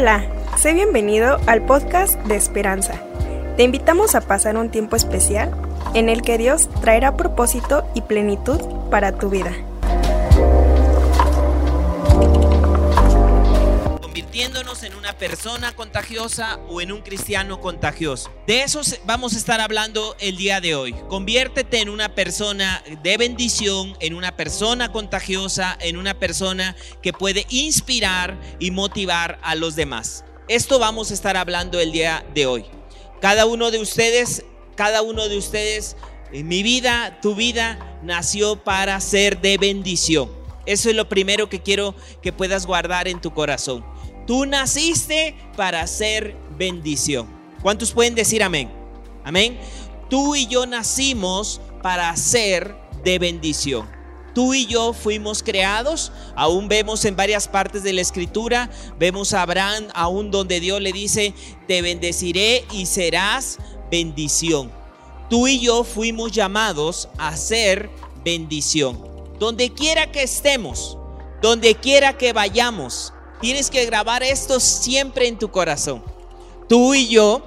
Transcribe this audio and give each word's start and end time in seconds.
Hola, 0.00 0.24
sé 0.56 0.72
bienvenido 0.72 1.36
al 1.46 1.60
podcast 1.60 2.14
de 2.20 2.34
Esperanza. 2.34 2.94
Te 3.58 3.64
invitamos 3.64 4.14
a 4.14 4.22
pasar 4.22 4.56
un 4.56 4.70
tiempo 4.70 4.96
especial 4.96 5.52
en 5.92 6.08
el 6.08 6.22
que 6.22 6.38
Dios 6.38 6.70
traerá 6.80 7.18
propósito 7.18 7.84
y 7.94 8.00
plenitud 8.00 8.58
para 8.90 9.12
tu 9.12 9.28
vida. 9.28 9.52
Convirtiéndonos 14.40 14.84
en 14.84 14.94
una 14.94 15.18
persona 15.18 15.76
contagiosa 15.76 16.58
o 16.70 16.80
en 16.80 16.92
un 16.92 17.02
cristiano 17.02 17.60
contagioso. 17.60 18.32
De 18.46 18.62
eso 18.62 18.80
vamos 19.04 19.34
a 19.34 19.36
estar 19.36 19.60
hablando 19.60 20.16
el 20.18 20.38
día 20.38 20.62
de 20.62 20.74
hoy. 20.74 20.94
Conviértete 21.10 21.80
en 21.80 21.90
una 21.90 22.14
persona 22.14 22.82
de 23.02 23.18
bendición, 23.18 23.94
en 24.00 24.14
una 24.14 24.36
persona 24.36 24.92
contagiosa, 24.92 25.76
en 25.82 25.98
una 25.98 26.18
persona 26.18 26.74
que 27.02 27.12
puede 27.12 27.44
inspirar 27.50 28.40
y 28.58 28.70
motivar 28.70 29.38
a 29.42 29.54
los 29.56 29.76
demás. 29.76 30.24
Esto 30.48 30.78
vamos 30.78 31.10
a 31.10 31.14
estar 31.14 31.36
hablando 31.36 31.78
el 31.78 31.92
día 31.92 32.24
de 32.32 32.46
hoy. 32.46 32.64
Cada 33.20 33.44
uno 33.44 33.70
de 33.70 33.78
ustedes, 33.78 34.42
cada 34.74 35.02
uno 35.02 35.28
de 35.28 35.36
ustedes, 35.36 35.98
en 36.32 36.48
mi 36.48 36.62
vida, 36.62 37.18
tu 37.20 37.34
vida, 37.34 37.98
nació 38.02 38.56
para 38.56 38.98
ser 39.00 39.42
de 39.42 39.58
bendición. 39.58 40.30
Eso 40.64 40.88
es 40.88 40.96
lo 40.96 41.10
primero 41.10 41.50
que 41.50 41.60
quiero 41.60 41.94
que 42.22 42.32
puedas 42.32 42.64
guardar 42.64 43.06
en 43.06 43.20
tu 43.20 43.34
corazón. 43.34 43.84
Tú 44.26 44.46
naciste 44.46 45.34
para 45.56 45.86
ser 45.86 46.36
bendición. 46.56 47.26
¿Cuántos 47.62 47.92
pueden 47.92 48.14
decir 48.14 48.42
amén? 48.42 48.70
Amén. 49.24 49.58
Tú 50.08 50.34
y 50.34 50.46
yo 50.46 50.66
nacimos 50.66 51.60
para 51.82 52.14
ser 52.16 52.74
de 53.04 53.18
bendición. 53.18 53.88
Tú 54.34 54.54
y 54.54 54.66
yo 54.66 54.92
fuimos 54.92 55.42
creados, 55.42 56.12
aún 56.36 56.68
vemos 56.68 57.04
en 57.04 57.16
varias 57.16 57.48
partes 57.48 57.82
de 57.82 57.92
la 57.92 58.00
escritura, 58.00 58.70
vemos 58.98 59.32
a 59.32 59.42
Abraham 59.42 59.88
aún 59.92 60.30
donde 60.30 60.60
Dios 60.60 60.80
le 60.80 60.92
dice, 60.92 61.34
te 61.66 61.82
bendeciré 61.82 62.64
y 62.72 62.86
serás 62.86 63.58
bendición. 63.90 64.70
Tú 65.28 65.48
y 65.48 65.58
yo 65.58 65.84
fuimos 65.84 66.32
llamados 66.32 67.08
a 67.18 67.36
ser 67.36 67.90
bendición. 68.24 69.04
Donde 69.38 69.72
quiera 69.72 70.12
que 70.12 70.22
estemos, 70.22 70.96
donde 71.42 71.74
quiera 71.74 72.16
que 72.16 72.32
vayamos, 72.32 73.12
tienes 73.40 73.70
que 73.70 73.84
grabar 73.86 74.22
esto 74.22 74.60
siempre 74.60 75.28
en 75.28 75.38
tu 75.38 75.50
corazón. 75.50 76.02
Tú 76.68 76.94
y 76.94 77.08
yo, 77.08 77.42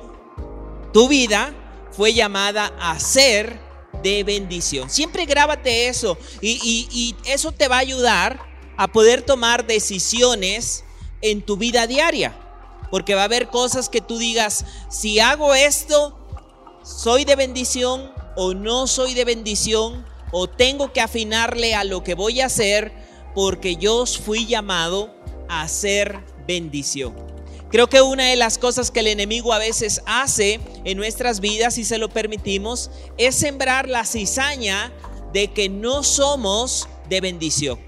tu 0.91 1.07
vida 1.07 1.53
fue 1.91 2.13
llamada 2.13 2.73
a 2.79 2.99
ser 2.99 3.59
de 4.01 4.23
bendición. 4.23 4.89
Siempre 4.89 5.25
grábate 5.25 5.87
eso 5.87 6.17
y, 6.41 7.15
eso 7.25 7.51
te 7.51 7.67
va 7.67 7.77
a 7.77 7.79
ayudar 7.79 8.39
a 8.75 8.91
poder 8.91 9.21
tomar 9.21 9.65
decisiones 9.65 10.83
en 11.21 11.41
tu 11.41 11.57
vida 11.57 11.87
diaria. 11.87 12.37
Porque 12.91 13.15
va 13.15 13.21
a 13.21 13.25
haber 13.25 13.47
cosas 13.47 13.89
que 13.89 14.01
tú 14.01 14.17
digas, 14.17 14.65
si 14.89 15.19
hago 15.19 15.55
esto, 15.55 16.15
soy 16.83 17.25
de 17.25 17.35
bendición 17.35 18.11
o 18.35 18.53
no 18.53 18.87
soy 18.87 19.13
de 19.13 19.25
bendición, 19.25 20.05
o 20.31 20.47
tengo 20.47 20.91
que 20.91 21.01
afinarle 21.01 21.75
a 21.75 21.83
lo 21.83 22.03
que 22.03 22.15
voy 22.15 22.41
a 22.41 22.47
hacer, 22.47 22.91
porque 23.35 23.75
yo 23.75 24.05
fui 24.05 24.45
llamado 24.45 25.13
hacer 25.61 26.19
bendición. 26.47 27.15
Creo 27.73 27.87
que 27.89 28.03
una 28.03 28.25
de 28.25 28.35
las 28.35 28.59
cosas 28.59 28.91
que 28.91 28.99
el 28.99 29.07
enemigo 29.07 29.51
a 29.51 29.57
veces 29.57 30.01
hace 30.05 30.59
en 30.83 30.95
nuestras 30.95 31.39
vidas, 31.39 31.73
si 31.73 31.83
se 31.83 31.97
lo 31.97 32.07
permitimos, 32.07 32.91
es 33.17 33.33
sembrar 33.33 33.89
la 33.89 34.05
cizaña 34.05 34.93
de 35.33 35.51
que 35.51 35.69
no 35.69 36.03
somos 36.03 36.87
de 37.09 37.19
bendición, 37.19 37.79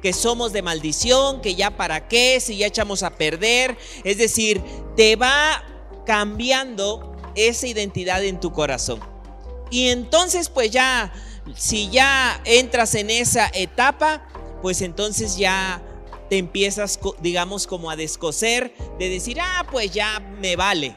que 0.00 0.12
somos 0.12 0.52
de 0.52 0.62
maldición, 0.62 1.40
que 1.40 1.56
ya 1.56 1.76
para 1.76 2.06
qué, 2.06 2.38
si 2.38 2.56
ya 2.56 2.68
echamos 2.68 3.02
a 3.02 3.16
perder. 3.16 3.76
Es 4.04 4.18
decir, 4.18 4.62
te 4.96 5.16
va 5.16 5.64
cambiando 6.06 7.16
esa 7.34 7.66
identidad 7.66 8.22
en 8.24 8.38
tu 8.38 8.52
corazón. 8.52 9.00
Y 9.70 9.88
entonces 9.88 10.48
pues 10.48 10.70
ya, 10.70 11.12
si 11.56 11.90
ya 11.90 12.40
entras 12.44 12.94
en 12.94 13.10
esa 13.10 13.50
etapa, 13.52 14.24
pues 14.62 14.82
entonces 14.82 15.36
ya 15.36 15.82
te 16.28 16.38
empiezas, 16.38 16.98
digamos, 17.20 17.66
como 17.66 17.90
a 17.90 17.96
descoser, 17.96 18.72
de 18.98 19.08
decir, 19.08 19.38
ah, 19.40 19.66
pues 19.70 19.90
ya 19.92 20.20
me 20.40 20.56
vale. 20.56 20.96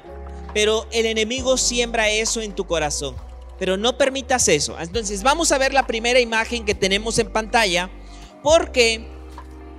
Pero 0.54 0.88
el 0.92 1.06
enemigo 1.06 1.58
siembra 1.58 2.10
eso 2.10 2.42
en 2.42 2.54
tu 2.54 2.66
corazón. 2.66 3.16
Pero 3.60 3.78
no 3.78 3.98
permitas 3.98 4.48
eso. 4.48 4.80
Entonces 4.80 5.22
vamos 5.22 5.52
a 5.52 5.58
ver 5.58 5.74
la 5.74 5.86
primera 5.86 6.20
imagen 6.20 6.66
que 6.66 6.74
tenemos 6.74 7.20
en 7.20 7.32
pantalla, 7.32 7.90
porque 8.42 9.06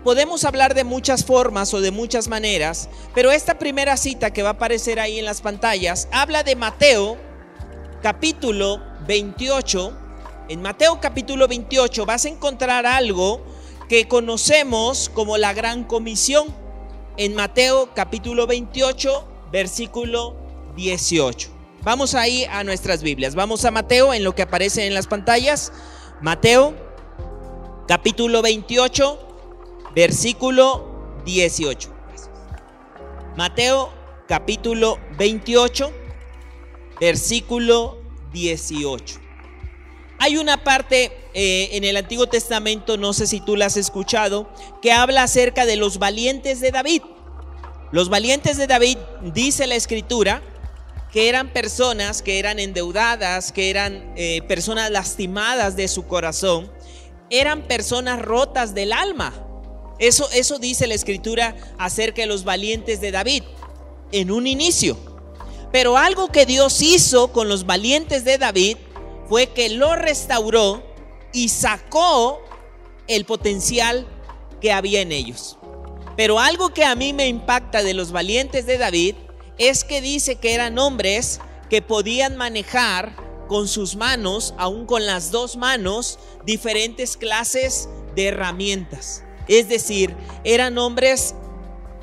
podemos 0.05 0.44
hablar 0.44 0.75
de 0.75 0.84
muchas 0.84 1.25
formas 1.25 1.75
o 1.75 1.81
de 1.81 1.91
muchas 1.91 2.28
maneras, 2.28 2.89
pero 3.15 3.31
esta 3.31 3.59
primera 3.59 3.97
cita 3.97 4.33
que 4.33 4.43
va 4.43 4.50
a 4.50 4.53
aparecer 4.53 5.00
ahí 5.00 5.19
en 5.19 5.25
las 5.25 5.41
pantallas 5.41 6.09
habla 6.12 6.43
de 6.43 6.56
Mateo 6.56 7.19
capítulo 8.03 8.83
28. 9.06 9.97
En 10.49 10.62
Mateo 10.62 11.00
capítulo 11.00 11.47
28 11.49 12.06
vas 12.06 12.25
a 12.25 12.28
encontrar 12.28 12.87
algo 12.87 13.44
que 13.91 14.06
conocemos 14.06 15.11
como 15.12 15.37
la 15.37 15.53
gran 15.53 15.83
comisión 15.83 16.47
en 17.17 17.34
Mateo 17.34 17.91
capítulo 17.93 18.47
28, 18.47 19.27
versículo 19.51 20.37
18. 20.77 21.51
Vamos 21.83 22.15
ahí 22.15 22.45
a 22.45 22.62
nuestras 22.62 23.03
Biblias. 23.03 23.34
Vamos 23.34 23.65
a 23.65 23.73
Mateo 23.73 24.15
en 24.15 24.23
lo 24.23 24.33
que 24.33 24.43
aparece 24.43 24.87
en 24.87 24.95
las 24.95 25.09
pantallas. 25.09 25.73
Mateo 26.23 26.77
capítulo 27.89 28.43
28, 28.43 29.19
versículo 29.97 31.21
18. 31.25 31.93
Mateo 33.37 33.93
capítulo 34.28 35.01
28, 35.19 35.93
versículo 37.01 37.99
18. 38.33 39.29
Hay 40.22 40.36
una 40.36 40.62
parte 40.62 41.10
eh, 41.32 41.70
en 41.72 41.84
el 41.84 41.97
Antiguo 41.97 42.26
Testamento, 42.26 42.98
no 42.98 43.14
sé 43.14 43.26
si 43.26 43.41
tú 43.41 43.56
la 43.56 43.66
has 43.66 43.78
escuchado, 43.78 44.50
que 44.82 44.92
habla 44.92 45.22
acerca 45.22 45.64
de 45.64 45.76
los 45.76 45.98
valientes 45.98 46.60
de 46.60 46.70
David. 46.70 47.00
Los 47.91 48.10
valientes 48.10 48.59
de 48.59 48.66
David, 48.66 48.98
dice 49.32 49.66
la 49.66 49.76
escritura, 49.76 50.42
que 51.10 51.30
eran 51.30 51.48
personas 51.48 52.20
que 52.20 52.38
eran 52.38 52.59
endeudadas, 52.59 53.50
que 53.50 53.70
eran 53.70 54.12
eh, 54.14 54.42
personas 54.42 54.91
lastimadas 54.91 55.75
de 55.75 55.88
su 55.88 56.06
corazón, 56.06 56.70
eran 57.30 57.62
personas 57.62 58.20
rotas 58.20 58.75
del 58.75 58.92
alma. 58.92 59.32
Eso, 59.98 60.28
eso 60.34 60.59
dice 60.59 60.86
la 60.86 60.94
escritura 60.94 61.56
acerca 61.78 62.20
de 62.20 62.28
los 62.28 62.44
valientes 62.44 63.00
de 63.00 63.10
David 63.10 63.44
en 64.12 64.30
un 64.30 64.47
inicio. 64.47 64.98
Pero 65.72 65.97
algo 65.97 66.30
que 66.30 66.44
Dios 66.44 66.82
hizo 66.82 67.32
con 67.32 67.48
los 67.48 67.64
valientes 67.64 68.25
de 68.25 68.36
David 68.36 68.76
fue 69.30 69.46
que 69.46 69.68
lo 69.68 69.94
restauró 69.94 70.82
y 71.32 71.50
sacó 71.50 72.42
el 73.06 73.24
potencial 73.24 74.04
que 74.60 74.72
había 74.72 75.02
en 75.02 75.12
ellos. 75.12 75.56
Pero 76.16 76.41
algo 76.41 76.74
que 76.74 76.84
a 76.84 76.96
mí 76.96 77.12
me 77.12 77.28
impacta 77.28 77.84
de 77.84 77.94
los 77.94 78.10
valientes 78.10 78.66
de 78.66 78.76
David 78.76 79.14
es 79.56 79.84
que 79.84 80.00
dice 80.00 80.34
que 80.34 80.52
eran 80.52 80.80
hombres 80.80 81.41
que 81.68 81.80
podían 81.80 82.36
manejar 82.36 83.14
con 83.46 83.68
sus 83.68 83.94
manos, 83.94 84.52
aún 84.58 84.84
con 84.84 85.06
las 85.06 85.30
dos 85.30 85.56
manos, 85.56 86.18
diferentes 86.44 87.16
clases 87.16 87.88
de 88.16 88.26
herramientas. 88.26 89.22
Es 89.47 89.68
decir, 89.68 90.16
eran 90.42 90.76
hombres 90.76 91.36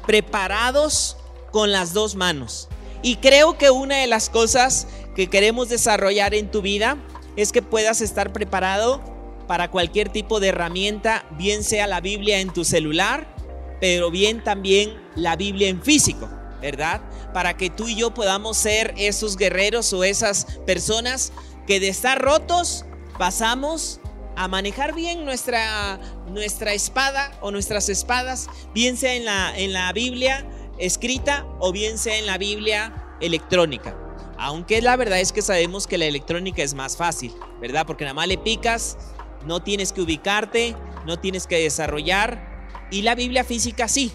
preparados 0.06 1.18
con 1.52 1.74
las 1.74 1.92
dos 1.92 2.16
manos. 2.16 2.70
Y 3.02 3.18
creo 3.18 3.58
que 3.58 3.70
una 3.70 3.98
de 3.98 4.08
las 4.08 4.30
cosas 4.30 4.88
que 5.14 5.30
queremos 5.30 5.68
desarrollar 5.68 6.34
en 6.34 6.50
tu 6.50 6.62
vida 6.62 6.98
es 7.38 7.54
que 7.54 7.62
puedas 7.62 8.02
estar 8.02 8.34
preparado 8.34 9.02
para 9.48 9.72
cualquier 9.72 10.10
tipo 10.10 10.42
de 10.42 10.50
herramienta, 10.50 11.26
bien 11.38 11.64
sea 11.64 11.88
la 11.88 12.02
Biblia 12.02 12.42
en 12.42 12.52
tu 12.52 12.66
celular, 12.66 13.34
pero 13.80 14.12
bien 14.12 14.44
también 14.44 15.00
la 15.16 15.38
Biblia 15.38 15.70
en 15.70 15.82
físico, 15.82 16.30
¿verdad? 16.62 17.02
Para 17.34 17.56
que 17.56 17.70
tú 17.70 17.88
y 17.88 17.96
yo 17.96 18.14
podamos 18.14 18.58
ser 18.58 18.94
esos 18.98 19.38
guerreros 19.38 19.94
o 19.94 20.04
esas 20.04 20.46
personas 20.66 21.32
que 21.66 21.80
de 21.80 21.88
estar 21.88 22.22
rotos 22.22 22.86
pasamos 23.18 24.02
a 24.36 24.48
manejar 24.48 24.94
bien 24.94 25.24
nuestra, 25.24 26.00
nuestra 26.28 26.74
espada 26.74 27.32
o 27.42 27.52
nuestras 27.52 27.88
espadas, 27.90 28.48
bien 28.74 28.98
sea 28.98 29.14
en 29.14 29.26
la, 29.26 29.58
en 29.58 29.74
la 29.74 29.94
Biblia 29.94 30.46
escrita 30.80 31.46
o 31.60 31.72
bien 31.72 31.98
sea 31.98 32.18
en 32.18 32.26
la 32.26 32.38
Biblia 32.38 33.16
electrónica. 33.20 34.07
Aunque 34.38 34.82
la 34.82 34.96
verdad 34.96 35.20
es 35.20 35.32
que 35.32 35.42
sabemos 35.42 35.88
que 35.88 35.98
la 35.98 36.06
electrónica 36.06 36.62
es 36.62 36.74
más 36.74 36.96
fácil, 36.96 37.34
¿verdad? 37.60 37.86
Porque 37.86 38.04
nada 38.04 38.14
más 38.14 38.28
le 38.28 38.38
picas, 38.38 38.98
no 39.46 39.62
tienes 39.62 39.92
que 39.92 40.02
ubicarte, 40.02 40.76
no 41.06 41.18
tienes 41.20 41.48
que 41.48 41.58
desarrollar. 41.58 42.88
Y 42.92 43.02
la 43.02 43.16
Biblia 43.16 43.44
física 43.44 43.88
sí. 43.88 44.12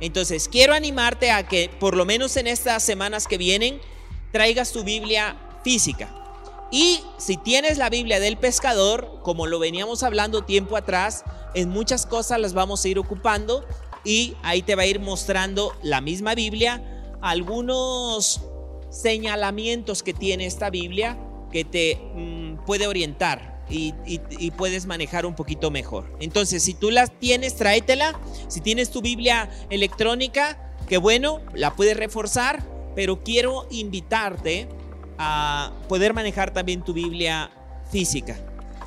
Entonces, 0.00 0.48
quiero 0.48 0.74
animarte 0.74 1.30
a 1.30 1.46
que 1.46 1.70
por 1.78 1.96
lo 1.96 2.04
menos 2.04 2.36
en 2.36 2.46
estas 2.46 2.82
semanas 2.82 3.26
que 3.26 3.38
vienen, 3.38 3.80
traigas 4.32 4.72
tu 4.72 4.82
Biblia 4.82 5.36
física. 5.62 6.12
Y 6.72 7.00
si 7.18 7.36
tienes 7.36 7.78
la 7.78 7.88
Biblia 7.88 8.18
del 8.18 8.36
pescador, 8.36 9.20
como 9.22 9.46
lo 9.46 9.60
veníamos 9.60 10.02
hablando 10.02 10.42
tiempo 10.42 10.76
atrás, 10.76 11.22
en 11.54 11.68
muchas 11.68 12.04
cosas 12.04 12.40
las 12.40 12.52
vamos 12.52 12.84
a 12.84 12.88
ir 12.88 12.98
ocupando 12.98 13.64
y 14.02 14.34
ahí 14.42 14.62
te 14.62 14.74
va 14.74 14.82
a 14.82 14.86
ir 14.86 14.98
mostrando 14.98 15.72
la 15.82 16.00
misma 16.00 16.34
Biblia, 16.34 17.14
algunos 17.22 18.40
señalamientos 18.94 20.02
que 20.02 20.14
tiene 20.14 20.46
esta 20.46 20.70
Biblia 20.70 21.18
que 21.50 21.64
te 21.64 21.96
mm, 22.14 22.64
puede 22.64 22.86
orientar 22.86 23.62
y, 23.68 23.94
y, 24.06 24.50
puedes 24.50 24.84
manejar 24.84 25.24
un 25.24 25.34
poquito 25.34 25.70
mejor. 25.70 26.14
Entonces, 26.20 26.62
si 26.62 26.74
tú 26.74 26.90
la 26.90 27.06
tienes, 27.06 27.56
tráetela. 27.56 28.20
Si 28.48 28.60
tienes 28.60 28.90
tu 28.90 29.00
Biblia 29.00 29.48
electrónica, 29.70 30.74
que 30.86 30.98
bueno, 30.98 31.40
la 31.54 31.74
puedes 31.74 31.96
reforzar, 31.96 32.62
pero 32.94 33.24
quiero 33.24 33.66
invitarte 33.70 34.68
a 35.16 35.72
poder 35.88 36.12
manejar 36.12 36.52
también 36.52 36.84
tu 36.84 36.92
Biblia 36.92 37.50
física, 37.90 38.36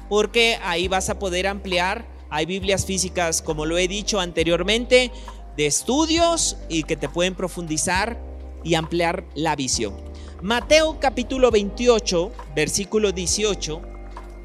porque 0.09 0.59
ahí 0.63 0.87
vas 0.87 1.09
a 1.09 1.17
poder 1.17 1.47
ampliar. 1.47 2.05
Hay 2.29 2.45
Biblias 2.45 2.85
físicas, 2.85 3.41
como 3.41 3.65
lo 3.65 3.79
he 3.79 3.87
dicho 3.87 4.19
anteriormente, 4.19 5.11
de 5.55 5.65
estudios 5.65 6.57
y 6.69 6.83
que 6.83 6.95
te 6.95 7.09
pueden 7.09 7.33
profundizar 7.33 8.26
y 8.67 8.75
ampliar 8.75 9.23
la 9.33 9.55
visión. 9.55 9.95
Mateo 10.41 10.99
capítulo 10.99 11.51
28, 11.51 12.31
versículo 12.53 13.13
18, 13.13 13.81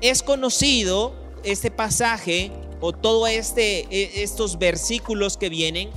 es 0.01 0.23
conocido 0.23 1.13
este 1.43 1.73
pasaje 1.73 2.53
o 2.81 2.93
todos 2.93 3.29
este, 3.31 3.81
e, 3.91 4.23
estos 4.23 4.61
versículos 4.61 5.37
que 5.37 5.49
vienen 5.49 5.91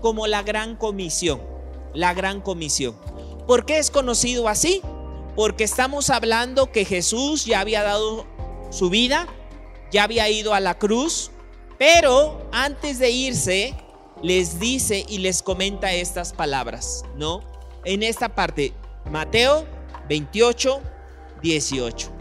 como 0.00 0.26
la 0.26 0.42
gran 0.42 0.74
comisión. 0.74 1.40
La 1.94 2.14
gran 2.14 2.40
comisión. 2.40 2.96
¿Por 3.46 3.64
qué 3.64 3.78
es 3.78 3.90
conocido 3.90 4.48
así? 4.48 4.82
Porque 5.36 5.64
estamos 5.64 6.10
hablando 6.10 6.72
que 6.72 6.84
Jesús 6.84 7.44
ya 7.44 7.60
había 7.60 7.84
dado 7.84 8.26
su 8.70 8.90
vida, 8.90 9.28
ya 9.92 10.02
había 10.02 10.28
ido 10.28 10.52
a 10.52 10.60
la 10.60 10.78
cruz, 10.78 11.30
pero 11.78 12.42
antes 12.50 12.98
de 12.98 13.10
irse 13.10 13.74
les 14.20 14.58
dice 14.58 15.06
y 15.08 15.18
les 15.18 15.42
comenta 15.42 15.94
estas 15.94 16.32
palabras, 16.32 17.04
¿no? 17.16 17.57
En 17.84 18.02
esta 18.02 18.28
parte, 18.34 18.72
Mateo 19.10 19.66
28, 20.08 20.80
18. 21.42 22.12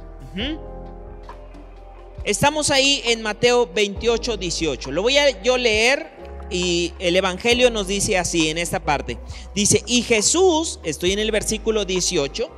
Estamos 2.24 2.72
ahí 2.72 3.02
en 3.06 3.22
Mateo 3.22 3.70
28, 3.74 4.38
18. 4.38 4.92
Lo 4.92 5.02
voy 5.02 5.18
a 5.18 5.42
yo 5.42 5.58
leer 5.58 6.12
y 6.50 6.94
el 7.00 7.16
Evangelio 7.16 7.70
nos 7.70 7.88
dice 7.88 8.18
así 8.18 8.50
en 8.50 8.58
esta 8.58 8.82
parte. 8.82 9.18
Dice, 9.56 9.84
y 9.88 10.02
Jesús, 10.04 10.80
estoy 10.84 11.14
en 11.14 11.20
el 11.20 11.32
versículo 11.32 11.86
18, 11.86 12.50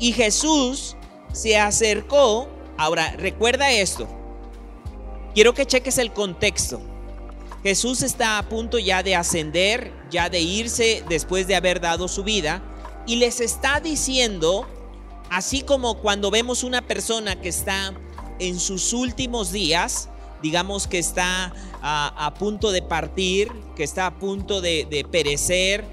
y 0.00 0.12
Jesús 0.12 0.96
se 1.32 1.58
acercó. 1.58 2.48
Ahora, 2.76 3.14
recuerda 3.16 3.72
esto. 3.72 4.08
Quiero 5.34 5.54
que 5.54 5.66
cheques 5.66 5.98
el 5.98 6.12
contexto. 6.12 6.80
Jesús 7.64 8.02
está 8.02 8.36
a 8.36 8.42
punto 8.42 8.78
ya 8.78 9.02
de 9.02 9.16
ascender, 9.16 9.90
ya 10.10 10.28
de 10.28 10.40
irse 10.40 11.02
después 11.08 11.46
de 11.46 11.56
haber 11.56 11.80
dado 11.80 12.08
su 12.08 12.22
vida, 12.22 12.62
y 13.06 13.16
les 13.16 13.40
está 13.40 13.80
diciendo, 13.80 14.68
así 15.30 15.62
como 15.62 15.96
cuando 15.96 16.30
vemos 16.30 16.62
una 16.62 16.82
persona 16.82 17.40
que 17.40 17.48
está 17.48 17.94
en 18.38 18.60
sus 18.60 18.92
últimos 18.92 19.50
días, 19.50 20.10
digamos 20.42 20.86
que 20.86 20.98
está 20.98 21.54
a, 21.80 22.34
punto 22.38 22.70
de 22.70 22.82
partir, 22.82 23.50
que 23.74 23.82
está 23.82 24.04
a 24.06 24.18
punto 24.18 24.60
de, 24.60 24.86
de 24.90 25.02
perecer, 25.04 25.86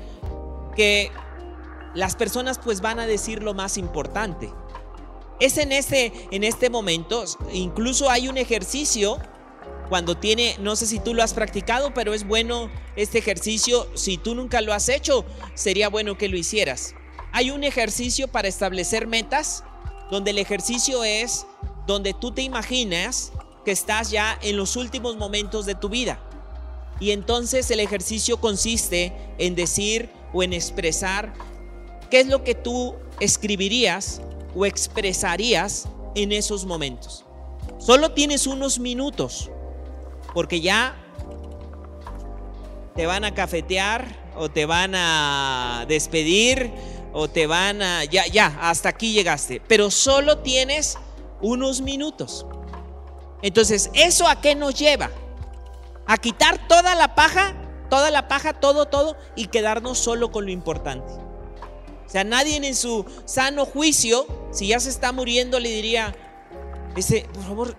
que 0.76 1.10
las 1.96 2.18
personas 2.18 2.60
pues 2.60 2.82
van 2.82 3.00
a 3.00 3.08
decir 3.08 3.42
lo 3.42 3.54
más 3.54 3.78
importante. 3.78 4.52
Es 5.40 5.58
en 5.58 5.72
este, 5.72 6.12
en 6.32 6.44
este 6.44 6.70
momento, 6.70 7.24
incluso 7.54 8.10
hay 8.10 8.28
un 8.28 8.38
ejercicio 8.38 9.18
cuando 9.92 10.16
tiene, 10.16 10.56
no 10.58 10.78
sé 10.78 10.88
si 10.88 11.00
tú 11.00 11.14
lo 11.14 11.22
has 11.22 11.34
practicado, 11.34 11.94
pero 11.94 12.14
es 12.14 12.26
bueno 12.26 12.72
este 12.96 13.18
ejercicio. 13.18 13.90
Si 13.94 14.18
tú 14.18 14.36
nunca 14.36 14.62
lo 14.62 14.72
has 14.72 14.88
hecho, 14.88 15.26
sería 15.54 15.90
bueno 15.90 16.18
que 16.18 16.30
lo 16.30 16.38
hicieras. 16.38 16.96
Hay 17.34 17.52
un 17.52 17.66
ejercicio 17.66 18.30
para 18.30 18.48
establecer 18.48 19.06
metas, 19.06 19.66
donde 20.10 20.32
el 20.32 20.38
ejercicio 20.38 21.04
es 21.04 21.46
donde 21.88 22.14
tú 22.14 22.32
te 22.32 22.42
imaginas 22.42 23.34
que 23.66 23.72
estás 23.72 24.12
ya 24.12 24.40
en 24.42 24.56
los 24.56 24.78
últimos 24.78 25.18
momentos 25.18 25.66
de 25.66 25.76
tu 25.76 25.90
vida. 25.90 26.24
Y 27.02 27.12
entonces 27.12 27.70
el 27.70 27.82
ejercicio 27.82 28.40
consiste 28.40 29.12
en 29.40 29.56
decir 29.56 30.10
o 30.32 30.42
en 30.42 30.54
expresar 30.54 31.34
qué 32.10 32.22
es 32.22 32.28
lo 32.28 32.46
que 32.46 32.56
tú 32.56 32.96
escribirías 33.20 34.22
o 34.56 34.66
expresarías 34.66 35.90
en 36.16 36.32
esos 36.32 36.66
momentos. 36.66 37.26
Solo 37.78 38.14
tienes 38.14 38.48
unos 38.48 38.80
minutos 38.80 39.52
porque 40.34 40.62
ya 40.62 40.96
te 42.96 43.06
van 43.06 43.24
a 43.24 43.34
cafetear 43.34 44.06
o 44.36 44.50
te 44.50 44.66
van 44.66 44.94
a 44.96 45.86
despedir 45.88 46.72
o 47.14 47.30
te 47.30 47.48
van 47.48 47.82
a... 47.82 48.06
Ya, 48.06 48.28
ya, 48.28 48.58
hasta 48.62 48.90
aquí 48.90 49.14
llegaste. 49.14 49.62
Pero 49.68 49.92
solo 49.92 50.40
tienes 50.40 50.98
unos 51.42 51.82
minutos. 51.82 52.46
Entonces, 53.42 53.90
¿eso 53.94 54.28
a 54.28 54.42
qué 54.42 54.56
nos 54.56 54.76
lleva? 54.76 55.10
A 56.06 56.18
quitar 56.18 56.68
toda 56.68 56.96
la 56.96 57.16
paja, 57.16 57.56
toda 57.90 58.12
la 58.12 58.28
paja, 58.28 58.54
todo, 58.54 58.88
todo, 58.88 59.18
y 59.36 59.48
quedarnos 59.48 59.98
solo 59.98 60.32
con 60.32 60.46
lo 60.46 60.52
importante. 60.52 61.12
O 62.06 62.10
sea, 62.10 62.24
nadie 62.24 62.58
en 62.58 62.76
su 62.76 63.06
sano 63.26 63.66
juicio, 63.66 64.28
si 64.52 64.68
ya 64.68 64.80
se 64.80 64.90
está 64.90 65.12
muriendo, 65.12 65.60
le 65.60 65.70
diría, 65.70 66.14
dice, 66.94 67.26
por 67.34 67.44
favor, 67.44 67.78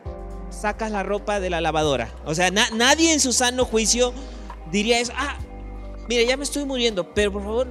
sacas 0.53 0.91
la 0.91 1.03
ropa 1.03 1.41
de 1.41 1.51
la 1.51 1.61
lavadora. 1.61 2.13
O 2.25 2.35
sea, 2.35 2.51
nadie 2.51 3.13
en 3.13 3.21
su 3.21 3.33
sano 3.33 3.65
juicio 3.65 4.13
diría 4.71 4.99
eso. 5.01 5.13
Ah, 5.17 5.37
mira, 6.09 6.23
ya 6.23 6.37
me 6.37 6.45
estoy 6.45 6.65
muriendo, 6.65 7.13
pero 7.15 7.33
por 7.33 7.43
favor, 7.43 7.69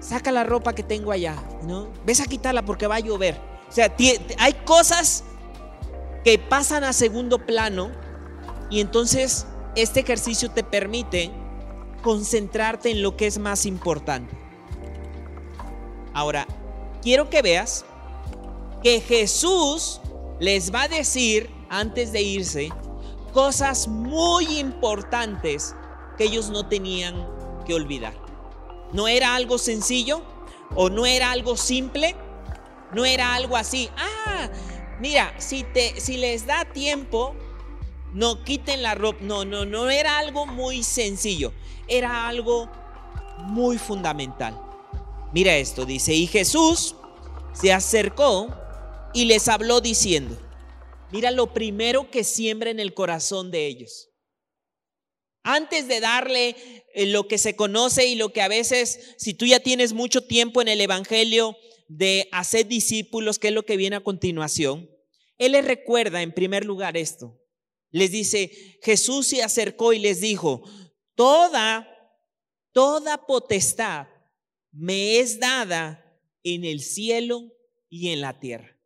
saca 0.00 0.32
la 0.32 0.44
ropa 0.44 0.74
que 0.74 0.82
tengo 0.82 1.12
allá, 1.12 1.36
¿no? 1.62 1.88
Ves 2.04 2.20
a 2.20 2.24
quitarla 2.24 2.64
porque 2.64 2.86
va 2.86 2.96
a 2.96 3.00
llover. 3.00 3.40
O 3.68 3.72
sea, 3.72 3.94
hay 4.38 4.52
cosas 4.64 5.24
que 6.24 6.38
pasan 6.38 6.84
a 6.84 6.92
segundo 6.92 7.44
plano 7.44 7.90
y 8.70 8.80
entonces 8.80 9.46
este 9.74 10.00
ejercicio 10.00 10.50
te 10.50 10.64
permite 10.64 11.30
concentrarte 12.02 12.90
en 12.90 13.02
lo 13.02 13.16
que 13.16 13.26
es 13.26 13.38
más 13.38 13.66
importante. 13.66 14.34
Ahora, 16.14 16.46
quiero 17.02 17.28
que 17.28 17.42
veas 17.42 17.84
que 18.82 19.00
Jesús 19.00 20.00
les 20.38 20.72
va 20.72 20.82
a 20.82 20.88
decir 20.88 21.50
antes 21.70 22.12
de 22.12 22.22
irse 22.22 22.72
cosas 23.32 23.86
muy 23.86 24.58
importantes 24.58 25.74
que 26.16 26.24
ellos 26.24 26.48
no 26.48 26.66
tenían 26.66 27.14
que 27.66 27.74
olvidar. 27.74 28.14
No 28.92 29.08
era 29.08 29.34
algo 29.34 29.58
sencillo 29.58 30.22
o 30.74 30.88
no 30.88 31.04
era 31.04 31.32
algo 31.32 31.56
simple, 31.56 32.16
no 32.94 33.04
era 33.04 33.34
algo 33.34 33.56
así. 33.56 33.90
Ah, 33.96 34.48
mira, 35.00 35.34
si 35.38 35.64
te 35.64 36.00
si 36.00 36.16
les 36.16 36.46
da 36.46 36.64
tiempo, 36.64 37.34
no 38.14 38.42
quiten 38.42 38.82
la 38.82 38.94
ropa. 38.94 39.18
No, 39.20 39.44
no, 39.44 39.66
no 39.66 39.90
era 39.90 40.18
algo 40.18 40.46
muy 40.46 40.82
sencillo. 40.82 41.52
Era 41.88 42.28
algo 42.28 42.70
muy 43.38 43.76
fundamental. 43.76 44.58
Mira 45.32 45.54
esto, 45.56 45.84
dice, 45.84 46.14
y 46.14 46.26
Jesús 46.26 46.94
se 47.52 47.72
acercó 47.72 48.48
y 49.12 49.26
les 49.26 49.48
habló 49.48 49.82
diciendo, 49.82 50.38
mira 51.16 51.30
lo 51.30 51.54
primero 51.54 52.10
que 52.10 52.24
siembra 52.24 52.68
en 52.68 52.78
el 52.78 52.92
corazón 52.92 53.50
de 53.50 53.66
ellos. 53.66 54.10
Antes 55.42 55.88
de 55.88 56.00
darle 56.00 56.56
eh, 56.92 57.06
lo 57.06 57.26
que 57.26 57.38
se 57.38 57.56
conoce 57.56 58.06
y 58.06 58.16
lo 58.16 58.34
que 58.34 58.42
a 58.42 58.48
veces, 58.48 59.14
si 59.16 59.32
tú 59.32 59.46
ya 59.46 59.60
tienes 59.60 59.94
mucho 59.94 60.26
tiempo 60.26 60.60
en 60.60 60.68
el 60.68 60.78
Evangelio 60.78 61.56
de 61.88 62.28
hacer 62.32 62.66
discípulos, 62.66 63.38
que 63.38 63.48
es 63.48 63.54
lo 63.54 63.64
que 63.64 63.78
viene 63.78 63.96
a 63.96 64.04
continuación, 64.04 64.90
Él 65.38 65.52
les 65.52 65.64
recuerda 65.64 66.20
en 66.20 66.34
primer 66.34 66.66
lugar 66.66 66.98
esto. 66.98 67.40
Les 67.90 68.10
dice, 68.10 68.78
Jesús 68.82 69.28
se 69.28 69.42
acercó 69.42 69.94
y 69.94 69.98
les 69.98 70.20
dijo, 70.20 70.64
toda, 71.14 71.88
toda 72.72 73.24
potestad 73.24 74.08
me 74.70 75.18
es 75.18 75.40
dada 75.40 76.20
en 76.42 76.66
el 76.66 76.82
cielo 76.82 77.56
y 77.88 78.10
en 78.10 78.20
la 78.20 78.38
tierra. 78.38 78.78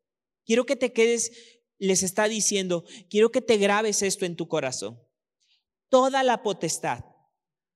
Quiero 0.44 0.64
que 0.64 0.76
te 0.76 0.92
quedes 0.92 1.60
les 1.80 2.04
está 2.04 2.28
diciendo, 2.28 2.84
quiero 3.08 3.32
que 3.32 3.40
te 3.40 3.56
grabes 3.56 4.02
esto 4.02 4.25
en 4.25 4.37
tu 4.37 4.46
corazón. 4.46 5.02
Toda 5.88 6.22
la 6.22 6.42
potestad 6.42 7.04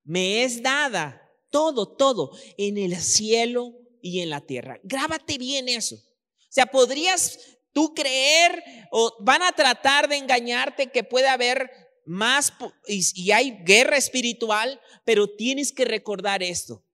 me 0.04 0.44
es 0.44 0.62
dada, 0.62 1.22
todo, 1.50 1.96
todo, 1.96 2.30
en 2.58 2.76
el 2.76 2.96
cielo 2.96 3.72
y 4.02 4.20
en 4.20 4.30
la 4.30 4.42
tierra. 4.42 4.78
Grábate 4.84 5.38
bien 5.38 5.68
eso. 5.68 5.96
O 5.96 6.50
sea, 6.50 6.66
podrías 6.66 7.38
tú 7.72 7.94
creer 7.94 8.62
o 8.92 9.16
van 9.20 9.42
a 9.42 9.52
tratar 9.52 10.08
de 10.08 10.16
engañarte 10.16 10.92
que 10.92 11.02
puede 11.02 11.28
haber 11.28 11.70
más 12.04 12.52
y, 12.86 13.30
hay 13.30 13.62
guerra 13.64 13.96
espiritual, 13.96 14.80
pero 15.04 15.34
tienes 15.34 15.72
que 15.72 15.86
recordar 15.86 16.42
esto. 16.42 16.84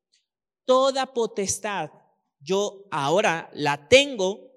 Toda 0.65 1.13
potestad 1.13 1.91
yo 2.39 2.87
ahora 2.91 3.51
la 3.53 3.89
tengo 3.89 4.50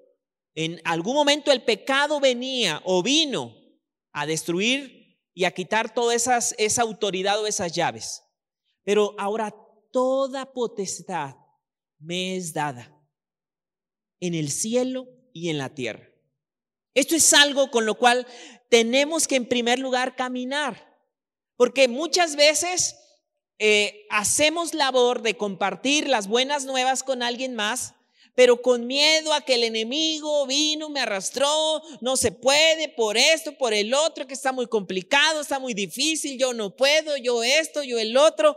en 0.54 0.80
algún 0.84 1.14
momento 1.14 1.50
el 1.50 1.62
pecado 1.62 2.20
venía 2.20 2.80
o 2.84 3.02
vino 3.02 3.56
a 4.12 4.26
destruir 4.26 5.18
y 5.34 5.44
a 5.44 5.50
quitar 5.50 5.92
toda 5.92 6.14
esas, 6.14 6.54
esa 6.58 6.82
autoridad 6.82 7.40
o 7.40 7.46
esas 7.46 7.72
llaves. 7.72 8.22
Pero 8.84 9.14
ahora 9.18 9.54
toda 9.90 10.52
potestad 10.52 11.36
me 11.98 12.36
es 12.36 12.52
dada 12.52 12.94
en 14.20 14.34
el 14.34 14.50
cielo 14.50 15.08
y 15.32 15.50
en 15.50 15.58
la 15.58 15.74
tierra. 15.74 16.08
Esto 16.94 17.16
es 17.16 17.32
algo 17.32 17.70
con 17.70 17.86
lo 17.86 17.96
cual 17.96 18.26
tenemos 18.70 19.26
que 19.26 19.36
en 19.36 19.48
primer 19.48 19.80
lugar 19.80 20.14
caminar, 20.14 20.96
porque 21.56 21.88
muchas 21.88 22.36
veces 22.36 22.96
eh, 23.58 24.06
hacemos 24.10 24.74
labor 24.74 25.22
de 25.22 25.36
compartir 25.36 26.08
las 26.08 26.28
buenas 26.28 26.64
nuevas 26.64 27.02
con 27.02 27.22
alguien 27.22 27.54
más, 27.54 27.94
pero 28.34 28.60
con 28.60 28.86
miedo 28.86 29.32
a 29.32 29.40
que 29.42 29.54
el 29.54 29.64
enemigo 29.64 30.46
vino, 30.46 30.90
me 30.90 31.00
arrastró, 31.00 31.82
no 32.00 32.16
se 32.16 32.32
puede 32.32 32.88
por 32.88 33.16
esto, 33.16 33.56
por 33.56 33.72
el 33.72 33.94
otro, 33.94 34.26
que 34.26 34.34
está 34.34 34.52
muy 34.52 34.66
complicado, 34.66 35.40
está 35.40 35.58
muy 35.58 35.72
difícil, 35.72 36.38
yo 36.38 36.52
no 36.52 36.74
puedo, 36.74 37.16
yo 37.16 37.44
esto, 37.44 37.82
yo 37.84 37.98
el 37.98 38.16
otro, 38.16 38.56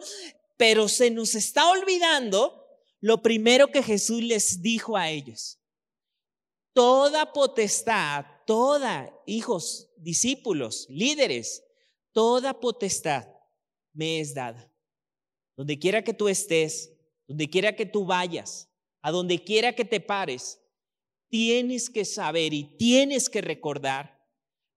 pero 0.57 0.87
se 0.87 1.11
nos 1.11 1.35
está 1.35 1.69
olvidando 1.69 2.65
lo 2.99 3.21
primero 3.21 3.67
que 3.67 3.83
Jesús 3.83 4.23
les 4.23 4.61
dijo 4.61 4.97
a 4.97 5.09
ellos. 5.09 5.59
Toda 6.73 7.31
potestad, 7.31 8.25
toda, 8.45 9.13
hijos, 9.25 9.89
discípulos, 9.97 10.87
líderes, 10.89 11.63
toda 12.11 12.59
potestad 12.59 13.27
me 13.93 14.19
es 14.19 14.33
dada. 14.33 14.71
Donde 15.55 15.77
quiera 15.77 16.03
que 16.03 16.13
tú 16.13 16.27
estés, 16.27 16.91
donde 17.27 17.49
quiera 17.49 17.75
que 17.75 17.85
tú 17.85 18.05
vayas, 18.05 18.66
a 19.01 19.11
donde 19.11 19.43
quiera 19.43 19.73
que 19.73 19.85
te 19.85 19.99
pares, 19.99 20.59
tienes 21.29 21.89
que 21.89 22.05
saber 22.05 22.53
y 22.53 22.77
tienes 22.77 23.29
que 23.29 23.41
recordar 23.41 24.17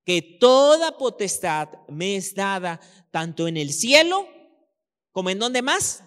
que 0.05 0.23
toda 0.23 0.97
potestad 0.99 1.69
me 1.89 2.17
es 2.17 2.35
dada 2.35 2.81
tanto 3.11 3.47
en 3.49 3.57
el 3.57 3.73
cielo 3.73 4.27
como 5.13 5.31
en 5.31 5.39
donde 5.39 5.63
más, 5.63 6.03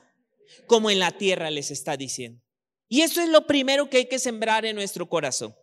como 0.67 0.89
en 0.89 0.99
la 0.99 1.11
tierra 1.11 1.51
les 1.51 1.71
está 1.71 1.97
diciendo. 1.97 2.41
Y 2.87 3.01
eso 3.01 3.21
es 3.21 3.29
lo 3.29 3.47
primero 3.47 3.89
que 3.89 3.97
hay 3.97 4.05
que 4.07 4.19
sembrar 4.19 4.65
en 4.65 4.75
nuestro 4.75 5.07
corazón. 5.07 5.55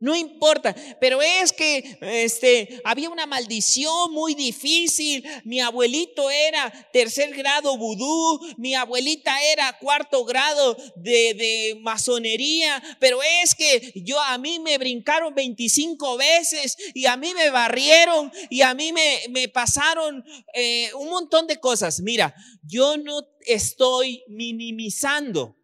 No 0.00 0.14
importa, 0.14 0.76
pero 1.00 1.20
es 1.20 1.52
que 1.52 1.98
este, 2.02 2.80
había 2.84 3.10
una 3.10 3.26
maldición 3.26 4.12
muy 4.12 4.34
difícil. 4.34 5.26
Mi 5.42 5.58
abuelito 5.58 6.30
era 6.30 6.70
tercer 6.92 7.34
grado 7.34 7.76
vudú, 7.76 8.38
mi 8.58 8.76
abuelita 8.76 9.42
era 9.52 9.76
cuarto 9.78 10.24
grado 10.24 10.76
de, 10.94 11.34
de, 11.34 11.78
masonería, 11.80 12.80
pero 13.00 13.18
es 13.42 13.56
que 13.56 13.92
yo 13.96 14.20
a 14.20 14.38
mí 14.38 14.60
me 14.60 14.78
brincaron 14.78 15.34
25 15.34 16.16
veces 16.16 16.76
y 16.94 17.06
a 17.06 17.16
mí 17.16 17.34
me 17.34 17.50
barrieron 17.50 18.30
y 18.50 18.62
a 18.62 18.74
mí 18.74 18.92
me, 18.92 19.48
pasaron 19.48 20.24
eh, 20.54 20.90
un 20.94 21.08
montón 21.08 21.48
de 21.48 21.58
cosas. 21.58 22.00
Mira, 22.00 22.34
yo 22.62 22.96
no 22.98 23.22
estoy 23.40 24.22
minimizando 24.28 25.56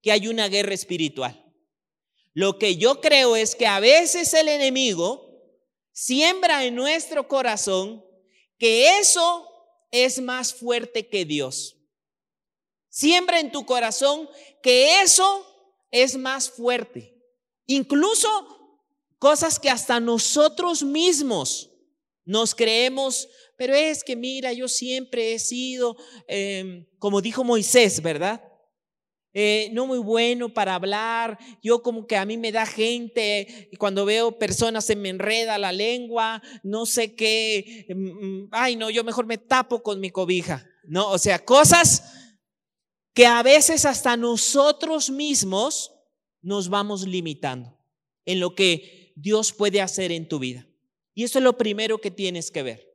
que 0.00 0.12
hay 0.12 0.28
una 0.28 0.48
guerra 0.48 0.72
espiritual. 0.72 1.45
Lo 2.36 2.58
que 2.58 2.76
yo 2.76 3.00
creo 3.00 3.34
es 3.34 3.56
que 3.56 3.66
a 3.66 3.80
veces 3.80 4.34
el 4.34 4.48
enemigo 4.48 5.42
siembra 5.90 6.66
en 6.66 6.74
nuestro 6.74 7.26
corazón 7.28 8.04
que 8.58 8.98
eso 8.98 9.48
es 9.90 10.20
más 10.20 10.52
fuerte 10.52 11.08
que 11.08 11.24
Dios. 11.24 11.78
Siembra 12.90 13.40
en 13.40 13.50
tu 13.50 13.64
corazón 13.64 14.28
que 14.62 15.00
eso 15.00 15.46
es 15.90 16.18
más 16.18 16.50
fuerte. 16.50 17.16
Incluso 17.64 18.28
cosas 19.18 19.58
que 19.58 19.70
hasta 19.70 19.98
nosotros 19.98 20.82
mismos 20.82 21.70
nos 22.26 22.54
creemos, 22.54 23.30
pero 23.56 23.74
es 23.74 24.04
que 24.04 24.14
mira, 24.14 24.52
yo 24.52 24.68
siempre 24.68 25.32
he 25.32 25.38
sido, 25.38 25.96
em, 26.28 26.84
como 26.98 27.22
dijo 27.22 27.44
Moisés, 27.44 28.02
¿verdad? 28.02 28.45
Eh, 29.38 29.68
no 29.74 29.86
muy 29.86 29.98
bueno 29.98 30.48
para 30.48 30.76
hablar, 30.76 31.38
yo 31.62 31.82
como 31.82 32.06
que 32.06 32.16
a 32.16 32.24
mí 32.24 32.38
me 32.38 32.52
da 32.52 32.64
gente 32.64 33.68
y 33.70 33.76
cuando 33.76 34.06
veo 34.06 34.38
personas 34.38 34.86
se 34.86 34.96
me 34.96 35.10
enreda 35.10 35.58
la 35.58 35.72
lengua, 35.72 36.42
no 36.62 36.86
sé 36.86 37.14
qué, 37.14 37.84
mm, 37.94 38.26
mm, 38.44 38.48
ay 38.50 38.76
no, 38.76 38.88
yo 38.88 39.04
mejor 39.04 39.26
me 39.26 39.36
tapo 39.36 39.82
con 39.82 40.00
mi 40.00 40.08
cobija, 40.08 40.66
¿no? 40.84 41.10
O 41.10 41.18
sea, 41.18 41.44
cosas 41.44 42.02
que 43.12 43.26
a 43.26 43.42
veces 43.42 43.84
hasta 43.84 44.16
nosotros 44.16 45.10
mismos 45.10 45.92
nos 46.40 46.70
vamos 46.70 47.06
limitando 47.06 47.78
en 48.24 48.40
lo 48.40 48.54
que 48.54 49.12
Dios 49.16 49.52
puede 49.52 49.82
hacer 49.82 50.12
en 50.12 50.28
tu 50.28 50.38
vida. 50.38 50.66
Y 51.12 51.24
eso 51.24 51.40
es 51.40 51.44
lo 51.44 51.58
primero 51.58 52.00
que 52.00 52.10
tienes 52.10 52.50
que 52.50 52.62
ver. 52.62 52.90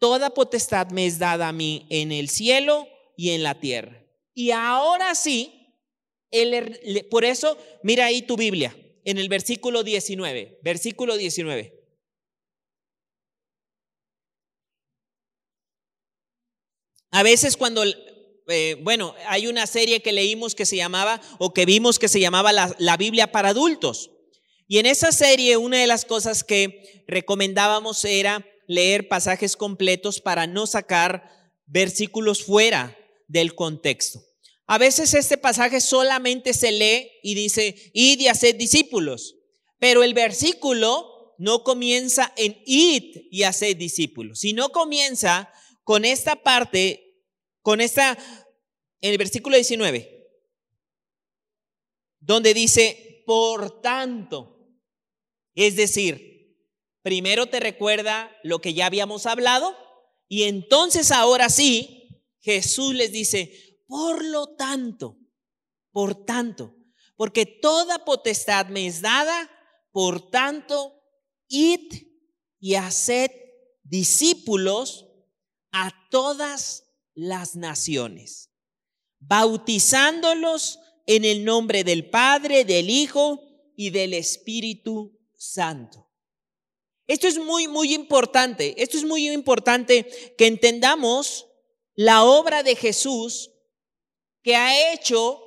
Toda 0.00 0.30
potestad 0.30 0.88
me 0.90 1.06
es 1.06 1.20
dada 1.20 1.46
a 1.46 1.52
mí 1.52 1.86
en 1.90 2.10
el 2.10 2.28
cielo 2.28 2.88
y 3.16 3.30
en 3.30 3.44
la 3.44 3.60
tierra. 3.60 4.03
Y 4.34 4.50
ahora 4.50 5.14
sí, 5.14 5.64
por 7.10 7.24
eso, 7.24 7.56
mira 7.82 8.06
ahí 8.06 8.22
tu 8.22 8.36
Biblia, 8.36 8.76
en 9.04 9.18
el 9.18 9.28
versículo 9.28 9.84
19, 9.84 10.58
versículo 10.62 11.16
19. 11.16 11.80
A 17.12 17.22
veces 17.22 17.56
cuando, 17.56 17.84
eh, 18.48 18.76
bueno, 18.82 19.14
hay 19.28 19.46
una 19.46 19.68
serie 19.68 20.02
que 20.02 20.12
leímos 20.12 20.56
que 20.56 20.66
se 20.66 20.76
llamaba, 20.76 21.20
o 21.38 21.54
que 21.54 21.64
vimos 21.64 22.00
que 22.00 22.08
se 22.08 22.18
llamaba 22.18 22.52
la, 22.52 22.74
la 22.80 22.96
Biblia 22.96 23.30
para 23.30 23.50
adultos. 23.50 24.10
Y 24.66 24.78
en 24.78 24.86
esa 24.86 25.12
serie 25.12 25.56
una 25.56 25.78
de 25.78 25.86
las 25.86 26.04
cosas 26.04 26.42
que 26.42 27.04
recomendábamos 27.06 28.04
era 28.04 28.44
leer 28.66 29.06
pasajes 29.06 29.56
completos 29.56 30.20
para 30.20 30.48
no 30.48 30.66
sacar 30.66 31.30
versículos 31.66 32.42
fuera 32.42 32.96
del 33.26 33.54
contexto. 33.54 34.22
A 34.66 34.78
veces 34.78 35.12
este 35.14 35.36
pasaje 35.36 35.80
solamente 35.80 36.54
se 36.54 36.72
lee 36.72 37.10
y 37.22 37.34
dice, 37.34 37.90
id 37.92 38.20
y 38.20 38.28
haced 38.28 38.56
discípulos, 38.56 39.36
pero 39.78 40.02
el 40.02 40.14
versículo 40.14 41.34
no 41.38 41.64
comienza 41.64 42.32
en 42.36 42.56
id 42.64 43.28
y 43.30 43.42
haced 43.42 43.76
discípulos, 43.76 44.40
sino 44.40 44.70
comienza 44.70 45.52
con 45.82 46.04
esta 46.04 46.42
parte, 46.42 47.20
con 47.60 47.80
esta, 47.80 48.16
en 49.00 49.12
el 49.12 49.18
versículo 49.18 49.56
19, 49.56 50.28
donde 52.20 52.54
dice, 52.54 53.22
por 53.26 53.82
tanto, 53.82 54.54
es 55.54 55.76
decir, 55.76 56.56
primero 57.02 57.46
te 57.46 57.60
recuerda 57.60 58.34
lo 58.42 58.60
que 58.60 58.72
ya 58.72 58.86
habíamos 58.86 59.26
hablado 59.26 59.76
y 60.26 60.44
entonces 60.44 61.12
ahora 61.12 61.50
sí, 61.50 62.03
Jesús 62.44 62.94
les 62.94 63.10
dice, 63.10 63.80
por 63.86 64.22
lo 64.22 64.54
tanto, 64.54 65.18
por 65.90 66.26
tanto, 66.26 66.76
porque 67.16 67.46
toda 67.46 68.04
potestad 68.04 68.66
me 68.66 68.86
es 68.86 69.00
dada, 69.00 69.50
por 69.92 70.30
tanto, 70.30 70.92
id 71.48 72.06
y 72.60 72.74
haced 72.74 73.30
discípulos 73.82 75.06
a 75.72 75.90
todas 76.10 76.84
las 77.14 77.56
naciones, 77.56 78.50
bautizándolos 79.20 80.80
en 81.06 81.24
el 81.24 81.46
nombre 81.46 81.82
del 81.82 82.10
Padre, 82.10 82.66
del 82.66 82.90
Hijo 82.90 83.40
y 83.74 83.88
del 83.88 84.12
Espíritu 84.12 85.18
Santo. 85.34 86.10
Esto 87.06 87.26
es 87.26 87.38
muy, 87.38 87.68
muy 87.68 87.94
importante. 87.94 88.82
Esto 88.82 88.98
es 88.98 89.04
muy 89.04 89.30
importante 89.30 90.34
que 90.36 90.46
entendamos 90.46 91.46
la 91.94 92.24
obra 92.24 92.62
de 92.62 92.76
Jesús 92.76 93.50
que 94.42 94.56
ha 94.56 94.92
hecho 94.92 95.40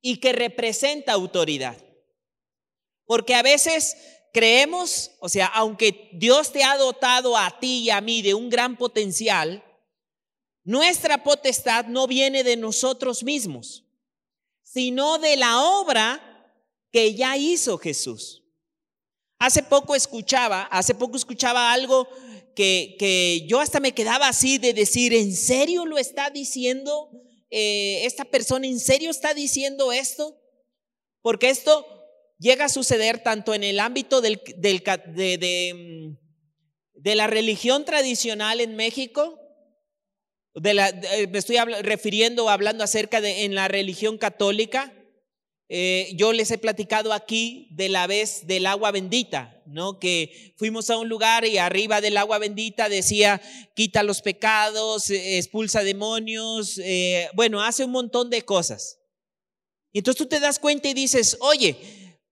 y 0.00 0.18
que 0.18 0.32
representa 0.32 1.12
autoridad. 1.12 1.76
Porque 3.06 3.34
a 3.34 3.42
veces 3.42 3.96
creemos, 4.32 5.12
o 5.20 5.28
sea, 5.28 5.46
aunque 5.46 6.10
Dios 6.14 6.52
te 6.52 6.64
ha 6.64 6.76
dotado 6.76 7.36
a 7.36 7.58
ti 7.60 7.84
y 7.84 7.90
a 7.90 8.00
mí 8.00 8.22
de 8.22 8.34
un 8.34 8.50
gran 8.50 8.76
potencial, 8.76 9.62
nuestra 10.64 11.22
potestad 11.22 11.86
no 11.86 12.06
viene 12.06 12.42
de 12.42 12.56
nosotros 12.56 13.22
mismos, 13.22 13.84
sino 14.62 15.18
de 15.18 15.36
la 15.36 15.62
obra 15.62 16.20
que 16.90 17.14
ya 17.14 17.36
hizo 17.36 17.78
Jesús. 17.78 18.42
Hace 19.38 19.62
poco 19.62 19.94
escuchaba, 19.94 20.62
hace 20.62 20.94
poco 20.94 21.16
escuchaba 21.16 21.72
algo 21.72 22.08
que, 22.54 23.44
yo 23.48 23.60
hasta 23.60 23.80
me 23.80 23.92
quedaba 23.92 24.28
así 24.28 24.58
de 24.58 24.72
decir, 24.72 25.12
¿en 25.12 25.34
serio 25.34 25.86
lo 25.86 25.98
está 25.98 26.30
diciendo? 26.30 27.10
Eh, 27.50 28.04
¿Esta 28.04 28.24
persona 28.24 28.66
en 28.66 28.80
serio 28.80 29.10
está 29.10 29.34
diciendo 29.34 29.92
esto? 29.92 30.40
Porque 31.22 31.50
esto 31.50 31.86
llega 32.38 32.66
a 32.66 32.68
suceder 32.68 33.22
tanto 33.22 33.54
en 33.54 33.64
el 33.64 33.80
ámbito 33.80 34.20
del, 34.20 34.40
de, 34.56 35.72
mm, 35.74 36.16
de, 36.94 37.14
la 37.14 37.26
religión 37.26 37.84
tradicional 37.84 38.60
en 38.60 38.76
México, 38.76 39.40
de 40.54 40.74
la, 40.74 40.92
me 41.30 41.38
estoy 41.38 41.56
refiriendo, 41.82 42.48
hablando 42.48 42.84
acerca 42.84 43.20
de 43.20 43.44
en 43.44 43.54
la 43.54 43.68
religión 43.68 44.18
católica, 44.18 44.92
eh, 45.68 46.12
yo 46.16 46.32
les 46.32 46.50
he 46.50 46.58
platicado 46.58 47.12
aquí 47.12 47.68
de 47.70 47.88
la 47.88 48.06
vez 48.06 48.46
del 48.46 48.66
agua 48.66 48.90
bendita, 48.90 49.62
¿no? 49.66 49.98
Que 49.98 50.54
fuimos 50.56 50.90
a 50.90 50.98
un 50.98 51.08
lugar 51.08 51.46
y 51.46 51.56
arriba 51.56 52.02
del 52.02 52.18
agua 52.18 52.38
bendita 52.38 52.88
decía, 52.88 53.40
quita 53.74 54.02
los 54.02 54.20
pecados, 54.20 55.08
eh, 55.08 55.38
expulsa 55.38 55.82
demonios, 55.82 56.78
eh, 56.78 57.28
bueno, 57.34 57.62
hace 57.62 57.84
un 57.84 57.92
montón 57.92 58.28
de 58.28 58.42
cosas. 58.42 58.98
Y 59.92 59.98
entonces 59.98 60.18
tú 60.18 60.26
te 60.26 60.40
das 60.40 60.58
cuenta 60.58 60.88
y 60.88 60.94
dices, 60.94 61.38
oye, 61.40 61.76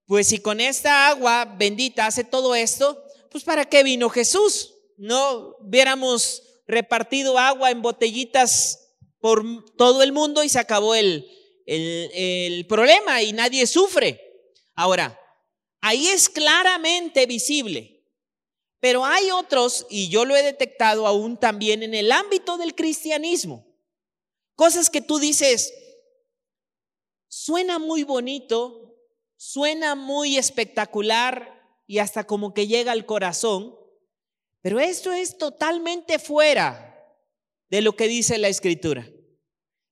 pues 0.07 0.27
si 0.27 0.39
con 0.39 0.61
esta 0.61 1.09
agua 1.09 1.47
bendita 1.59 2.07
hace 2.07 2.25
todo 2.25 2.55
esto, 2.55 3.03
pues 3.31 3.45
¿para 3.45 3.65
qué 3.65 3.83
vino 3.83 4.11
Jesús? 4.11 4.75
No 4.99 5.57
hubiéramos 5.61 6.43
repartido 6.67 7.39
agua 7.39 7.71
en 7.71 7.81
botellitas 7.81 8.79
por 9.21 9.43
todo 9.77 10.03
el 10.03 10.12
mundo 10.12 10.45
y 10.45 10.51
se 10.51 10.59
acabó 10.59 10.95
el, 10.95 11.27
el, 11.66 12.66
problema 12.66 13.23
y 13.23 13.33
nadie 13.33 13.66
sufre. 13.66 14.21
Ahora, 14.75 15.19
ahí 15.81 16.09
es 16.09 16.28
claramente 16.28 17.26
visible, 17.26 18.04
pero 18.81 19.04
hay 19.04 19.31
otros, 19.31 19.87
y 19.90 20.09
yo 20.09 20.25
lo 20.25 20.37
he 20.37 20.42
detectado 20.42 21.07
aún 21.07 21.38
también 21.38 21.83
en 21.83 21.95
el 21.95 22.11
ámbito 22.11 22.57
del 22.57 22.75
cristianismo, 22.75 23.66
cosas 24.54 24.90
que 24.90 25.00
tú 25.00 25.19
dices, 25.19 25.73
suena 27.28 27.78
muy 27.78 28.02
bonito, 28.02 28.97
suena 29.37 29.95
muy 29.95 30.37
espectacular 30.37 31.62
y 31.87 31.99
hasta 31.99 32.25
como 32.25 32.54
que 32.54 32.66
llega 32.66 32.92
al 32.92 33.07
corazón, 33.07 33.76
pero 34.61 34.78
esto 34.78 35.12
es 35.12 35.37
totalmente 35.37 36.19
fuera 36.19 36.88
de 37.69 37.83
lo 37.83 37.97
que 37.97 38.07
dice 38.07 38.38
la 38.38 38.49
escritura. 38.49 39.09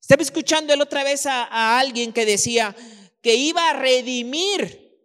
Estaba 0.00 0.23
escuchando 0.23 0.73
el 0.73 0.80
otra 0.80 1.04
vez 1.04 1.26
a, 1.26 1.78
alguien 1.78 2.12
que 2.12 2.26
decía 2.26 2.75
que 3.23 3.35
iba 3.35 3.69
a 3.69 3.75
redimir 3.75 4.99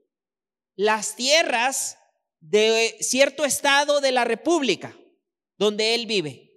las 0.75 1.15
tierras 1.15 1.97
de 2.39 2.97
cierto 3.01 3.45
estado 3.45 4.01
de 4.01 4.11
la 4.11 4.23
República 4.23 4.95
donde 5.57 5.95
él 5.95 6.05
vive. 6.05 6.51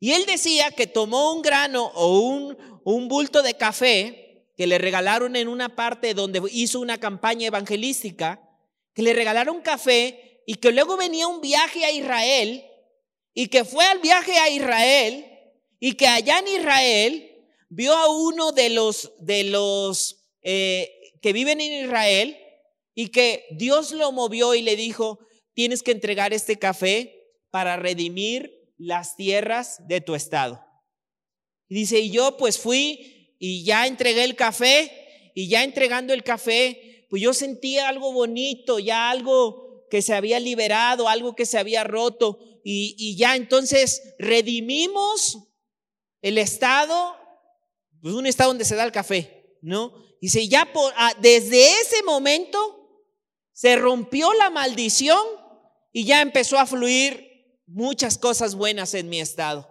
Y 0.00 0.12
él 0.12 0.26
decía 0.26 0.70
que 0.70 0.86
tomó 0.86 1.32
un 1.32 1.42
grano 1.42 1.86
o 1.94 2.20
un, 2.20 2.56
un 2.84 3.08
bulto 3.08 3.42
de 3.42 3.54
café 3.54 4.48
que 4.56 4.66
le 4.66 4.78
regalaron 4.78 5.36
en 5.36 5.48
una 5.48 5.74
parte 5.74 6.14
donde 6.14 6.42
hizo 6.52 6.80
una 6.80 6.98
campaña 6.98 7.46
evangelística, 7.46 8.40
que 8.94 9.02
le 9.02 9.14
regalaron 9.14 9.62
café 9.62 10.42
y 10.46 10.56
que 10.56 10.72
luego 10.72 10.96
venía 10.96 11.28
un 11.28 11.40
viaje 11.40 11.84
a 11.84 11.90
Israel 11.90 12.64
y 13.34 13.48
que 13.48 13.64
fue 13.64 13.84
al 13.84 14.00
viaje 14.00 14.38
a 14.38 14.48
Israel 14.50 15.26
y 15.78 15.94
que 15.94 16.06
allá 16.06 16.38
en 16.38 16.48
Israel 16.48 17.31
vio 17.74 17.94
a 17.94 18.08
uno 18.10 18.52
de 18.52 18.68
los, 18.68 19.12
de 19.20 19.44
los 19.44 20.28
eh, 20.42 20.92
que 21.22 21.32
viven 21.32 21.58
en 21.58 21.84
Israel 21.86 22.38
y 22.94 23.08
que 23.08 23.46
Dios 23.52 23.92
lo 23.92 24.12
movió 24.12 24.54
y 24.54 24.60
le 24.60 24.76
dijo, 24.76 25.20
tienes 25.54 25.82
que 25.82 25.92
entregar 25.92 26.34
este 26.34 26.58
café 26.58 27.32
para 27.50 27.76
redimir 27.76 28.74
las 28.76 29.16
tierras 29.16 29.86
de 29.88 30.02
tu 30.02 30.14
estado. 30.14 30.62
Y 31.66 31.76
dice, 31.76 32.00
y 32.00 32.10
yo 32.10 32.36
pues 32.36 32.58
fui 32.58 33.34
y 33.38 33.64
ya 33.64 33.86
entregué 33.86 34.24
el 34.24 34.36
café 34.36 35.30
y 35.34 35.48
ya 35.48 35.64
entregando 35.64 36.12
el 36.12 36.22
café, 36.22 37.06
pues 37.08 37.22
yo 37.22 37.32
sentía 37.32 37.88
algo 37.88 38.12
bonito, 38.12 38.80
ya 38.80 39.08
algo 39.08 39.86
que 39.88 40.02
se 40.02 40.12
había 40.12 40.38
liberado, 40.40 41.08
algo 41.08 41.34
que 41.34 41.46
se 41.46 41.56
había 41.56 41.84
roto 41.84 42.38
y, 42.64 42.94
y 42.98 43.16
ya 43.16 43.34
entonces 43.34 44.14
redimimos 44.18 45.38
el 46.20 46.36
estado 46.36 47.21
pues 48.02 48.14
un 48.14 48.26
estado 48.26 48.50
donde 48.50 48.64
se 48.64 48.74
da 48.74 48.84
el 48.84 48.92
café, 48.92 49.56
¿no? 49.62 49.94
Dice, 50.20 50.46
ya 50.48 50.72
por, 50.72 50.92
ah, 50.96 51.14
desde 51.20 51.80
ese 51.80 52.02
momento 52.02 52.58
se 53.52 53.76
rompió 53.76 54.32
la 54.34 54.50
maldición 54.50 55.24
y 55.92 56.04
ya 56.04 56.20
empezó 56.20 56.58
a 56.58 56.66
fluir 56.66 57.60
muchas 57.66 58.18
cosas 58.18 58.56
buenas 58.56 58.94
en 58.94 59.08
mi 59.08 59.20
estado. 59.20 59.68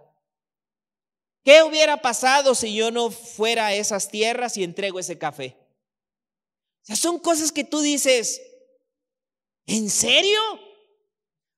¿Qué 1.43 1.61
hubiera 1.63 2.01
pasado 2.01 2.55
si 2.55 2.73
yo 2.73 2.89
no 2.89 3.11
fuera 3.11 3.67
a 3.67 3.75
esas 3.75 4.09
tierras 4.09 4.55
y 4.55 4.63
entrego 4.63 4.99
ese 4.99 5.17
café? 5.17 5.57
O 6.83 6.85
sea, 6.85 6.95
son 6.95 7.19
cosas 7.19 7.51
que 7.51 7.63
tú 7.63 7.81
dices, 7.81 8.41
¿en 9.65 9.89
serio? 9.89 10.39
O 10.53 10.59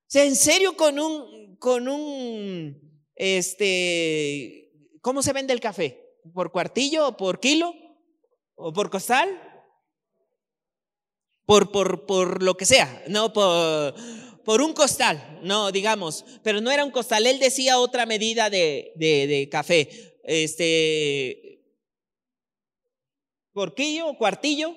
sea, 0.07 0.23
¿en 0.23 0.35
serio 0.35 0.75
con 0.75 0.99
un, 0.99 1.57
con 1.57 1.87
un, 1.87 3.05
este, 3.15 4.71
¿cómo 5.01 5.21
se 5.21 5.33
vende 5.33 5.53
el 5.53 5.59
café? 5.59 6.02
Por 6.33 6.51
cuartillo 6.51 7.07
o 7.07 7.17
por 7.17 7.39
kilo 7.39 7.73
o 8.55 8.71
por 8.71 8.89
costal, 8.89 9.29
por, 11.45 11.71
por, 11.71 12.05
por 12.05 12.41
lo 12.43 12.55
que 12.55 12.65
sea, 12.65 13.03
no 13.07 13.33
por, 13.33 13.95
por 14.45 14.61
un 14.61 14.73
costal, 14.73 15.39
no, 15.43 15.71
digamos, 15.71 16.25
pero 16.43 16.61
no 16.61 16.71
era 16.71 16.85
un 16.85 16.91
costal, 16.91 17.25
él 17.25 17.39
decía 17.39 17.79
otra 17.79 18.05
medida 18.05 18.49
de, 18.49 18.93
de, 18.95 19.27
de 19.27 19.49
café, 19.49 20.19
este, 20.23 21.61
porquillo 23.51 24.17
cuartillo, 24.17 24.75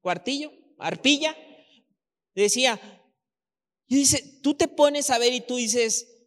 cuartillo, 0.00 0.52
arpilla, 0.78 1.36
decía, 2.34 2.78
y 3.86 3.96
dice, 3.96 4.40
tú 4.42 4.54
te 4.54 4.68
pones 4.68 5.10
a 5.10 5.18
ver 5.18 5.32
y 5.32 5.40
tú 5.40 5.56
dices, 5.56 6.17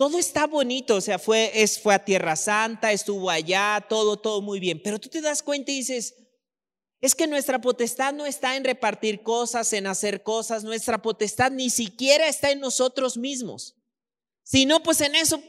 todo 0.00 0.18
está 0.18 0.46
bonito, 0.46 0.96
o 0.96 1.00
sea, 1.02 1.18
fue, 1.18 1.50
es, 1.52 1.78
fue 1.78 1.92
a 1.92 2.02
Tierra 2.02 2.34
Santa, 2.34 2.90
estuvo 2.90 3.28
allá, 3.28 3.84
todo, 3.86 4.18
todo 4.18 4.40
muy 4.40 4.58
bien. 4.58 4.80
Pero 4.82 4.98
tú 4.98 5.10
te 5.10 5.20
das 5.20 5.42
cuenta 5.42 5.72
y 5.72 5.76
dices, 5.76 6.14
es 7.02 7.14
que 7.14 7.26
nuestra 7.26 7.60
potestad 7.60 8.14
no 8.14 8.24
está 8.24 8.56
en 8.56 8.64
repartir 8.64 9.22
cosas, 9.22 9.74
en 9.74 9.86
hacer 9.86 10.22
cosas, 10.22 10.64
nuestra 10.64 11.02
potestad 11.02 11.52
ni 11.52 11.68
siquiera 11.68 12.28
está 12.28 12.50
en 12.50 12.60
nosotros 12.60 13.18
mismos. 13.18 13.76
Si 14.42 14.64
no, 14.64 14.82
pues 14.82 15.02
en 15.02 15.14
eso 15.16 15.42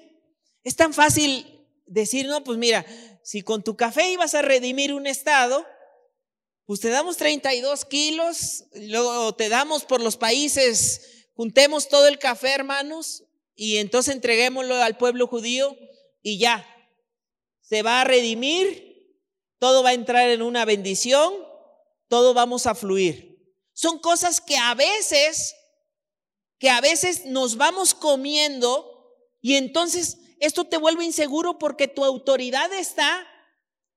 es 0.66 0.76
tan 0.76 0.94
fácil 0.94 1.66
decir, 1.86 2.26
no, 2.26 2.44
pues 2.44 2.58
mira, 2.58 2.86
si 3.24 3.44
con 3.44 3.64
tu 3.64 3.78
café 3.78 4.12
ibas 4.12 4.36
a 4.36 4.42
redimir 4.42 4.94
un 4.94 5.08
estado, 5.08 5.66
pues 6.66 6.82
te 6.82 6.90
damos 6.90 7.16
32 7.16 7.86
kilos, 7.86 8.66
luego 8.74 9.34
te 9.34 9.48
damos 9.48 9.86
por 9.86 10.02
los 10.02 10.18
países, 10.18 11.30
juntemos 11.36 11.88
todo 11.88 12.10
el 12.10 12.20
café, 12.20 12.50
hermanos, 12.50 13.24
y 13.64 13.78
entonces 13.78 14.16
entreguémoslo 14.16 14.74
al 14.78 14.98
pueblo 14.98 15.28
judío 15.28 15.78
y 16.24 16.40
ya, 16.40 16.66
se 17.60 17.84
va 17.84 18.02
a 18.02 18.04
redimir, 18.04 19.16
todo 19.60 19.84
va 19.84 19.90
a 19.90 19.94
entrar 19.94 20.32
en 20.32 20.42
una 20.42 20.66
bendición, 20.66 21.32
todo 22.08 22.34
vamos 22.34 22.66
a 22.66 22.74
fluir. 22.74 23.56
Son 23.74 24.00
cosas 24.00 24.42
que 24.42 24.58
a 24.58 24.74
veces, 24.74 25.54
que 26.58 26.72
a 26.72 26.82
veces 26.82 27.28
nos 27.28 27.56
vamos 27.56 27.94
comiendo 27.94 29.16
y 29.42 29.54
entonces 29.54 30.18
esto 30.40 30.64
te 30.64 30.78
vuelve 30.78 31.06
inseguro 31.06 31.60
porque 31.60 31.88
tu 31.88 32.04
autoridad 32.04 32.74
está 32.74 33.28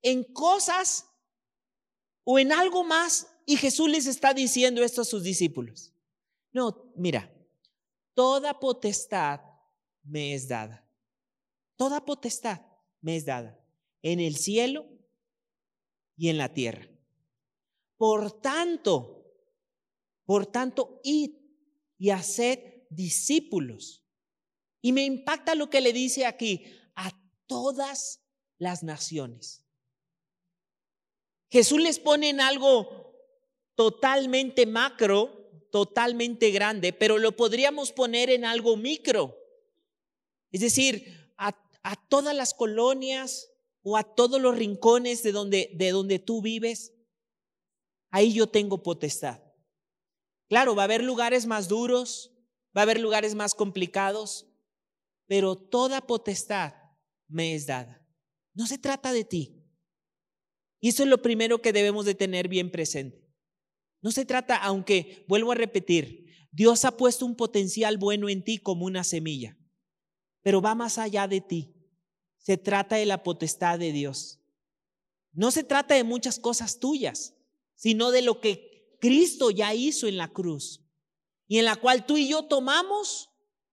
en 0.02 0.24
cosas 0.24 1.06
o 2.24 2.38
en 2.38 2.52
algo 2.52 2.84
más 2.84 3.28
y 3.46 3.56
Jesús 3.56 3.88
les 3.88 4.04
está 4.04 4.34
diciendo 4.34 4.84
esto 4.84 5.00
a 5.00 5.06
sus 5.06 5.22
discípulos. 5.22 5.94
No, 6.52 6.92
mira, 6.96 7.34
toda 8.12 8.60
potestad 8.60 9.53
me 10.04 10.34
es 10.34 10.48
dada. 10.48 10.86
Toda 11.76 12.04
potestad 12.04 12.60
me 13.00 13.16
es 13.16 13.24
dada 13.24 13.58
en 14.02 14.20
el 14.20 14.36
cielo 14.36 14.86
y 16.16 16.28
en 16.28 16.38
la 16.38 16.52
tierra. 16.52 16.88
Por 17.96 18.40
tanto, 18.40 19.24
por 20.24 20.46
tanto, 20.46 21.00
id 21.04 21.32
y 21.98 22.10
haced 22.10 22.58
discípulos. 22.90 24.04
Y 24.80 24.92
me 24.92 25.04
impacta 25.04 25.54
lo 25.54 25.70
que 25.70 25.80
le 25.80 25.92
dice 25.92 26.26
aquí, 26.26 26.64
a 26.94 27.10
todas 27.46 28.20
las 28.58 28.82
naciones. 28.82 29.64
Jesús 31.50 31.80
les 31.80 31.98
pone 31.98 32.30
en 32.30 32.40
algo 32.40 33.14
totalmente 33.74 34.66
macro, 34.66 35.50
totalmente 35.70 36.50
grande, 36.50 36.92
pero 36.92 37.18
lo 37.18 37.36
podríamos 37.36 37.92
poner 37.92 38.30
en 38.30 38.44
algo 38.44 38.76
micro. 38.76 39.36
Es 40.54 40.60
decir, 40.60 41.34
a, 41.36 41.52
todas 42.08 42.34
las 42.34 42.54
colonias 42.54 43.50
o 43.82 43.96
a 43.96 44.04
todos 44.04 44.40
los 44.40 44.56
rincones 44.56 45.24
de 45.24 45.32
donde, 45.32 45.72
de 45.74 45.90
donde 45.90 46.20
tú 46.20 46.42
vives, 46.42 46.94
ahí 48.12 48.32
yo 48.32 48.46
tengo 48.46 48.80
potestad. 48.80 49.42
Claro, 50.48 50.76
va 50.76 50.82
a 50.82 50.84
haber 50.84 51.02
lugares 51.02 51.46
más 51.46 51.66
duros, 51.66 52.30
va 52.66 52.82
a 52.82 52.84
haber 52.84 53.00
lugares 53.00 53.34
más 53.34 53.52
complicados, 53.52 54.46
pero 55.26 55.56
toda 55.56 56.06
potestad 56.06 56.74
me 57.26 57.56
es 57.56 57.66
dada. 57.66 58.06
No 58.54 58.68
se 58.68 58.78
trata 58.78 59.12
de 59.12 59.24
ti. 59.24 59.60
Y 60.80 60.90
eso 60.90 61.02
es 61.02 61.08
lo 61.08 61.20
primero 61.20 61.60
que 61.62 61.72
debemos 61.72 62.04
de 62.04 62.14
tener 62.14 62.46
bien 62.46 62.70
presente. 62.70 63.28
No 64.02 64.12
se 64.12 64.24
trata, 64.24 64.56
aunque 64.58 65.24
vuelvo 65.26 65.50
a 65.50 65.56
repetir, 65.56 66.26
Dios 66.52 66.84
ha 66.84 66.96
puesto 66.96 67.26
un 67.26 67.34
potencial 67.34 67.98
bueno 67.98 68.28
en 68.28 68.44
ti 68.44 68.58
como 68.58 68.86
una 68.86 69.02
semilla 69.02 69.58
pero 70.44 70.60
va 70.60 70.76
más 70.76 70.98
allá 70.98 71.26
de 71.26 71.40
ti. 71.40 71.74
Se 72.38 72.58
trata 72.58 72.96
de 72.96 73.06
la 73.06 73.24
potestad 73.24 73.80
de 73.80 73.90
Dios. 73.90 74.38
no 75.32 75.50
se 75.50 75.64
trata 75.64 75.96
de 75.96 76.04
muchas 76.04 76.38
cosas 76.38 76.78
tuyas, 76.78 77.34
sino 77.74 78.12
de 78.12 78.22
lo 78.22 78.40
que 78.40 78.96
Cristo 79.00 79.50
ya 79.50 79.74
hizo 79.74 80.06
en 80.06 80.16
la 80.16 80.28
cruz 80.28 80.80
y 81.48 81.58
en 81.58 81.64
la 81.64 81.74
cual 81.74 82.06
tú 82.06 82.16
y 82.16 82.28
yo 82.28 82.44
tomamos 82.44 83.30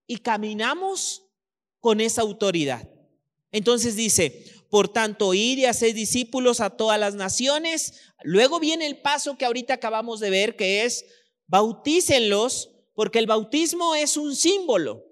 y 0.08 0.16
caminamos 0.16 1.22
con 1.78 2.00
esa 2.00 2.22
autoridad. 2.22 2.88
Entonces 3.52 3.94
dice, 3.94 4.44
por 4.70 4.88
tanto, 4.88 5.34
ir 5.34 5.58
y 5.58 5.66
hacer 5.66 5.94
discípulos 5.94 6.60
a 6.60 6.70
todas 6.70 6.98
las 6.98 7.14
naciones. 7.14 8.00
Luego 8.24 8.58
viene 8.58 8.86
el 8.86 9.00
paso 9.00 9.36
que 9.36 9.44
ahorita 9.44 9.74
acabamos 9.74 10.18
de 10.18 10.30
ver, 10.30 10.56
que 10.56 10.84
es 10.84 11.04
bautícenlos, 11.46 12.70
porque 12.94 13.18
el 13.18 13.26
bautismo 13.26 13.94
es 13.94 14.16
un 14.16 14.34
símbolo. 14.34 15.11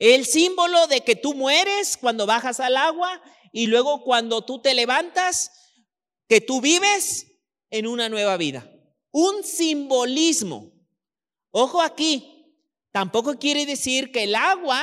El 0.00 0.24
símbolo 0.24 0.86
de 0.86 1.02
que 1.02 1.14
tú 1.14 1.34
mueres 1.34 1.98
cuando 1.98 2.24
bajas 2.24 2.58
al 2.58 2.78
agua 2.78 3.22
y 3.52 3.66
luego 3.66 4.02
cuando 4.02 4.42
tú 4.42 4.60
te 4.60 4.74
levantas, 4.74 5.52
que 6.26 6.40
tú 6.40 6.62
vives 6.62 7.26
en 7.68 7.86
una 7.86 8.08
nueva 8.08 8.38
vida. 8.38 8.68
Un 9.10 9.44
simbolismo. 9.44 10.72
Ojo 11.50 11.82
aquí, 11.82 12.56
tampoco 12.92 13.38
quiere 13.38 13.66
decir 13.66 14.10
que 14.10 14.22
el 14.22 14.34
agua, 14.34 14.82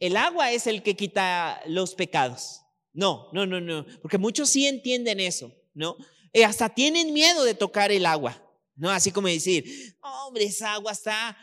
el 0.00 0.16
agua 0.16 0.50
es 0.50 0.66
el 0.66 0.82
que 0.82 0.96
quita 0.96 1.62
los 1.66 1.94
pecados. 1.94 2.62
No, 2.92 3.28
no, 3.32 3.46
no, 3.46 3.60
no, 3.60 3.86
porque 4.02 4.18
muchos 4.18 4.50
sí 4.50 4.66
entienden 4.66 5.20
eso, 5.20 5.54
¿no? 5.72 5.96
Y 6.32 6.42
hasta 6.42 6.68
tienen 6.68 7.12
miedo 7.12 7.44
de 7.44 7.54
tocar 7.54 7.92
el 7.92 8.06
agua, 8.06 8.42
¿no? 8.74 8.90
Así 8.90 9.12
como 9.12 9.28
decir, 9.28 9.96
hombre, 10.00 10.44
esa 10.44 10.72
agua 10.72 10.90
está, 10.90 11.36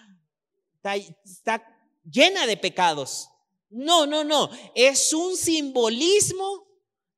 está, 0.75 0.95
está 0.95 1.76
llena 2.09 2.47
de 2.47 2.57
pecados. 2.57 3.29
No, 3.69 4.05
no, 4.05 4.23
no, 4.23 4.49
es 4.75 5.13
un 5.13 5.35
simbolismo 5.35 6.67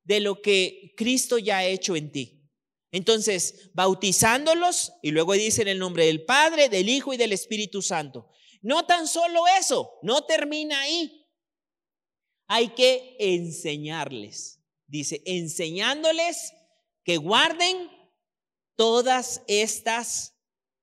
de 0.04 0.20
lo 0.20 0.42
que 0.42 0.92
Cristo 0.96 1.38
ya 1.38 1.58
ha 1.58 1.64
hecho 1.64 1.96
en 1.96 2.10
ti. 2.10 2.42
Entonces, 2.92 3.70
bautizándolos, 3.72 4.92
y 5.02 5.12
luego 5.12 5.34
dice 5.34 5.62
en 5.62 5.68
el 5.68 5.78
nombre 5.78 6.06
del 6.06 6.24
Padre, 6.24 6.68
del 6.68 6.88
Hijo 6.88 7.12
y 7.12 7.16
del 7.16 7.32
Espíritu 7.32 7.82
Santo. 7.82 8.28
No 8.62 8.84
tan 8.84 9.06
solo 9.06 9.44
eso, 9.58 9.98
no 10.02 10.24
termina 10.24 10.80
ahí 10.80 11.20
hay 12.52 12.70
que 12.70 13.14
enseñarles. 13.20 14.60
Dice, 14.88 15.22
enseñándoles 15.24 16.52
que 17.04 17.16
guarden 17.16 17.88
todas 18.74 19.42
estas 19.46 20.34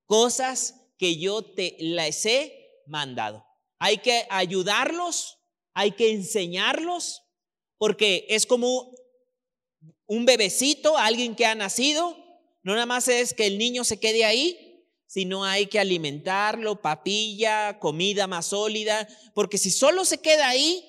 cosas 0.05 0.75
que 0.97 1.19
yo 1.19 1.43
te 1.43 1.75
les 1.81 2.25
he 2.25 2.83
mandado. 2.87 3.45
Hay 3.79 3.99
que 3.99 4.25
ayudarlos, 4.29 5.39
hay 5.73 5.91
que 5.91 6.11
enseñarlos, 6.11 7.23
porque 7.77 8.25
es 8.29 8.45
como 8.45 8.91
un 10.07 10.25
bebecito, 10.25 10.97
alguien 10.97 11.35
que 11.35 11.45
ha 11.45 11.55
nacido. 11.55 12.17
No 12.63 12.73
nada 12.73 12.85
más 12.85 13.07
es 13.07 13.33
que 13.33 13.45
el 13.45 13.57
niño 13.57 13.83
se 13.83 13.99
quede 13.99 14.25
ahí, 14.25 14.67
sino 15.05 15.45
hay 15.45 15.67
que 15.67 15.79
alimentarlo, 15.79 16.81
papilla, 16.81 17.79
comida 17.79 18.27
más 18.27 18.47
sólida, 18.47 19.07
porque 19.33 19.57
si 19.57 19.71
solo 19.71 20.03
se 20.03 20.19
queda 20.19 20.49
ahí, 20.49 20.83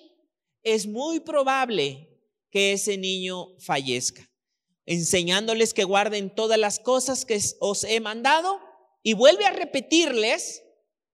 es 0.63 0.87
muy 0.87 1.21
probable 1.21 2.09
que 2.51 2.73
ese 2.73 2.97
niño 2.97 3.57
fallezca, 3.61 4.29
enseñándoles 4.87 5.73
que 5.73 5.85
guarden 5.85 6.35
todas 6.35 6.59
las 6.59 6.81
cosas 6.81 7.25
que 7.25 7.41
os 7.61 7.85
he 7.85 8.01
mandado 8.01 8.61
y 9.03 9.13
vuelve 9.13 9.45
a 9.47 9.53
repetirles, 9.53 10.63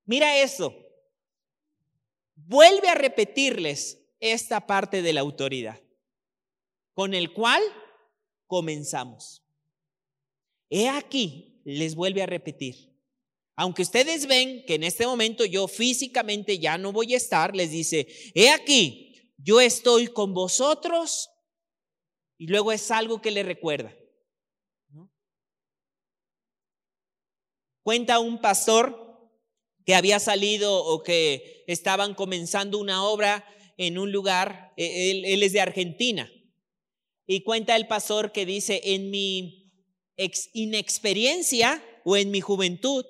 mira 0.06 0.38
eso, 0.38 0.74
vuelve 2.46 2.88
a 2.88 2.94
repetirles 2.94 4.00
esta 4.20 4.66
parte 4.66 5.02
de 5.02 5.12
la 5.12 5.20
autoridad, 5.20 5.80
con 6.94 7.14
el 7.14 7.32
cual 7.32 7.62
comenzamos. 8.46 9.42
He 10.70 10.88
aquí, 10.88 11.60
les 11.64 11.94
vuelve 11.94 12.22
a 12.22 12.26
repetir. 12.26 12.92
Aunque 13.56 13.82
ustedes 13.82 14.26
ven 14.26 14.64
que 14.66 14.74
en 14.74 14.82
este 14.82 15.06
momento 15.06 15.44
yo 15.44 15.68
físicamente 15.68 16.58
ya 16.58 16.76
no 16.76 16.92
voy 16.92 17.14
a 17.14 17.16
estar, 17.16 17.54
les 17.54 17.70
dice, 17.70 18.08
he 18.34 18.50
aquí, 18.50 19.32
yo 19.36 19.60
estoy 19.60 20.08
con 20.08 20.34
vosotros 20.34 21.30
y 22.36 22.48
luego 22.48 22.72
es 22.72 22.90
algo 22.90 23.20
que 23.20 23.30
le 23.30 23.42
recuerda. 23.42 23.94
Cuenta 27.82 28.18
un 28.18 28.40
pastor 28.40 29.03
que 29.84 29.94
había 29.94 30.18
salido 30.18 30.82
o 30.84 31.02
que 31.02 31.64
estaban 31.66 32.14
comenzando 32.14 32.78
una 32.78 33.04
obra 33.04 33.44
en 33.76 33.98
un 33.98 34.12
lugar, 34.12 34.72
e, 34.76 35.10
él, 35.10 35.42
es 35.42 35.52
de 35.52 35.60
Argentina, 35.60 36.30
y 37.26 37.42
cuenta 37.42 37.76
el 37.76 37.86
pastor 37.86 38.32
que 38.32 38.46
dice, 38.46 38.80
en 38.84 39.10
mi 39.10 39.72
inexperiencia 40.52 41.82
o 42.04 42.16
en 42.16 42.30
mi 42.30 42.40
juventud, 42.40 43.04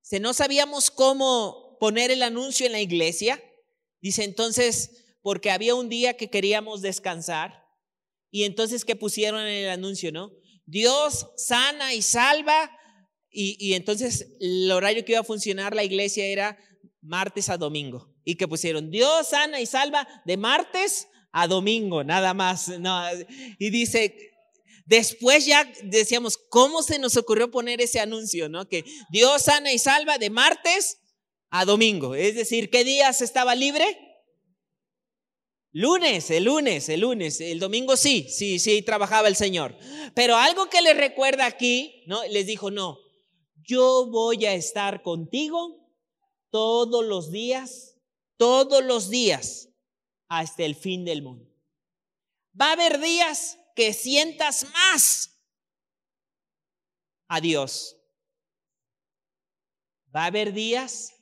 si 0.00 0.20
no 0.20 0.32
sabíamos 0.32 0.90
cómo 0.90 1.76
poner 1.80 2.10
el 2.10 2.22
anuncio 2.22 2.66
en 2.66 2.72
la 2.72 2.80
iglesia, 2.80 3.42
dice 4.00 4.24
entonces 4.24 5.04
porque 5.22 5.50
había 5.50 5.74
un 5.74 5.88
día 5.88 6.16
que 6.16 6.30
queríamos 6.30 6.80
descansar 6.80 7.66
y 8.30 8.44
entonces 8.44 8.84
que 8.84 8.96
pusieron 8.96 9.42
en 9.42 9.64
el 9.64 9.70
anuncio, 9.70 10.12
¿no? 10.12 10.32
Dios 10.64 11.28
sana 11.36 11.94
y 11.94 12.02
salva 12.02 12.77
y, 13.30 13.74
entonces 13.74 14.36
el 14.40 14.70
horario 14.70 15.04
que 15.04 15.12
iba 15.12 15.20
a 15.20 15.24
funcionar 15.24 15.74
la 15.74 15.84
iglesia 15.84 16.26
era 16.26 16.58
martes 17.00 17.48
a 17.48 17.58
domingo 17.58 18.14
y 18.24 18.36
que 18.36 18.48
pusieron 18.48 18.90
Dios 18.90 19.28
sana 19.28 19.60
y 19.60 19.66
salva 19.66 20.08
de 20.24 20.36
martes 20.36 21.08
a 21.32 21.46
domingo, 21.46 22.04
nada 22.04 22.34
más. 22.34 22.70
Y 23.58 23.70
dice, 23.70 24.16
después 24.86 25.46
ya 25.46 25.70
decíamos, 25.84 26.36
¿cómo 26.36 26.82
se 26.82 26.98
nos 26.98 27.16
ocurrió 27.16 27.50
poner 27.50 27.80
ese 27.80 28.00
anuncio? 28.00 28.48
¿no? 28.48 28.68
Que 28.68 28.84
Dios 29.10 29.42
sana 29.42 29.72
y 29.72 29.78
salva 29.78 30.18
de 30.18 30.30
martes 30.30 30.98
a 31.50 31.64
domingo. 31.64 32.14
Es 32.14 32.34
decir, 32.34 32.70
¿qué 32.70 32.84
días 32.84 33.20
estaba 33.20 33.54
libre? 33.54 33.84
Lunes, 35.70 36.30
el 36.30 36.44
lunes, 36.44 36.88
el 36.88 37.00
lunes, 37.00 37.40
el 37.40 37.60
domingo 37.60 37.96
sí, 37.96 38.26
sí, 38.30 38.58
sí, 38.58 38.82
trabajaba 38.82 39.28
el 39.28 39.36
Señor. 39.36 39.76
Pero 40.14 40.36
algo 40.36 40.68
que 40.70 40.80
les 40.80 40.96
recuerda 40.96 41.46
aquí, 41.46 42.02
¿no? 42.06 42.24
Les 42.26 42.46
dijo, 42.46 42.70
no, 42.70 42.98
yo 43.62 44.06
voy 44.06 44.46
a 44.46 44.54
estar 44.54 45.02
contigo 45.02 45.78
todos 46.50 47.04
los 47.04 47.30
días, 47.30 47.96
todos 48.36 48.84
los 48.84 49.10
días, 49.10 49.68
hasta 50.28 50.64
el 50.64 50.74
fin 50.74 51.04
del 51.04 51.22
mundo. 51.22 51.48
Va 52.60 52.70
a 52.70 52.72
haber 52.72 53.00
días 53.00 53.58
que 53.74 53.92
sientas 53.92 54.70
más 54.72 55.38
a 57.28 57.40
Dios. 57.40 57.96
Va 60.14 60.24
a 60.24 60.26
haber 60.26 60.52
días 60.52 61.14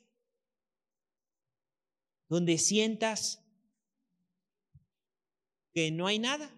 donde 2.29 2.57
sientas 2.57 3.43
que 5.73 5.91
no 5.91 6.07
hay 6.07 6.19
nada. 6.19 6.53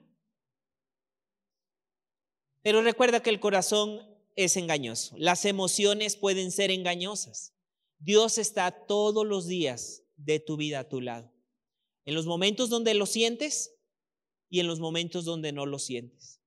Pero 2.61 2.81
recuerda 2.81 3.21
que 3.21 3.29
el 3.29 3.39
corazón 3.39 4.09
es 4.39 4.56
engañoso. 4.56 5.15
Las 5.17 5.43
emociones 5.43 6.15
pueden 6.15 6.52
ser 6.52 6.71
engañosas. 6.71 7.54
Dios 7.97 8.38
está 8.38 8.71
todos 8.71 9.28
los 9.28 9.47
días 9.47 10.04
de 10.15 10.39
tu 10.39 10.56
vida 10.56 10.80
a 10.80 10.88
tu 10.88 11.02
lado. 11.02 11.34
En 12.06 12.15
los 12.15 12.25
momentos 12.25 12.69
donde 12.69 12.93
lo 12.93 13.06
sientes 13.06 13.75
y 14.49 14.62
en 14.62 14.67
los 14.67 14.80
momentos 14.80 15.25
donde 15.25 15.52
no 15.52 15.65
lo 15.65 15.78
sientes. 15.78 16.39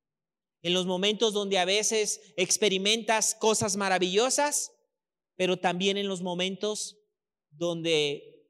En 0.63 0.73
los 0.73 0.87
momentos 0.87 1.35
donde 1.35 1.59
a 1.59 1.67
veces 1.67 2.33
experimentas 2.39 3.35
cosas 3.35 3.77
maravillosas, 3.77 4.73
pero 5.37 5.59
también 5.59 5.99
en 5.99 6.09
los 6.09 6.23
momentos 6.23 6.97
donde 7.51 8.49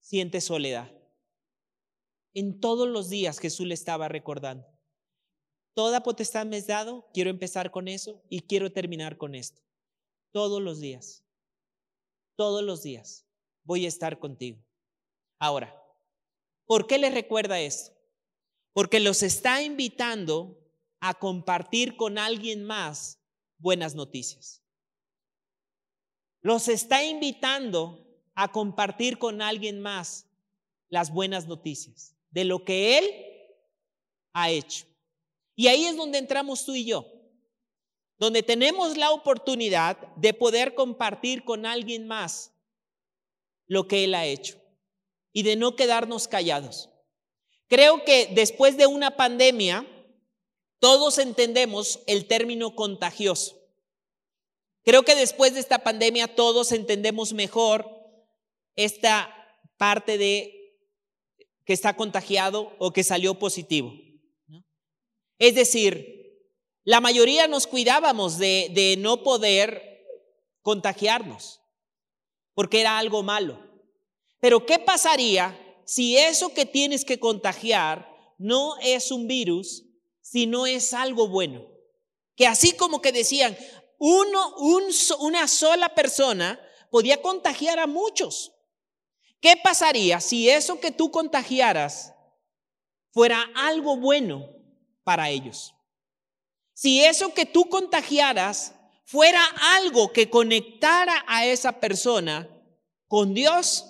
sientes 0.00 0.44
soledad. 0.44 0.90
En 2.32 2.58
todos 2.58 2.88
los 2.88 3.10
días 3.10 3.38
Jesús 3.38 3.66
le 3.66 3.74
estaba 3.74 4.08
recordando. 4.08 4.66
Toda 5.76 6.02
potestad 6.02 6.46
me 6.46 6.56
has 6.56 6.66
dado, 6.66 7.06
quiero 7.12 7.28
empezar 7.28 7.70
con 7.70 7.86
eso 7.86 8.24
y 8.30 8.40
quiero 8.40 8.72
terminar 8.72 9.18
con 9.18 9.34
esto. 9.34 9.60
Todos 10.32 10.62
los 10.62 10.80
días, 10.80 11.22
todos 12.34 12.62
los 12.62 12.82
días 12.82 13.26
voy 13.62 13.84
a 13.84 13.88
estar 13.88 14.18
contigo. 14.18 14.64
Ahora, 15.38 15.78
¿por 16.64 16.86
qué 16.86 16.96
le 16.96 17.10
recuerda 17.10 17.60
esto? 17.60 17.92
Porque 18.72 19.00
los 19.00 19.22
está 19.22 19.60
invitando 19.60 20.58
a 21.00 21.12
compartir 21.12 21.98
con 21.98 22.16
alguien 22.16 22.64
más 22.64 23.20
buenas 23.58 23.94
noticias. 23.94 24.62
Los 26.40 26.68
está 26.68 27.04
invitando 27.04 28.02
a 28.34 28.50
compartir 28.50 29.18
con 29.18 29.42
alguien 29.42 29.80
más 29.80 30.26
las 30.88 31.12
buenas 31.12 31.46
noticias 31.46 32.16
de 32.30 32.46
lo 32.46 32.64
que 32.64 32.96
Él 32.96 33.10
ha 34.32 34.48
hecho. 34.48 34.86
Y 35.56 35.68
ahí 35.68 35.86
es 35.86 35.96
donde 35.96 36.18
entramos 36.18 36.64
tú 36.64 36.74
y 36.74 36.84
yo, 36.84 37.06
donde 38.18 38.42
tenemos 38.42 38.96
la 38.96 39.10
oportunidad 39.10 39.96
de 40.16 40.34
poder 40.34 40.74
compartir 40.74 41.44
con 41.44 41.64
alguien 41.64 42.06
más 42.06 42.52
lo 43.66 43.88
que 43.88 44.04
Él 44.04 44.14
ha 44.14 44.26
hecho 44.26 44.60
y 45.32 45.42
de 45.42 45.56
no 45.56 45.74
quedarnos 45.74 46.28
callados. 46.28 46.90
Creo 47.68 48.04
que 48.04 48.30
después 48.34 48.76
de 48.76 48.86
una 48.86 49.16
pandemia, 49.16 49.86
todos 50.78 51.18
entendemos 51.18 52.00
el 52.06 52.26
término 52.26 52.76
contagioso. 52.76 53.56
Creo 54.84 55.04
que 55.04 55.16
después 55.16 55.54
de 55.54 55.60
esta 55.60 55.78
pandemia 55.80 56.34
todos 56.36 56.70
entendemos 56.70 57.32
mejor 57.32 57.90
esta 58.76 59.34
parte 59.78 60.18
de 60.18 60.76
que 61.64 61.72
está 61.72 61.96
contagiado 61.96 62.76
o 62.78 62.92
que 62.92 63.02
salió 63.02 63.38
positivo. 63.38 64.05
Es 65.38 65.54
decir, 65.54 66.16
la 66.84 67.00
mayoría 67.00 67.48
nos 67.48 67.66
cuidábamos 67.66 68.38
de, 68.38 68.70
de 68.72 68.96
no 68.96 69.22
poder 69.22 70.04
contagiarnos, 70.62 71.60
porque 72.54 72.80
era 72.80 72.98
algo 72.98 73.22
malo. 73.22 73.60
Pero 74.40 74.64
¿qué 74.66 74.78
pasaría 74.78 75.58
si 75.84 76.16
eso 76.16 76.54
que 76.54 76.66
tienes 76.66 77.04
que 77.04 77.18
contagiar 77.18 78.08
no 78.38 78.76
es 78.78 79.10
un 79.10 79.26
virus, 79.26 79.84
sino 80.22 80.66
es 80.66 80.94
algo 80.94 81.28
bueno? 81.28 81.66
Que 82.34 82.46
así 82.46 82.72
como 82.72 83.00
que 83.00 83.12
decían, 83.12 83.56
uno, 83.98 84.56
una 85.20 85.48
sola 85.48 85.94
persona 85.94 86.60
podía 86.90 87.20
contagiar 87.22 87.78
a 87.78 87.86
muchos. 87.86 88.52
¿Qué 89.40 89.56
pasaría 89.56 90.20
si 90.20 90.48
eso 90.48 90.80
que 90.80 90.90
tú 90.90 91.10
contagiaras 91.10 92.14
fuera 93.12 93.44
algo 93.54 93.96
bueno 93.96 94.55
para 95.06 95.30
ellos? 95.30 95.72
Si 96.74 97.04
eso 97.04 97.32
que 97.32 97.46
tú 97.46 97.68
contagiaras 97.68 98.74
fuera 99.04 99.40
algo 99.76 100.12
que 100.12 100.28
conectara 100.28 101.24
a 101.28 101.46
esa 101.46 101.78
persona 101.78 102.50
con 103.06 103.32
Dios 103.32 103.86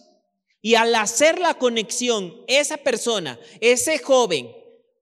y 0.60 0.74
al 0.74 0.94
hacer 0.94 1.38
la 1.38 1.54
conexión, 1.54 2.44
esa 2.46 2.76
persona, 2.76 3.40
ese 3.62 3.98
joven 3.98 4.54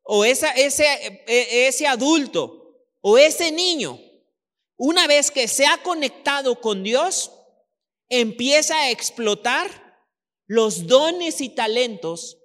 o 0.04 0.24
ese, 0.24 0.46
e, 0.56 1.66
ese 1.66 1.86
adulto 1.88 2.78
o 3.00 3.18
ese 3.18 3.50
niño, 3.50 3.98
una 4.76 5.08
vez 5.08 5.32
que 5.32 5.48
se 5.48 5.66
ha 5.66 5.82
conectado 5.82 6.60
con 6.60 6.84
Dios, 6.84 7.32
empieza 8.08 8.76
a 8.82 8.90
explotar 8.90 9.98
los 10.46 10.86
dones 10.86 11.40
y 11.40 11.48
talentos 11.48 12.38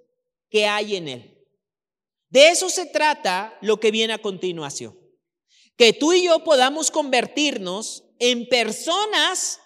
que 0.50 0.66
hay 0.66 0.96
en 0.96 1.08
él. 1.08 1.29
De 2.30 2.48
eso 2.48 2.70
se 2.70 2.86
trata 2.86 3.56
lo 3.60 3.78
que 3.78 3.90
viene 3.90 4.12
a 4.12 4.22
continuación. 4.22 4.98
Que 5.76 5.92
tú 5.92 6.12
y 6.12 6.24
yo 6.24 6.44
podamos 6.44 6.90
convertirnos 6.90 8.04
en 8.18 8.48
personas 8.48 9.60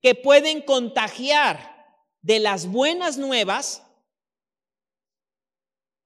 que 0.00 0.14
pueden 0.14 0.62
contagiar 0.62 1.72
de 2.20 2.38
las 2.38 2.66
buenas 2.66 3.18
nuevas 3.18 3.82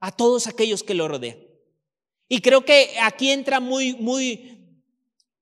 a 0.00 0.12
todos 0.12 0.46
aquellos 0.46 0.82
que 0.82 0.94
lo 0.94 1.08
rodean. 1.08 1.38
Y 2.28 2.40
creo 2.40 2.64
que 2.64 2.96
aquí 3.00 3.30
entra 3.30 3.60
muy, 3.60 3.94
muy, 3.94 4.80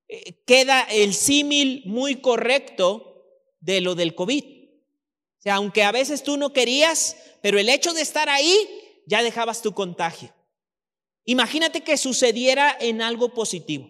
eh, 0.09 0.43
queda 0.45 0.83
el 0.83 1.15
símil 1.15 1.83
muy 1.87 2.21
correcto 2.21 3.27
de 3.61 3.81
lo 3.81 3.95
del 3.95 4.15
COVID 4.15 4.55
sea, 5.45 5.57
aunque 5.57 5.83
a 5.83 5.93
veces 5.93 6.23
tú 6.23 6.39
no 6.39 6.53
querías, 6.53 7.17
pero 7.43 7.59
el 7.59 7.69
hecho 7.69 7.93
de 7.93 8.01
estar 8.01 8.29
ahí, 8.31 8.57
ya 9.07 9.23
dejabas 9.23 9.61
tu 9.61 9.73
contagio. 9.73 10.35
Imagínate 11.25 11.83
que 11.83 11.97
sucediera 11.97 12.77
en 12.81 13.03
algo 13.03 13.31
positivo. 13.31 13.89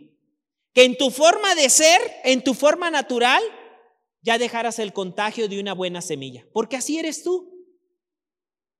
Que 0.72 0.84
en 0.84 0.96
tu 0.96 1.10
forma 1.10 1.54
de 1.54 1.68
ser, 1.70 2.00
en 2.24 2.42
tu 2.42 2.54
forma 2.54 2.90
natural, 2.90 3.42
ya 4.22 4.38
dejaras 4.38 4.78
el 4.78 4.92
contagio 4.92 5.48
de 5.48 5.60
una 5.60 5.74
buena 5.74 6.02
semilla. 6.02 6.46
Porque 6.52 6.76
así 6.76 6.98
eres 6.98 7.22
tú. 7.22 7.54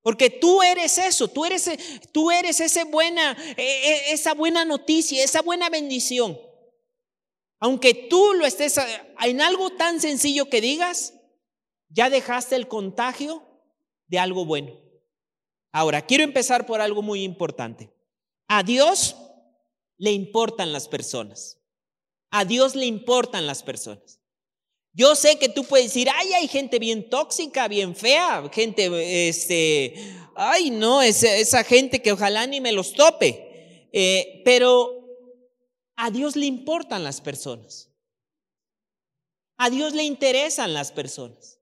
Porque 0.03 0.29
tú 0.29 0.62
eres 0.62 0.99
eso, 0.99 1.29
tú 1.29 1.47
eres, 1.47 1.71
tú 2.12 2.31
eres 2.31 2.61
ese 2.61 2.85
buena, 2.85 3.37
e, 3.57 3.62
e, 3.62 4.12
esa 4.12 4.35
buena 4.35 4.64
noticia, 4.64 5.25
esa 5.25 5.40
buena 5.40 5.71
bendición. 5.71 6.38
Aunque 7.59 7.95
tú 7.95 8.35
lo 8.35 8.45
estés 8.45 8.79
en 9.23 9.40
algo 9.40 9.71
tan 9.71 10.01
sencillo 10.01 10.51
que 10.51 10.61
digas, 10.61 11.14
ya 11.88 12.11
dejaste 12.11 12.55
el 12.57 12.69
contagio 12.69 13.43
de 14.09 14.19
algo 14.19 14.45
bueno. 14.45 14.79
Ahora, 15.73 16.03
quiero 16.03 16.23
empezar 16.25 16.67
por 16.67 16.83
algo 16.83 17.01
muy 17.01 17.23
importante. 17.23 17.94
A 18.49 18.63
Dios 18.63 19.17
le 19.99 20.13
importan 20.13 20.73
las 20.73 20.89
personas. 20.89 21.59
A 22.31 22.45
Dios 22.45 22.75
le 22.75 22.87
importan 22.87 23.47
las 23.47 23.63
personas. 23.63 24.21
Yo 24.93 25.17
sé 25.17 25.39
que 25.39 25.49
tú 25.49 25.65
puedes 25.65 25.87
decir, 25.87 26.09
ay, 26.15 26.33
hay 26.35 26.49
gente 26.49 26.79
bien 26.79 27.11
tóxica, 27.11 27.67
bien 27.67 27.97
fea, 27.97 28.49
gente, 28.53 29.29
este, 29.29 29.95
ay, 30.37 30.71
no, 30.71 31.03
esa, 31.03 31.35
esa 31.35 31.65
gente 31.65 32.01
que 32.01 32.13
ojalá 32.13 32.47
ni 32.47 32.61
me 32.61 32.73
los 32.73 32.93
tope. 32.93 33.89
Eh, 33.93 34.43
pero 34.45 35.05
a 35.97 36.11
Dios 36.11 36.37
le 36.37 36.47
importan 36.47 37.05
las 37.05 37.21
personas. 37.21 37.91
A 39.57 39.71
Dios 39.71 39.95
le 39.95 40.03
interesan 40.05 40.75
las 40.75 40.93
personas. 40.93 41.61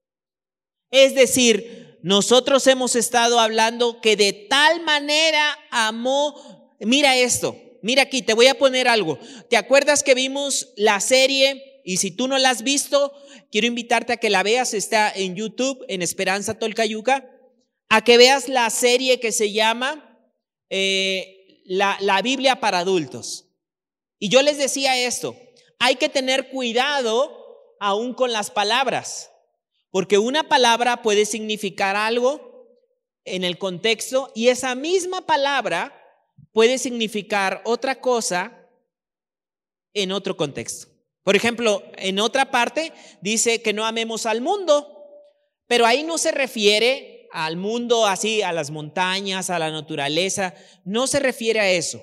Es 0.90 1.14
decir, 1.14 1.98
nosotros 2.02 2.66
hemos 2.66 2.96
estado 2.96 3.38
hablando 3.38 4.00
que 4.00 4.16
de 4.16 4.32
tal 4.32 4.82
manera 4.82 5.58
amó, 5.70 6.61
mira 6.82 7.16
esto, 7.16 7.56
mira 7.82 8.02
aquí, 8.02 8.22
te 8.22 8.34
voy 8.34 8.46
a 8.46 8.58
poner 8.58 8.88
algo. 8.88 9.18
¿Te 9.48 9.56
acuerdas 9.56 10.02
que 10.02 10.14
vimos 10.14 10.72
la 10.76 11.00
serie? 11.00 11.80
Y 11.84 11.96
si 11.96 12.10
tú 12.10 12.28
no 12.28 12.38
la 12.38 12.50
has 12.50 12.62
visto, 12.62 13.12
quiero 13.50 13.66
invitarte 13.66 14.12
a 14.12 14.16
que 14.16 14.30
la 14.30 14.42
veas, 14.42 14.74
está 14.74 15.10
en 15.10 15.34
YouTube, 15.34 15.84
en 15.88 16.02
Esperanza 16.02 16.58
Tolcayuca, 16.58 17.28
a 17.88 18.04
que 18.04 18.16
veas 18.16 18.48
la 18.48 18.70
serie 18.70 19.20
que 19.20 19.32
se 19.32 19.52
llama 19.52 20.18
eh, 20.70 21.62
la, 21.64 21.96
la 22.00 22.22
Biblia 22.22 22.60
para 22.60 22.78
adultos. 22.78 23.48
Y 24.18 24.28
yo 24.28 24.42
les 24.42 24.58
decía 24.58 24.96
esto, 24.96 25.36
hay 25.78 25.96
que 25.96 26.08
tener 26.08 26.48
cuidado 26.48 27.36
aún 27.80 28.14
con 28.14 28.32
las 28.32 28.50
palabras. 28.50 29.30
Porque 29.90 30.16
una 30.16 30.48
palabra 30.48 31.02
puede 31.02 31.26
significar 31.26 31.96
algo 31.96 32.78
en 33.24 33.44
el 33.44 33.58
contexto 33.58 34.32
y 34.34 34.48
esa 34.48 34.74
misma 34.74 35.26
palabra 35.26 36.01
puede 36.52 36.78
significar 36.78 37.62
otra 37.64 38.00
cosa 38.00 38.68
en 39.94 40.12
otro 40.12 40.36
contexto. 40.36 40.88
Por 41.22 41.36
ejemplo, 41.36 41.82
en 41.96 42.18
otra 42.18 42.50
parte 42.50 42.92
dice 43.20 43.62
que 43.62 43.72
no 43.72 43.84
amemos 43.84 44.26
al 44.26 44.40
mundo, 44.40 44.88
pero 45.66 45.86
ahí 45.86 46.02
no 46.02 46.18
se 46.18 46.32
refiere 46.32 47.28
al 47.32 47.56
mundo 47.56 48.06
así, 48.06 48.42
a 48.42 48.52
las 48.52 48.70
montañas, 48.70 49.48
a 49.48 49.58
la 49.58 49.70
naturaleza, 49.70 50.54
no 50.84 51.06
se 51.06 51.18
refiere 51.18 51.60
a 51.60 51.70
eso. 51.70 52.02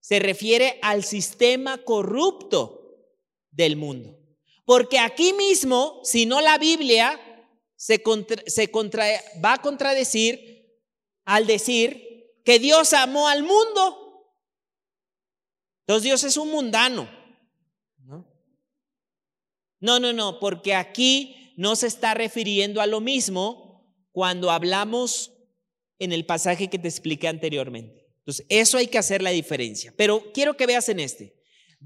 Se 0.00 0.18
refiere 0.18 0.78
al 0.82 1.02
sistema 1.02 1.78
corrupto 1.78 3.08
del 3.50 3.76
mundo. 3.76 4.18
Porque 4.64 4.98
aquí 4.98 5.32
mismo, 5.32 6.00
si 6.04 6.26
no 6.26 6.40
la 6.40 6.58
Biblia 6.58 7.20
se, 7.74 8.02
se 8.46 8.70
va 9.44 9.54
a 9.54 9.62
contradecir 9.62 10.78
al 11.24 11.46
decir 11.46 12.13
que 12.44 12.58
Dios 12.58 12.92
amó 12.92 13.28
al 13.28 13.42
mundo. 13.42 14.04
Entonces 15.80 16.04
Dios 16.04 16.24
es 16.24 16.36
un 16.36 16.50
mundano. 16.50 17.08
¿no? 19.80 19.98
no, 19.98 20.12
no, 20.12 20.38
porque 20.38 20.74
aquí 20.74 21.54
no 21.56 21.76
se 21.76 21.86
está 21.86 22.14
refiriendo 22.14 22.80
a 22.80 22.86
lo 22.86 23.00
mismo 23.00 23.84
cuando 24.12 24.50
hablamos 24.50 25.32
en 25.98 26.12
el 26.12 26.24
pasaje 26.24 26.68
que 26.68 26.78
te 26.78 26.88
expliqué 26.88 27.28
anteriormente. 27.28 28.04
Entonces, 28.18 28.46
eso 28.48 28.78
hay 28.78 28.86
que 28.86 28.98
hacer 28.98 29.20
la 29.20 29.30
diferencia. 29.30 29.92
Pero 29.96 30.32
quiero 30.32 30.56
que 30.56 30.66
veas 30.66 30.88
en 30.88 31.00
este, 31.00 31.34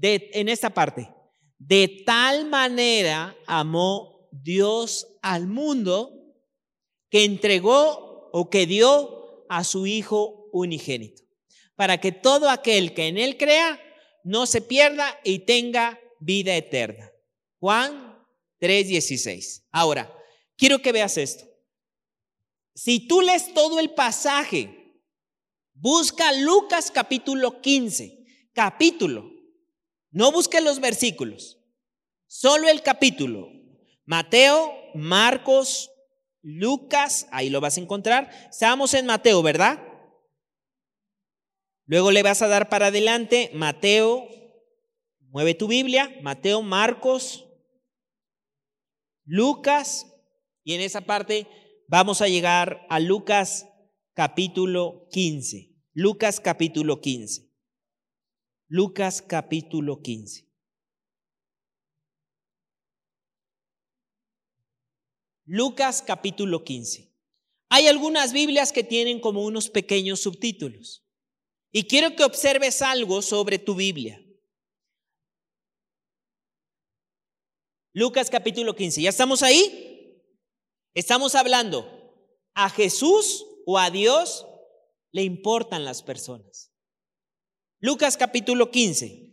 en 0.01 0.47
esta 0.47 0.69
parte. 0.69 1.13
De 1.57 2.03
tal 2.05 2.45
manera 2.47 3.35
amó 3.45 4.29
Dios 4.31 5.07
al 5.21 5.47
mundo 5.47 6.13
que 7.09 7.25
entregó 7.25 8.29
o 8.31 8.49
que 8.49 8.65
dio 8.65 9.45
a 9.49 9.63
su 9.65 9.85
Hijo 9.85 10.38
unigénito, 10.51 11.23
para 11.75 11.99
que 11.99 12.11
todo 12.11 12.49
aquel 12.49 12.93
que 12.93 13.07
en 13.07 13.17
Él 13.17 13.37
crea 13.37 13.79
no 14.23 14.45
se 14.45 14.61
pierda 14.61 15.19
y 15.23 15.39
tenga 15.39 15.99
vida 16.19 16.55
eterna. 16.55 17.11
Juan 17.59 18.17
3:16. 18.59 19.63
Ahora, 19.71 20.13
quiero 20.55 20.81
que 20.81 20.91
veas 20.91 21.17
esto. 21.17 21.45
Si 22.75 23.07
tú 23.07 23.21
lees 23.21 23.53
todo 23.53 23.79
el 23.79 23.91
pasaje, 23.91 24.93
busca 25.73 26.31
Lucas 26.33 26.91
capítulo 26.91 27.61
15, 27.61 28.25
capítulo, 28.53 29.31
no 30.11 30.31
busques 30.31 30.63
los 30.63 30.79
versículos, 30.79 31.57
solo 32.27 32.69
el 32.69 32.81
capítulo. 32.81 33.49
Mateo, 34.05 34.73
Marcos, 34.95 35.91
Lucas, 36.41 37.27
ahí 37.31 37.49
lo 37.49 37.61
vas 37.61 37.77
a 37.77 37.81
encontrar. 37.81 38.29
Estamos 38.49 38.93
en 38.93 39.05
Mateo, 39.05 39.43
¿verdad? 39.43 39.88
Luego 41.89 42.11
le 42.11 42.21
vas 42.21 42.43
a 42.43 42.47
dar 42.47 42.69
para 42.69 42.87
adelante 42.87 43.49
Mateo, 43.55 44.29
mueve 45.31 45.55
tu 45.55 45.67
Biblia, 45.67 46.15
Mateo, 46.21 46.61
Marcos, 46.61 47.47
Lucas, 49.25 50.05
y 50.63 50.75
en 50.75 50.81
esa 50.81 51.01
parte 51.01 51.47
vamos 51.87 52.21
a 52.21 52.27
llegar 52.27 52.85
a 52.91 52.99
Lucas 52.99 53.67
capítulo 54.13 55.07
15. 55.09 55.73
Lucas 55.93 56.39
capítulo 56.39 57.01
15. 57.01 57.49
Lucas 58.67 59.23
capítulo 59.23 60.03
15. 60.03 60.47
Lucas 65.45 66.03
capítulo 66.05 66.63
15. 66.63 67.11
Hay 67.69 67.87
algunas 67.87 68.31
Biblias 68.31 68.71
que 68.71 68.83
tienen 68.83 69.19
como 69.19 69.43
unos 69.43 69.71
pequeños 69.71 70.19
subtítulos. 70.19 71.08
Y 71.71 71.87
quiero 71.87 72.15
que 72.15 72.23
observes 72.23 72.81
algo 72.81 73.21
sobre 73.21 73.59
tu 73.59 73.75
Biblia. 73.75 74.23
Lucas 77.93 78.29
capítulo 78.29 78.75
15. 78.75 79.01
¿Ya 79.01 79.09
estamos 79.09 79.43
ahí? 79.43 80.23
Estamos 80.93 81.35
hablando, 81.35 81.87
¿a 82.53 82.69
Jesús 82.69 83.45
o 83.65 83.77
a 83.77 83.91
Dios 83.91 84.45
le 85.11 85.23
importan 85.23 85.85
las 85.85 86.01
personas? 86.01 86.71
Lucas 87.79 88.17
capítulo 88.17 88.71
15. 88.71 89.29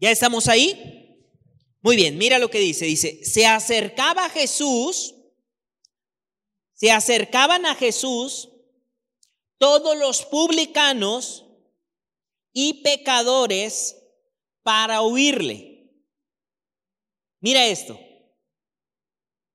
¿Ya 0.00 0.10
estamos 0.10 0.48
ahí? 0.48 1.18
Muy 1.82 1.96
bien, 1.96 2.18
mira 2.18 2.38
lo 2.38 2.50
que 2.50 2.58
dice. 2.58 2.86
Dice, 2.86 3.24
se 3.24 3.46
acercaba 3.46 4.28
Jesús, 4.30 5.14
se 6.78 6.92
acercaban 6.92 7.66
a 7.66 7.74
Jesús 7.74 8.50
todos 9.58 9.98
los 9.98 10.24
publicanos 10.24 11.44
y 12.52 12.84
pecadores 12.84 13.96
para 14.62 15.02
oírle. 15.02 15.92
Mira 17.40 17.66
esto. 17.66 17.98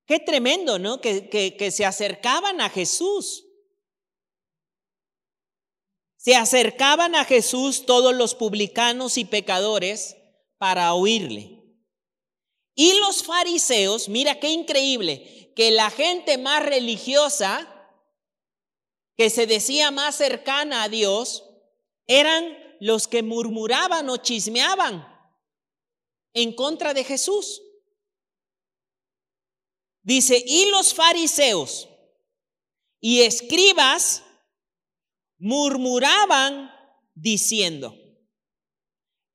Qué 0.05 0.19
tremendo, 0.19 0.79
¿no? 0.79 0.99
Que, 0.99 1.29
que, 1.29 1.71
se 1.71 1.85
acercaban 1.85 2.59
a 2.59 2.69
Jesús. 2.69 3.45
Se 6.17 6.35
acercaban 6.35 7.15
a 7.15 7.23
Jesús 7.23 7.85
todos 7.85 8.13
los 8.13 8.35
publicanos 8.35 9.17
y 9.17 9.23
pecadores 9.23 10.17
para 10.57 10.93
oírle. 10.93 11.52
Y 12.75 12.93
los 12.99 13.23
fariseos, 13.23 14.09
mira 14.09 14.39
qué 14.39 14.49
increíble, 14.49 15.51
que 15.55 15.71
la 15.71 15.89
gente 15.89 16.37
más 16.37 16.65
religiosa, 16.65 17.69
que 19.15 19.29
se 19.29 19.45
decía 19.45 19.91
más 19.91 20.15
cercana 20.15 20.83
a 20.83 20.89
Dios, 20.89 21.43
eran 22.07 22.57
los 22.79 23.07
que 23.07 23.23
murmuraban 23.23 24.09
o 24.09 24.17
chismeaban 24.17 25.07
en 26.33 26.53
contra 26.53 26.93
de 26.93 27.03
Jesús. 27.03 27.61
Dice, 30.01 30.43
y 30.45 30.69
los 30.69 30.93
fariseos 30.93 31.87
y 32.99 33.21
escribas 33.21 34.23
murmuraban 35.37 36.71
diciendo, 37.13 37.95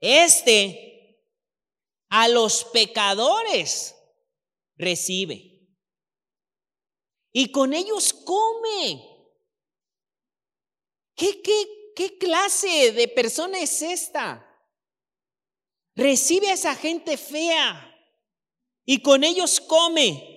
este 0.01 0.88
a 2.09 2.29
los 2.29 2.65
pecadores 2.65 3.95
recibe. 4.77 5.69
Y 7.33 7.51
con 7.53 7.75
ellos 7.75 8.13
come. 8.13 9.05
¿Qué, 11.15 11.43
qué, 11.43 11.93
qué 11.95 12.17
clase 12.17 12.93
de 12.93 13.09
persona 13.09 13.59
es 13.59 13.83
esta? 13.83 14.45
Recibe 15.95 16.51
a 16.51 16.55
esa 16.55 16.75
gente 16.75 17.17
fea 17.17 17.85
y 18.85 19.03
con 19.03 19.25
ellos 19.25 19.61
come. 19.61 20.37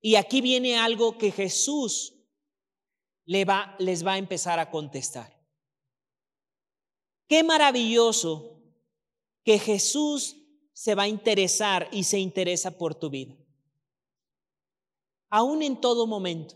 Y 0.00 0.14
aquí 0.14 0.40
viene 0.40 0.78
algo 0.78 1.18
que 1.18 1.32
Jesús 1.32 2.14
le 3.24 3.44
va, 3.44 3.74
les 3.80 4.06
va 4.06 4.12
a 4.12 4.18
empezar 4.18 4.58
a 4.60 4.70
contestar. 4.70 5.36
Qué 7.28 7.42
maravilloso 7.42 8.62
que 9.44 9.58
Jesús 9.58 10.36
se 10.76 10.94
va 10.94 11.04
a 11.04 11.08
interesar 11.08 11.88
y 11.90 12.04
se 12.04 12.18
interesa 12.18 12.76
por 12.76 12.94
tu 12.94 13.08
vida. 13.08 13.34
Aún 15.30 15.62
en 15.62 15.80
todo 15.80 16.06
momento. 16.06 16.54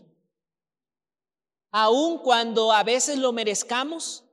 Aún 1.71 2.19
cuando 2.19 2.71
a 2.71 2.83
veces 2.83 3.17
lo 3.17 3.33
merezcamos 3.33 4.23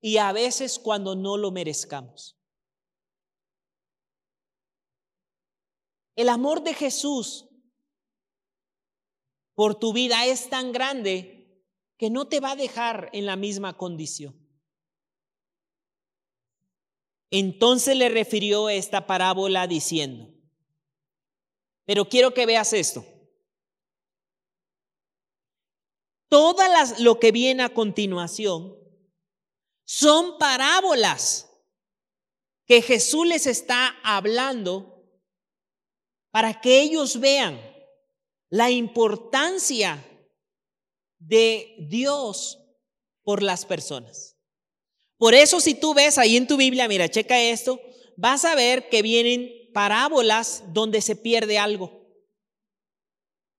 y 0.00 0.16
a 0.16 0.32
veces 0.32 0.80
cuando 0.80 1.14
no 1.14 1.36
lo 1.36 1.52
merezcamos. 1.52 2.36
El 6.16 6.28
amor 6.28 6.64
de 6.64 6.74
Jesús 6.74 7.48
por 9.54 9.76
tu 9.76 9.92
vida 9.92 10.26
es 10.26 10.50
tan 10.50 10.72
grande 10.72 11.62
que 11.96 12.10
no 12.10 12.26
te 12.26 12.40
va 12.40 12.52
a 12.52 12.56
dejar 12.56 13.08
en 13.12 13.24
la 13.24 13.36
misma 13.36 13.76
condición. 13.76 14.47
Entonces 17.30 17.96
le 17.96 18.08
refirió 18.08 18.68
esta 18.68 19.06
parábola 19.06 19.66
diciendo, 19.66 20.32
pero 21.84 22.08
quiero 22.08 22.32
que 22.32 22.46
veas 22.46 22.72
esto. 22.72 23.04
Todas 26.28 27.00
lo 27.00 27.18
que 27.18 27.32
viene 27.32 27.62
a 27.62 27.72
continuación 27.72 28.76
son 29.84 30.38
parábolas 30.38 31.50
que 32.66 32.82
Jesús 32.82 33.26
les 33.26 33.46
está 33.46 33.96
hablando 34.02 35.02
para 36.30 36.60
que 36.60 36.82
ellos 36.82 37.18
vean 37.18 37.58
la 38.50 38.70
importancia 38.70 40.04
de 41.18 41.74
Dios 41.88 42.58
por 43.22 43.42
las 43.42 43.64
personas. 43.64 44.37
Por 45.18 45.34
eso 45.34 45.60
si 45.60 45.74
tú 45.74 45.94
ves 45.94 46.16
ahí 46.16 46.36
en 46.36 46.46
tu 46.46 46.56
Biblia, 46.56 46.88
mira, 46.88 47.08
checa 47.08 47.40
esto, 47.40 47.80
vas 48.16 48.44
a 48.44 48.54
ver 48.54 48.88
que 48.88 49.02
vienen 49.02 49.52
parábolas 49.74 50.62
donde 50.68 51.00
se 51.02 51.16
pierde 51.16 51.58
algo. 51.58 51.98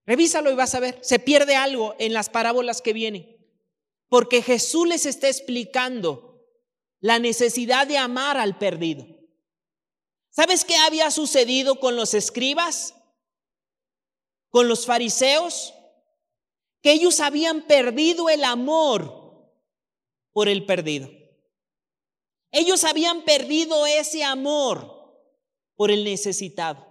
Revísalo 0.06 0.50
y 0.50 0.56
vas 0.56 0.74
a 0.74 0.80
ver, 0.80 0.98
se 1.02 1.20
pierde 1.20 1.56
algo 1.56 1.96
en 2.00 2.14
las 2.14 2.30
parábolas 2.30 2.82
que 2.82 2.94
vienen. 2.94 3.38
Porque 4.08 4.42
Jesús 4.42 4.88
les 4.88 5.06
está 5.06 5.28
explicando 5.28 6.44
la 7.00 7.20
necesidad 7.20 7.86
de 7.86 7.98
amar 7.98 8.38
al 8.38 8.58
perdido. 8.58 9.06
¿Sabes 10.32 10.64
qué 10.64 10.78
había 10.78 11.12
sucedido 11.12 11.80
con 11.80 11.96
los 11.96 12.14
escribas? 12.14 12.96
Con 14.50 14.68
los 14.68 14.86
fariseos? 14.86 15.74
Que 16.82 16.94
ellos 16.94 17.20
habían 17.20 17.68
perdido 17.68 18.30
el 18.30 18.46
amor 18.46 19.52
por 20.32 20.48
el 20.48 20.66
perdido. 20.66 21.19
Ellos 22.52 22.84
habían 22.84 23.24
perdido 23.24 23.86
ese 23.86 24.24
amor 24.24 25.00
por 25.76 25.92
el 25.92 26.04
necesitado. 26.04 26.86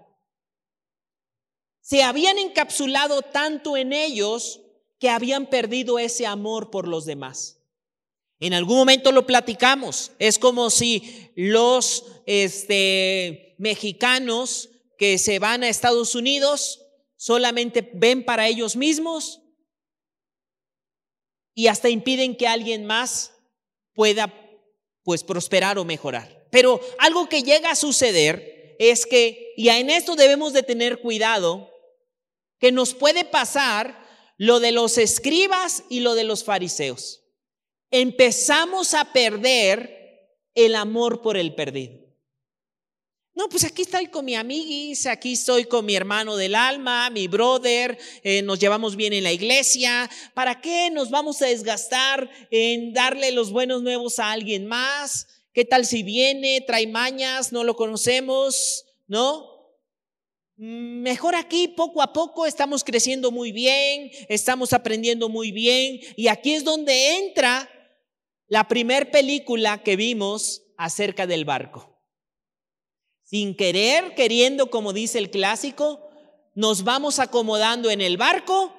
Se 1.81 2.03
habían 2.03 2.39
encapsulado 2.39 3.23
tanto 3.23 3.77
en 3.77 3.93
ellos 3.93 4.61
que 4.99 5.11
habían 5.11 5.47
perdido 5.47 5.99
ese 5.99 6.27
amor 6.27 6.71
por 6.71 6.87
los 6.87 7.05
demás. 7.05 7.59
En 8.41 8.55
algún 8.55 8.77
momento 8.77 9.11
lo 9.11 9.27
platicamos. 9.27 10.13
Es 10.19 10.39
como 10.39 10.71
si 10.71 11.31
los 11.35 12.05
este, 12.27 13.57
mexicanos 13.59 14.71
que 14.97 15.19
se 15.19 15.39
van 15.39 15.63
a 15.63 15.69
Estados 15.69 16.15
Unidos 16.15 16.85
solamente 17.17 17.91
ven 17.95 18.25
para 18.25 18.47
ellos 18.47 18.77
mismos 18.77 19.41
y 21.55 21.67
hasta 21.67 21.89
impiden 21.89 22.37
que 22.37 22.47
alguien 22.47 22.85
más 22.85 23.33
pueda 23.93 24.33
pues 25.09 25.25
prosperar 25.25 25.79
o 25.79 25.87
mejorar. 25.87 26.47
Pero 26.51 26.83
algo 26.99 27.31
que 27.31 27.43
llega 27.43 27.71
a 27.71 27.77
suceder 27.77 28.77
es 28.79 29.07
que, 29.07 29.55
y 29.57 29.71
en 29.71 29.89
esto 29.89 30.17
debemos 30.17 30.53
de 30.53 30.63
tener 30.63 31.01
cuidado, 31.01 31.71
que 32.59 32.73
nos 32.73 32.93
puede 32.93 33.25
pasar 33.25 34.07
lo 34.37 34.61
de 34.61 34.71
los 34.71 34.99
escribas 34.99 35.83
y 35.89 36.01
lo 36.01 36.15
de 36.15 36.25
los 36.25 36.45
fariseos. 36.45 37.23
Empezamos 37.91 38.93
a 38.93 39.15
perder 39.15 40.29
el 40.55 40.75
amor 40.75 41.23
por 41.23 41.39
el 41.39 41.55
perdido. 41.55 42.08
No, 43.39 43.49
pues 43.49 43.63
aquí 43.63 43.83
estoy 43.83 44.09
con 44.09 44.25
mi 44.25 44.35
amiguis, 44.35 45.07
aquí 45.07 45.35
estoy 45.35 45.67
con 45.67 45.87
mi 45.87 45.95
hermano 45.95 46.35
del 46.35 46.57
alma, 46.57 47.09
mi 47.09 47.29
brother, 47.29 47.97
eh, 48.25 48.43
nos 48.43 48.59
llevamos 48.59 48.97
bien 48.97 49.13
en 49.13 49.23
la 49.23 49.31
iglesia. 49.31 50.11
¿Para 50.35 50.61
qué 50.61 50.91
nos 50.91 51.09
vamos 51.09 51.41
a 51.41 51.47
desgastar 51.47 52.29
en 52.51 52.93
darle 52.93 53.31
los 53.31 53.53
buenos 53.53 53.85
nuevos 53.85 54.19
a 54.19 54.33
alguien 54.33 54.67
más? 54.67 55.29
¿Qué 55.53 55.65
tal 55.65 55.87
si 55.87 56.03
viene, 56.03 56.63
trae 56.63 56.89
mañas, 56.89 57.53
no 57.53 57.63
lo 57.63 57.77
conocemos? 57.77 58.85
¿No? 59.07 59.47
Mejor 60.57 61.37
aquí, 61.37 61.69
poco 61.69 62.03
a 62.03 62.13
poco, 62.13 62.45
estamos 62.45 62.83
creciendo 62.83 63.31
muy 63.31 63.53
bien, 63.53 64.11
estamos 64.29 64.73
aprendiendo 64.73 65.29
muy 65.29 65.53
bien. 65.53 66.01
Y 66.17 66.27
aquí 66.27 66.55
es 66.55 66.65
donde 66.65 67.19
entra 67.19 67.71
la 68.49 68.67
primer 68.67 69.13
película 69.13 69.85
que 69.85 69.95
vimos 69.95 70.65
acerca 70.77 71.29
del 71.29 71.45
barco. 71.45 71.98
Sin 73.29 73.55
querer, 73.55 74.15
queriendo, 74.15 74.71
como 74.71 74.95
dice 74.95 75.19
el 75.19 75.31
clásico, 75.31 76.01
nos 76.55 76.83
vamos 76.83 77.19
acomodando 77.19 77.91
en 77.91 78.01
el 78.01 78.17
barco 78.17 78.73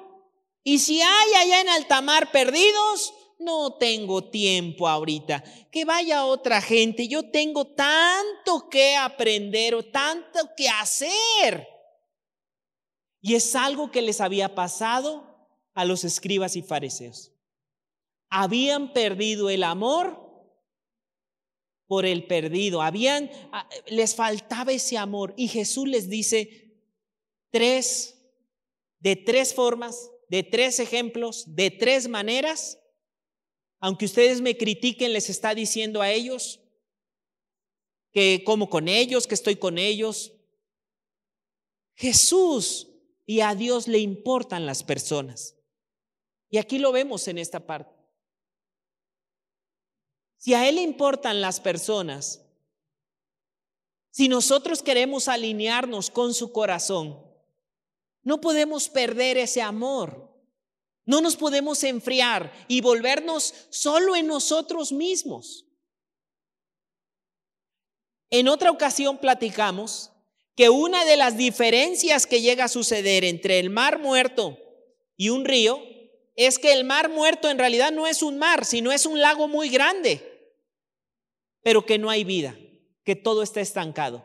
Y 0.64 0.80
si 0.80 1.02
hay 1.02 1.34
allá 1.36 1.62
en 1.62 1.70
altamar 1.70 2.32
perdidos, 2.32 3.14
no 3.38 3.74
tengo 3.74 4.32
tiempo 4.32 4.88
ahorita. 4.88 5.44
Que 5.72 5.86
vaya 5.86 6.26
otra 6.26 6.62
gente. 6.62 7.08
Yo 7.08 7.30
tengo 7.30 7.68
tanto 7.68 8.70
que 8.70 8.96
aprender 8.96 9.76
o 9.76 9.84
tanto 9.84 10.40
que 10.58 10.68
hacer. 10.68 11.68
Y 13.22 13.36
es 13.36 13.56
algo 13.56 13.92
que 13.92 14.02
les 14.02 14.20
había 14.20 14.56
pasado 14.56 15.48
a 15.76 15.86
los 15.86 16.04
escribas 16.04 16.56
y 16.56 16.64
fariseos. 16.64 17.32
Habían 18.32 18.94
perdido 18.94 19.52
el 19.52 19.64
amor 19.64 20.29
por 21.90 22.06
el 22.06 22.26
perdido. 22.26 22.82
Habían 22.82 23.30
ah, 23.52 23.68
les 23.88 24.16
faltaba 24.16 24.72
ese 24.72 24.98
amor 24.98 25.34
y 25.36 25.50
Jesús 25.50 25.90
les 25.90 26.08
dice 26.08 26.78
tres 27.52 28.16
de 29.00 29.18
tres 29.18 29.54
formas, 29.54 30.10
de 30.30 30.44
tres 30.44 30.80
ejemplos, 30.80 31.44
de 31.54 31.70
tres 31.70 32.08
maneras 32.08 32.80
aunque 33.80 34.06
ustedes 34.06 34.42
me 34.42 34.58
critiquen, 34.58 35.14
les 35.14 35.30
está 35.30 35.56
diciendo 35.56 36.02
a 36.02 36.12
ellos 36.12 36.60
que 38.12 38.44
como 38.46 38.70
con 38.70 38.88
ellos, 38.88 39.28
que 39.28 39.36
estoy 39.36 39.56
con 39.56 39.78
ellos. 39.78 40.34
Jesús 41.96 42.90
y 43.26 43.42
a 43.42 43.56
Dios 43.56 43.88
le 43.88 44.00
importan 44.00 44.66
las 44.66 44.84
personas. 44.84 45.56
Y 46.50 46.58
aquí 46.58 46.80
lo 46.80 46.92
vemos 46.92 47.28
en 47.28 47.38
esta 47.38 47.66
parte. 47.66 47.94
Si 50.40 50.54
a 50.54 50.68
Él 50.68 50.76
le 50.76 50.82
importan 50.82 51.42
las 51.42 51.60
personas, 51.60 52.42
si 54.10 54.30
nosotros 54.30 54.82
queremos 54.82 55.28
alinearnos 55.28 56.10
con 56.10 56.34
su 56.34 56.52
corazón, 56.54 57.22
no 58.24 58.40
podemos 58.40 58.88
perder 58.90 59.38
ese 59.38 59.62
amor. 59.62 60.34
No 61.06 61.20
nos 61.22 61.36
podemos 61.36 61.84
enfriar 61.84 62.54
y 62.68 62.82
volvernos 62.82 63.54
solo 63.70 64.16
en 64.16 64.28
nosotros 64.28 64.92
mismos. 64.94 65.66
En 68.30 68.48
otra 68.48 68.72
ocasión 68.72 69.18
platicamos 69.18 70.12
que 70.56 70.70
una 70.70 71.04
de 71.04 71.18
las 71.18 71.36
diferencias 71.36 72.26
que 72.26 72.42
llega 72.42 72.66
a 72.66 72.70
suceder 72.70 73.26
entre 73.26 73.60
el 73.60 73.70
mar 73.70 74.00
muerto 74.00 74.58
y 75.18 75.30
un 75.30 75.44
río 75.44 75.82
es 76.40 76.58
que 76.58 76.72
el 76.72 76.86
mar 76.86 77.10
muerto 77.10 77.50
en 77.50 77.60
realidad 77.60 77.92
no 77.92 78.08
es 78.08 78.24
un 78.24 78.38
mar, 78.38 78.64
sino 78.64 78.94
es 78.94 79.06
un 79.06 79.20
lago 79.20 79.50
muy 79.50 79.68
grande, 79.68 80.56
pero 81.62 81.86
que 81.86 81.98
no 81.98 82.10
hay 82.10 82.24
vida, 82.24 82.56
que 83.04 83.18
todo 83.18 83.44
está 83.44 83.60
estancado. 83.60 84.24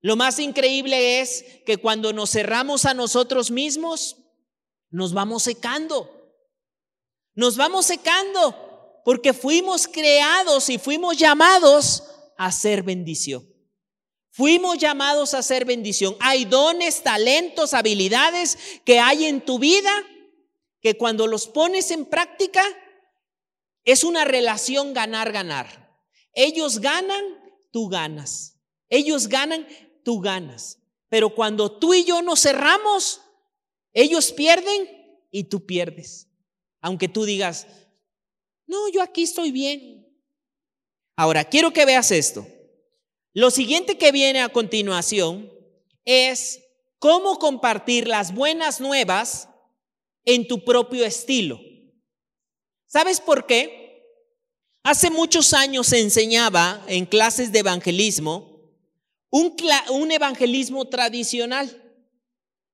Lo 0.00 0.14
más 0.14 0.38
increíble 0.38 1.20
es 1.20 1.44
que 1.66 1.78
cuando 1.78 2.12
nos 2.12 2.30
cerramos 2.30 2.84
a 2.84 2.94
nosotros 2.94 3.50
mismos, 3.50 4.18
nos 4.88 5.12
vamos 5.12 5.42
secando. 5.42 6.08
Nos 7.34 7.56
vamos 7.56 7.86
secando 7.86 9.00
porque 9.04 9.32
fuimos 9.32 9.88
creados 9.88 10.70
y 10.70 10.78
fuimos 10.78 11.16
llamados 11.16 12.04
a 12.38 12.52
ser 12.52 12.84
bendición. 12.84 13.44
Fuimos 14.30 14.78
llamados 14.78 15.34
a 15.34 15.42
ser 15.42 15.64
bendición. 15.64 16.16
Hay 16.20 16.44
dones, 16.44 17.02
talentos, 17.02 17.74
habilidades 17.74 18.56
que 18.84 19.00
hay 19.00 19.24
en 19.24 19.40
tu 19.40 19.58
vida 19.58 19.90
que 20.84 20.98
cuando 20.98 21.26
los 21.26 21.46
pones 21.46 21.90
en 21.92 22.04
práctica 22.04 22.62
es 23.86 24.04
una 24.04 24.26
relación 24.26 24.92
ganar-ganar. 24.92 25.98
Ellos 26.34 26.78
ganan, 26.78 27.24
tú 27.72 27.88
ganas. 27.88 28.60
Ellos 28.90 29.28
ganan, 29.28 29.66
tú 30.04 30.20
ganas. 30.20 30.82
Pero 31.08 31.34
cuando 31.34 31.78
tú 31.78 31.94
y 31.94 32.04
yo 32.04 32.20
nos 32.20 32.42
cerramos, 32.42 33.22
ellos 33.94 34.30
pierden 34.32 34.86
y 35.30 35.44
tú 35.44 35.64
pierdes. 35.64 36.28
Aunque 36.82 37.08
tú 37.08 37.24
digas, 37.24 37.66
no, 38.66 38.90
yo 38.90 39.00
aquí 39.00 39.22
estoy 39.22 39.52
bien. 39.52 40.06
Ahora, 41.16 41.44
quiero 41.44 41.72
que 41.72 41.86
veas 41.86 42.10
esto. 42.10 42.46
Lo 43.32 43.50
siguiente 43.50 43.96
que 43.96 44.12
viene 44.12 44.42
a 44.42 44.50
continuación 44.50 45.50
es 46.04 46.62
cómo 46.98 47.38
compartir 47.38 48.06
las 48.06 48.34
buenas 48.34 48.82
nuevas 48.82 49.48
en 50.24 50.46
tu 50.46 50.64
propio 50.64 51.04
estilo. 51.04 51.60
¿Sabes 52.86 53.20
por 53.20 53.46
qué? 53.46 53.84
Hace 54.82 55.10
muchos 55.10 55.52
años 55.54 55.88
se 55.88 56.00
enseñaba 56.00 56.84
en 56.86 57.06
clases 57.06 57.52
de 57.52 57.60
evangelismo 57.60 58.54
un, 59.90 60.12
evangelismo 60.12 60.86
tradicional. 60.88 61.82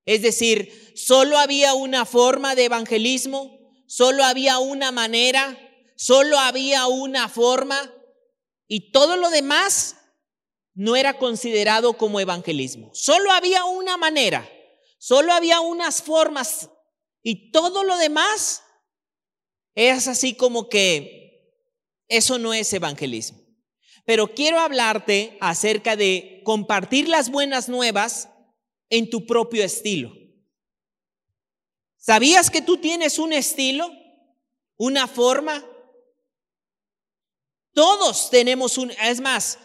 Es 0.05 0.21
decir, 0.21 0.93
solo 0.95 1.39
había 1.39 1.73
una 1.75 2.05
forma 2.05 2.55
de 2.55 2.67
evangelismo, 2.67 3.73
solo 3.87 4.25
había 4.25 4.59
una 4.59 4.93
manera, 4.93 5.57
solo 5.97 6.39
había 6.39 6.87
una 6.87 7.29
forma 7.29 7.95
y 8.69 8.93
todo 8.93 9.17
lo 9.17 9.31
demás 9.31 9.97
no 10.75 10.97
era 10.97 11.19
considerado 11.19 11.95
como 11.95 12.21
evangelismo. 12.21 12.91
Solo 12.93 13.33
había 13.33 13.65
una 13.65 13.97
manera, 13.97 14.47
solo 14.99 15.33
había 15.33 15.61
unas 15.61 16.03
formas 16.03 16.69
y 17.23 17.51
todo 17.51 17.85
lo 17.85 17.97
demás 17.99 18.63
es 19.75 20.09
así 20.09 20.35
como 20.35 20.69
que 20.69 21.21
eso 22.09 22.39
no 22.39 22.53
es 22.53 22.73
evangelismo. 22.73 23.41
Pero 24.05 24.35
quiero 24.35 24.59
hablarte 24.59 25.37
acerca 25.41 25.97
de 25.97 26.43
compartir 26.45 27.09
las 27.09 27.31
buenas 27.31 27.69
nuevas 27.69 28.29
en 28.89 29.09
tu 29.09 29.27
propio 29.27 29.63
estilo. 29.63 30.13
¿Sabías 31.97 32.51
que 32.51 32.63
tú 32.63 32.79
tienes 32.79 33.19
un 33.19 33.33
estilo? 33.33 33.91
¿Una 34.77 35.07
forma? 35.07 35.65
Todos 37.73 38.31
tenemos 38.31 38.79
un, 38.79 38.91
es 38.91 39.21
más, 39.21 39.59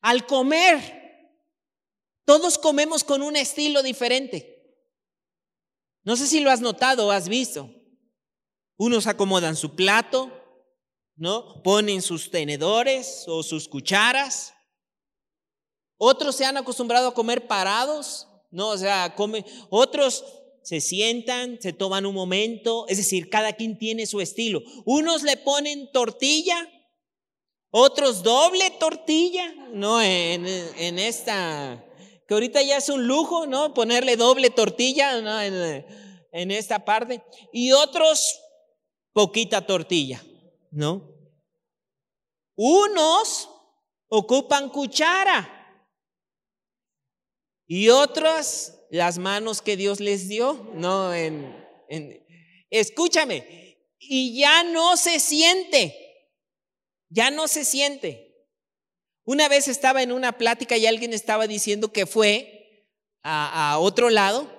al 0.00 0.26
comer, 0.26 0.98
todos 2.24 2.58
comemos 2.58 3.02
con 3.02 3.22
un 3.22 3.36
estilo 3.36 3.82
diferente. 3.82 4.57
No 6.04 6.16
sé 6.16 6.26
si 6.26 6.40
lo 6.40 6.50
has 6.50 6.60
notado 6.60 7.06
o 7.06 7.10
has 7.10 7.28
visto. 7.28 7.70
Unos 8.76 9.06
acomodan 9.06 9.56
su 9.56 9.74
plato, 9.74 10.30
¿no? 11.16 11.62
Ponen 11.62 12.02
sus 12.02 12.30
tenedores 12.30 13.24
o 13.26 13.42
sus 13.42 13.68
cucharas. 13.68 14.54
Otros 15.96 16.36
se 16.36 16.44
han 16.44 16.56
acostumbrado 16.56 17.08
a 17.08 17.14
comer 17.14 17.46
parados 17.46 18.28
no, 18.50 18.68
o 18.68 18.78
sea, 18.78 19.14
come, 19.14 19.44
otros 19.68 20.24
se 20.62 20.80
sientan, 20.80 21.60
se 21.60 21.72
toman 21.72 22.06
un 22.06 22.14
momento, 22.14 22.86
es 22.88 22.96
decir, 22.96 23.28
cada 23.30 23.52
quien 23.52 23.78
tiene 23.78 24.06
su 24.06 24.20
estilo. 24.20 24.62
Unos 24.84 25.22
le 25.22 25.36
ponen 25.36 25.90
tortilla, 25.92 26.56
otros 27.70 28.22
doble 28.22 28.70
tortilla, 28.78 29.54
no, 29.72 30.00
en, 30.00 30.46
en 30.46 30.98
esta, 30.98 31.84
que 32.28 32.34
ahorita 32.34 32.60
ya 32.60 32.76
es 32.76 32.90
un 32.90 33.06
lujo, 33.06 33.46
¿no? 33.46 33.72
Ponerle 33.72 34.16
doble 34.16 34.50
tortilla, 34.50 35.16
en 36.30 36.50
esta 36.50 36.84
parte, 36.84 37.24
y 37.54 37.72
otros 37.72 38.38
poquita 39.14 39.66
tortilla, 39.66 40.22
¿no? 40.70 41.10
Unos 42.54 43.48
ocupan 44.08 44.68
cuchara, 44.68 45.54
y 47.66 47.88
otras, 47.88 48.78
las 48.90 49.16
manos 49.16 49.62
que 49.62 49.78
Dios 49.78 49.98
les 49.98 50.28
dio, 50.28 50.70
no, 50.74 51.14
en, 51.14 51.66
escúchame, 52.68 53.78
y 53.98 54.38
ya 54.38 54.64
no 54.64 54.98
se 54.98 55.18
siente, 55.18 55.96
ya 57.08 57.30
no 57.30 57.48
se 57.48 57.64
siente. 57.64 58.27
Una 59.28 59.46
vez 59.46 59.68
estaba 59.68 60.02
en 60.02 60.10
una 60.10 60.38
plática 60.38 60.78
y 60.78 60.86
alguien 60.86 61.12
estaba 61.12 61.46
diciendo 61.46 61.92
que 61.92 62.06
fue 62.06 62.86
a, 63.22 63.76
otro 63.78 64.08
lado. 64.08 64.50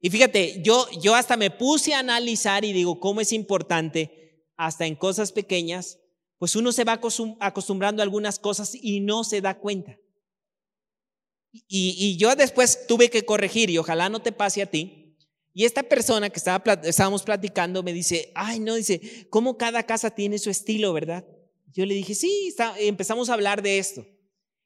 Y 0.00 0.10
fíjate, 0.10 0.62
yo, 0.62 0.86
yo 1.00 1.16
hasta 1.16 1.36
me 1.36 1.50
puse 1.50 1.92
a 1.92 1.98
analizar 1.98 2.64
y 2.64 2.72
digo, 2.72 3.00
¿cómo 3.00 3.20
es 3.20 3.32
importante, 3.32 4.46
hasta 4.56 4.86
en 4.86 4.94
cosas 4.94 5.32
pequeñas, 5.32 5.98
pues 6.38 6.54
uno 6.54 6.70
se 6.70 6.84
va 6.84 7.00
acostumbrando 7.40 8.00
a 8.00 8.04
algunas 8.04 8.38
cosas 8.38 8.76
y 8.80 9.00
no 9.00 9.24
se 9.24 9.40
da 9.40 9.58
cuenta. 9.58 9.98
Y, 11.66 12.16
yo 12.16 12.36
después 12.36 12.86
tuve 12.86 13.10
que 13.10 13.24
corregir 13.24 13.70
y 13.70 13.78
ojalá 13.78 14.08
no 14.08 14.22
te 14.22 14.30
pase 14.30 14.62
a 14.62 14.70
ti. 14.70 15.16
Y 15.52 15.64
esta 15.64 15.82
persona 15.82 16.30
que 16.30 16.38
estaba, 16.38 16.74
estábamos 16.84 17.24
platicando 17.24 17.82
me 17.82 17.92
dice, 17.92 18.30
ay, 18.36 18.60
no, 18.60 18.76
dice, 18.76 19.26
¿cómo 19.30 19.58
cada 19.58 19.82
casa 19.82 20.14
tiene 20.14 20.38
su 20.38 20.48
estilo, 20.48 20.92
verdad? 20.92 21.26
Yo 21.72 21.86
le 21.86 21.94
dije, 21.94 22.14
sí, 22.14 22.54
empezamos 22.78 23.28
a 23.28 23.34
hablar 23.34 23.62
de 23.62 23.78
esto. 23.78 24.06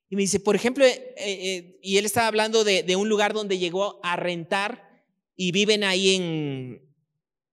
Y 0.09 0.16
me 0.16 0.22
dice, 0.22 0.40
por 0.40 0.54
ejemplo, 0.54 0.84
eh, 0.84 1.14
eh, 1.16 1.78
y 1.82 1.98
él 1.98 2.07
estaba 2.07 2.28
hablando 2.28 2.64
de, 2.64 2.96
un 2.96 3.09
lugar 3.09 3.32
donde 3.32 3.59
llegó 3.59 4.00
a 4.04 4.16
rentar 4.16 5.04
y 5.34 5.52
viven 5.52 5.82
ahí 5.84 6.14
en, 6.14 6.94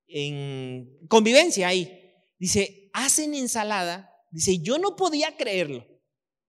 en 0.08 1.08
convivencia 1.08 1.68
ahí. 1.68 2.00
Dice, 2.38 2.90
hacen 2.94 3.34
ensalada. 3.34 4.12
Dice, 4.32 4.60
yo 4.60 4.78
no 4.78 4.96
podía 4.96 5.36
creerlo. 5.36 5.88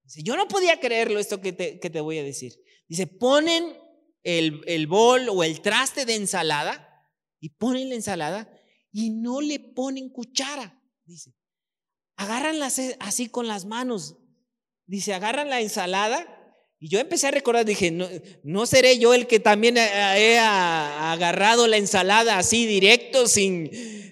Dice, 0.03 0.21
yo 0.23 0.35
no 0.35 0.47
podía 0.47 0.79
creerlo 0.79 1.19
esto 1.19 1.41
que 1.41 1.53
te, 1.53 1.79
que 1.79 1.89
te 1.89 2.01
voy 2.01 2.19
a 2.19 2.23
decir. 2.23 2.53
Dice, 2.87 3.07
ponen 3.07 3.75
el, 4.23 4.61
el 4.67 4.87
bol 4.87 5.27
o 5.29 5.43
el 5.43 5.61
traste 5.61 6.05
de 6.05 6.15
ensalada 6.15 7.07
y 7.39 7.49
ponen 7.49 7.89
la 7.89 7.95
ensalada 7.95 8.51
y 8.91 9.09
no 9.09 9.41
le 9.41 9.59
ponen 9.59 10.09
cuchara, 10.09 10.81
dice. 11.05 11.35
Agárranla 12.17 12.71
así 12.99 13.27
con 13.27 13.47
las 13.47 13.65
manos. 13.65 14.17
Dice, 14.87 15.13
agarran 15.13 15.49
la 15.49 15.61
ensalada. 15.61 16.31
Y 16.79 16.89
yo 16.89 16.99
empecé 16.99 17.27
a 17.27 17.31
recordar, 17.31 17.65
dije, 17.65 17.89
no, 17.89 18.07
no 18.43 18.65
seré 18.65 18.99
yo 18.99 19.13
el 19.13 19.27
que 19.27 19.39
también 19.39 19.77
he 19.77 20.37
agarrado 20.37 21.67
la 21.67 21.77
ensalada 21.77 22.37
así 22.37 22.65
directo, 22.65 23.27
sin, 23.27 23.71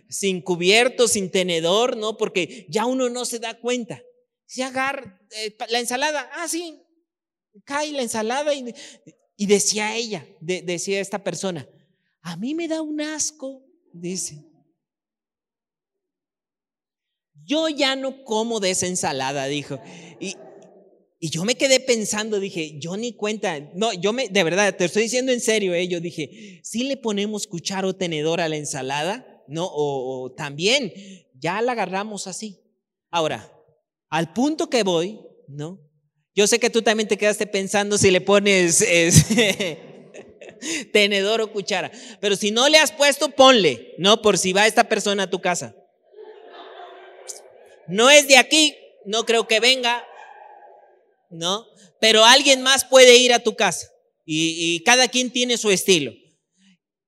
sin 0.09 0.41
cubierto, 0.41 1.07
sin 1.07 1.29
tenedor, 1.29 1.97
¿no? 1.97 2.17
Porque 2.17 2.65
ya 2.69 2.85
uno 2.85 3.09
no 3.09 3.25
se 3.25 3.39
da 3.39 3.59
cuenta. 3.59 4.01
Se 4.45 4.63
agarra 4.63 5.19
eh, 5.31 5.55
la 5.69 5.79
ensalada, 5.79 6.29
ah, 6.33 6.47
sí, 6.47 6.81
cae 7.65 7.91
la 7.91 8.01
ensalada 8.01 8.53
y, 8.53 8.73
y 9.35 9.45
decía 9.45 9.95
ella, 9.95 10.25
decía 10.39 11.01
esta 11.01 11.23
persona, 11.23 11.67
a 12.21 12.37
mí 12.37 12.55
me 12.55 12.67
da 12.67 12.81
un 12.81 13.01
asco, 13.01 13.65
dice. 13.91 14.45
Yo 17.45 17.67
ya 17.67 17.95
no 17.97 18.23
como 18.23 18.61
de 18.61 18.71
esa 18.71 18.87
ensalada, 18.87 19.47
dijo. 19.47 19.79
Y, 20.19 20.37
y 21.23 21.29
yo 21.29 21.45
me 21.45 21.55
quedé 21.55 21.79
pensando, 21.79 22.37
dije, 22.37 22.77
yo 22.79 22.97
ni 22.97 23.13
cuenta, 23.13 23.57
no, 23.75 23.93
yo 23.93 24.11
me, 24.11 24.27
de 24.27 24.43
verdad, 24.43 24.75
te 24.75 24.83
estoy 24.83 25.03
diciendo 25.03 25.31
en 25.31 25.39
serio, 25.39 25.73
eh, 25.73 25.87
yo 25.87 26.01
dije, 26.01 26.59
si 26.65 26.83
le 26.83 26.97
ponemos 26.97 27.47
cuchara 27.47 27.87
o 27.87 27.95
tenedor 27.95 28.41
a 28.41 28.49
la 28.49 28.57
ensalada, 28.57 29.41
¿no? 29.47 29.69
O, 29.71 30.33
también, 30.35 30.91
ya 31.39 31.61
la 31.61 31.71
agarramos 31.71 32.27
así. 32.27 32.59
Ahora, 33.09 33.57
al 34.09 34.33
punto 34.33 34.69
que 34.69 34.83
voy, 34.83 35.21
¿no? 35.47 35.79
Yo 36.35 36.45
sé 36.45 36.59
que 36.59 36.69
tú 36.69 36.81
también 36.81 37.07
te 37.07 37.17
quedaste 37.17 37.47
pensando 37.47 37.97
si 37.97 38.11
le 38.11 38.19
pones 38.19 38.85
tenedor 40.91 41.39
o 41.39 41.53
cuchara, 41.53 41.89
pero 42.19 42.35
si 42.35 42.51
no 42.51 42.67
le 42.67 42.79
has 42.79 42.91
puesto, 42.91 43.29
ponle, 43.29 43.93
¿no? 43.97 44.21
Por 44.21 44.37
si 44.37 44.51
va 44.51 44.67
esta 44.67 44.89
persona 44.89 45.23
a 45.23 45.29
tu 45.29 45.39
casa. 45.39 45.73
No 47.87 48.09
es 48.09 48.27
de 48.27 48.35
aquí, 48.35 48.75
no 49.05 49.25
creo 49.25 49.47
que 49.47 49.61
venga, 49.61 50.05
¿no? 51.33 51.65
Pero 51.99 52.23
alguien 52.23 52.61
más 52.61 52.85
puede 52.85 53.17
ir 53.17 53.33
a 53.33 53.39
tu 53.39 53.55
casa 53.55 53.87
y, 54.25 54.81
cada 54.83 55.07
quien 55.07 55.31
tiene 55.31 55.57
su 55.57 55.69
estilo. 55.69 56.13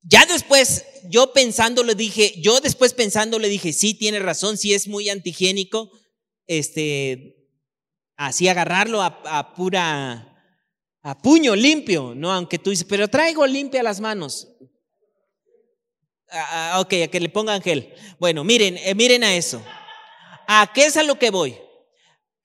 Ya 0.01 0.25
después, 0.25 0.85
yo 1.09 1.33
pensando 1.33 1.83
le 1.83 1.95
dije, 1.95 2.33
yo 2.39 2.59
después 2.59 2.93
pensando 2.93 3.39
le 3.39 3.49
dije, 3.49 3.73
sí, 3.73 3.93
tiene 3.93 4.19
razón, 4.19 4.57
sí 4.57 4.73
es 4.73 4.87
muy 4.87 5.09
antihigiénico, 5.09 5.91
este, 6.45 7.49
así 8.15 8.47
agarrarlo 8.47 9.01
a, 9.01 9.53
pura, 9.55 10.61
a 11.01 11.17
puño 11.21 11.55
limpio, 11.55 12.13
¿no? 12.15 12.31
Aunque 12.31 12.59
tú 12.59 12.69
dices, 12.69 12.85
pero 12.87 13.07
traigo 13.07 13.47
limpia 13.47 13.81
las 13.81 13.99
manos. 13.99 14.47
Ah, 16.29 16.73
ah, 16.73 16.79
ok, 16.81 16.93
a 17.05 17.07
que 17.07 17.19
le 17.19 17.29
pongan 17.29 17.61
gel. 17.61 17.93
Bueno, 18.19 18.43
miren, 18.43 18.77
eh, 18.77 18.93
miren 18.93 19.23
a 19.23 19.35
eso. 19.35 19.63
¿A 20.47 20.71
qué 20.73 20.85
es 20.85 20.97
a 20.97 21.03
lo 21.03 21.17
que 21.17 21.31
voy? 21.31 21.57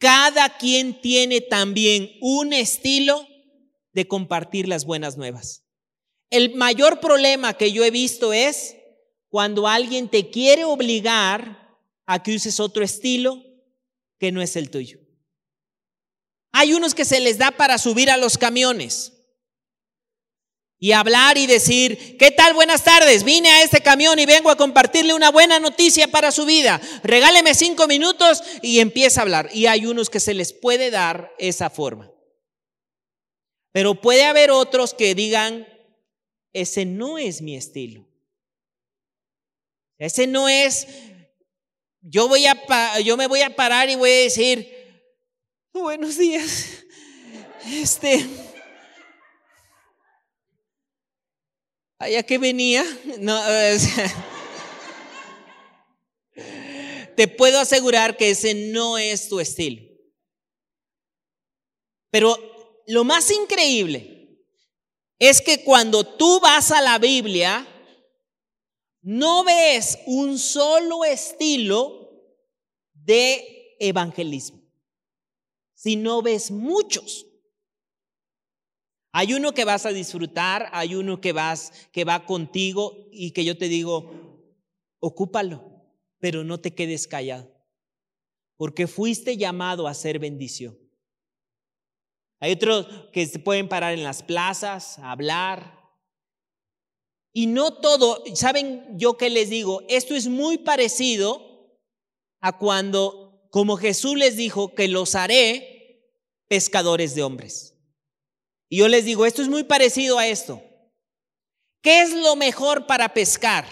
Cada 0.01 0.57
quien 0.57 0.99
tiene 1.03 1.43
también 1.43 2.11
un 2.23 2.55
estilo 2.55 3.29
de 3.93 4.09
compartir 4.09 4.67
las 4.67 4.87
buenas 4.87 5.19
nuevas. 5.19 5.63
El 6.31 6.55
mayor 6.55 7.01
problema 7.01 7.53
que 7.53 7.71
yo 7.71 7.85
he 7.85 7.91
visto 7.91 8.33
es 8.33 8.77
cuando 9.29 9.69
alguien 9.69 10.09
te 10.09 10.31
quiere 10.31 10.65
obligar 10.65 11.77
a 12.07 12.23
que 12.23 12.35
uses 12.35 12.61
otro 12.61 12.83
estilo 12.83 13.45
que 14.19 14.33
no 14.33 14.41
es 14.41 14.57
el 14.57 14.71
tuyo. 14.71 14.99
Hay 16.53 16.73
unos 16.73 16.95
que 16.95 17.05
se 17.05 17.21
les 17.21 17.37
da 17.37 17.51
para 17.51 17.77
subir 17.77 18.11
a 18.11 18.17
los 18.17 18.39
camiones 18.39 19.13
y 20.79 20.93
hablar 20.93 21.37
y 21.37 21.47
decir, 21.47 22.17
¿qué 22.17 22.30
Buenas 22.55 22.85
tardes, 22.85 23.25
vine 23.25 23.49
a 23.49 23.63
este 23.63 23.81
camión 23.81 24.19
y 24.19 24.27
vengo 24.27 24.51
a 24.51 24.57
compartirle 24.57 25.15
una 25.15 25.31
buena 25.31 25.61
noticia 25.61 26.09
para 26.09 26.33
su 26.33 26.45
vida. 26.45 26.81
Regáleme 27.03 27.55
cinco 27.55 27.87
minutos 27.87 28.43
y 28.63 28.81
empieza 28.81 29.21
a 29.21 29.23
hablar. 29.23 29.51
Y 29.53 29.67
hay 29.67 29.87
unos 29.87 30.11
que 30.11 30.21
se 30.21 30.35
les 30.35 30.53
puede 30.53 30.91
dar 30.91 31.33
esa 31.39 31.71
forma. 31.71 32.11
Pero 33.73 34.01
puede 34.01 34.25
haber 34.25 34.51
otros 34.51 34.95
que 34.95 35.15
digan, 35.15 35.67
ese 36.53 36.85
no 36.85 37.19
es 37.19 37.41
mi 37.41 37.57
estilo. 37.57 38.07
Ese 39.99 40.27
no 40.27 40.49
es, 40.49 40.87
yo, 42.01 42.27
voy 42.29 42.47
a, 42.47 43.01
yo 43.01 43.17
me 43.17 43.27
voy 43.27 43.43
a 43.43 43.55
parar 43.55 43.91
y 43.91 43.97
voy 43.97 44.11
a 44.11 44.23
decir, 44.25 44.69
buenos 45.73 46.19
días. 46.19 46.67
Este 47.71 48.27
allá 52.01 52.23
que 52.23 52.39
venía, 52.39 52.83
no, 53.21 53.39
te 57.17 57.29
puedo 57.29 57.61
asegurar 57.61 58.17
que 58.17 58.31
ese 58.31 58.55
no 58.55 58.99
es 58.99 59.29
tu 59.29 59.39
estilo. 59.39 59.83
Pero 62.11 62.37
lo 62.87 63.05
más 63.05 63.31
increíble 63.31 64.41
es 65.19 65.43
que 65.43 65.63
cuando 65.63 66.03
tú 66.05 66.41
vas 66.41 66.73
a 66.73 66.81
la 66.81 66.99
Biblia, 66.99 67.69
no 69.03 69.45
ves 69.45 69.99
un 70.07 70.39
solo 70.39 71.05
estilo 71.05 72.11
de 72.95 73.77
evangelismo, 73.79 74.63
sino 75.75 76.23
ves 76.23 76.51
muchos. 76.51 77.27
Hay 79.13 79.35
uno 79.35 79.53
que 79.53 79.65
vas 79.65 79.87
a 79.87 79.91
disfrutar, 79.91 80.69
hay 80.73 80.95
uno 80.95 81.21
que 81.21 81.33
vas 81.33 81.73
que 81.93 82.05
va 82.05 82.27
contigo 82.27 83.09
y 83.11 83.33
que 83.33 83.45
yo 83.45 83.59
te 83.59 83.69
digo, 83.69 84.11
ocúpalo, 85.01 85.65
pero 86.19 86.45
no 86.45 86.61
te 86.61 86.75
quedes 86.75 87.09
callado. 87.09 87.51
Porque 88.57 88.87
fuiste 88.87 89.37
llamado 89.37 89.89
a 89.89 89.95
ser 89.95 90.19
bendición. 90.19 90.79
Hay 92.39 92.53
otros 92.53 92.87
que 93.13 93.27
se 93.27 93.39
pueden 93.39 93.69
parar 93.69 93.93
en 93.95 94.05
las 94.05 94.23
plazas, 94.23 94.99
hablar. 95.01 95.79
Y 97.33 97.47
no 97.47 97.75
todo, 97.75 98.23
¿saben 98.35 98.99
yo 98.99 99.17
qué 99.17 99.29
les 99.29 99.51
digo? 99.51 99.83
Esto 99.89 100.15
es 100.15 100.29
muy 100.29 100.59
parecido 100.59 101.79
a 102.41 102.59
cuando, 102.59 103.47
como 103.51 103.77
Jesús 103.77 104.17
les 104.17 104.37
dijo, 104.37 104.75
que 104.75 104.89
los 104.89 105.15
haré 105.15 106.17
pescadores 106.49 107.15
de 107.15 107.23
hombres. 107.23 107.80
Y 108.71 108.79
yo 108.79 108.89
les 108.89 109.05
digo, 109.05 109.27
esto 109.27 109.43
es 109.43 109.49
muy 109.49 109.65
parecido 109.65 110.19
a 110.19 110.29
esto. 110.29 110.63
¿Qué 111.83 112.03
es 112.03 112.15
lo 112.15 112.37
mejor 112.37 112.87
para 112.87 113.13
pescar? 113.13 113.67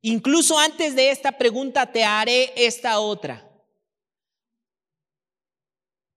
Incluso 0.00 0.58
antes 0.58 0.96
de 0.96 1.10
esta 1.10 1.32
pregunta 1.36 1.92
te 1.92 2.02
haré 2.04 2.52
esta 2.56 2.98
otra. 3.00 3.42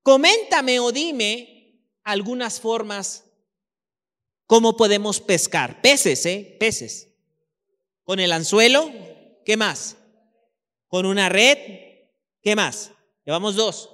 Coméntame 0.04 0.80
o 0.80 0.92
dime 0.92 1.84
algunas 2.04 2.62
formas 2.62 3.26
cómo 4.46 4.78
podemos 4.78 5.20
pescar. 5.20 5.82
Peces, 5.82 6.26
¿eh? 6.26 6.56
Peces. 6.60 7.10
Con 8.04 8.22
el 8.22 8.32
anzuelo, 8.32 8.90
¿qué 9.46 9.58
más? 9.58 9.98
Con 10.88 11.06
una 11.06 11.28
red, 11.28 11.58
¿qué 12.42 12.56
más? 12.56 12.92
Llevamos 13.26 13.56
dos. 13.56 13.90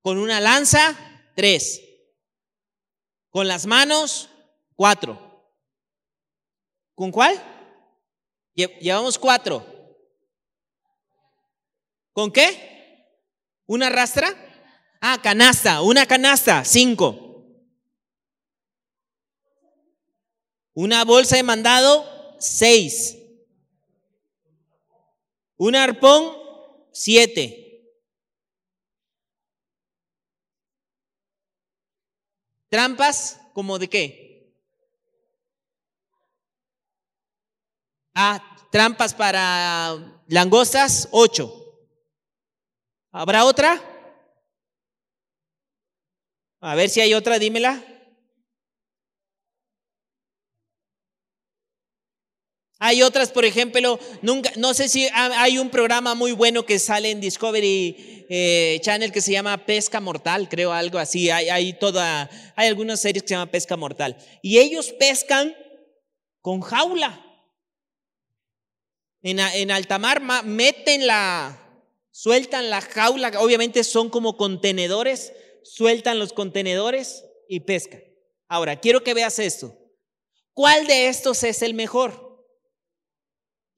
Con 0.00 0.18
una 0.18 0.40
lanza, 0.40 1.09
Tres. 1.40 1.80
Con 3.30 3.48
las 3.48 3.64
manos, 3.64 4.28
cuatro. 4.74 5.18
¿Con 6.94 7.10
cuál? 7.10 7.34
Llevamos 8.54 9.18
cuatro. 9.18 9.64
¿Con 12.12 12.30
qué? 12.30 13.16
¿Una 13.64 13.88
rastra? 13.88 14.28
Ah, 15.00 15.18
canasta, 15.22 15.80
una 15.80 16.04
canasta, 16.04 16.62
cinco. 16.62 17.46
Una 20.74 21.06
bolsa 21.06 21.36
de 21.36 21.42
mandado, 21.42 22.36
seis. 22.38 23.16
Un 25.56 25.74
arpón, 25.74 26.36
siete. 26.92 27.59
Trampas, 32.70 33.40
¿como 33.52 33.80
de 33.80 33.88
qué? 33.88 34.54
Ah, 38.14 38.40
trampas 38.70 39.12
para 39.12 39.96
langostas, 40.28 41.08
ocho. 41.10 41.52
¿Habrá 43.10 43.44
otra? 43.44 43.82
A 46.60 46.74
ver 46.76 46.90
si 46.90 47.00
hay 47.00 47.12
otra, 47.14 47.40
dímela. 47.40 47.82
Hay 52.82 53.02
otras, 53.02 53.30
por 53.30 53.44
ejemplo, 53.44 54.00
nunca, 54.22 54.50
no 54.56 54.72
sé 54.72 54.88
si 54.88 55.06
hay 55.12 55.58
un 55.58 55.68
programa 55.68 56.14
muy 56.14 56.32
bueno 56.32 56.64
que 56.64 56.78
sale 56.78 57.10
en 57.10 57.20
Discovery 57.20 58.24
eh, 58.30 58.78
Channel 58.80 59.12
que 59.12 59.20
se 59.20 59.32
llama 59.32 59.66
Pesca 59.66 60.00
Mortal, 60.00 60.48
creo 60.48 60.72
algo 60.72 60.98
así. 60.98 61.28
Hay, 61.28 61.50
hay, 61.50 61.74
toda, 61.74 62.30
hay 62.56 62.68
algunas 62.68 62.98
series 62.98 63.22
que 63.22 63.28
se 63.28 63.34
llama 63.34 63.50
Pesca 63.50 63.76
Mortal. 63.76 64.16
Y 64.40 64.60
ellos 64.60 64.94
pescan 64.98 65.54
con 66.40 66.62
jaula. 66.62 67.22
En, 69.20 69.40
en 69.40 69.70
altamar 69.70 70.22
meten 70.44 71.06
la, 71.06 71.84
sueltan 72.10 72.70
la 72.70 72.80
jaula, 72.80 73.30
obviamente 73.40 73.84
son 73.84 74.08
como 74.08 74.38
contenedores, 74.38 75.34
sueltan 75.64 76.18
los 76.18 76.32
contenedores 76.32 77.26
y 77.46 77.60
pescan. 77.60 78.02
Ahora, 78.48 78.80
quiero 78.80 79.04
que 79.04 79.12
veas 79.12 79.38
esto. 79.38 79.76
¿Cuál 80.54 80.86
de 80.86 81.08
estos 81.08 81.42
es 81.42 81.60
el 81.60 81.74
mejor? 81.74 82.29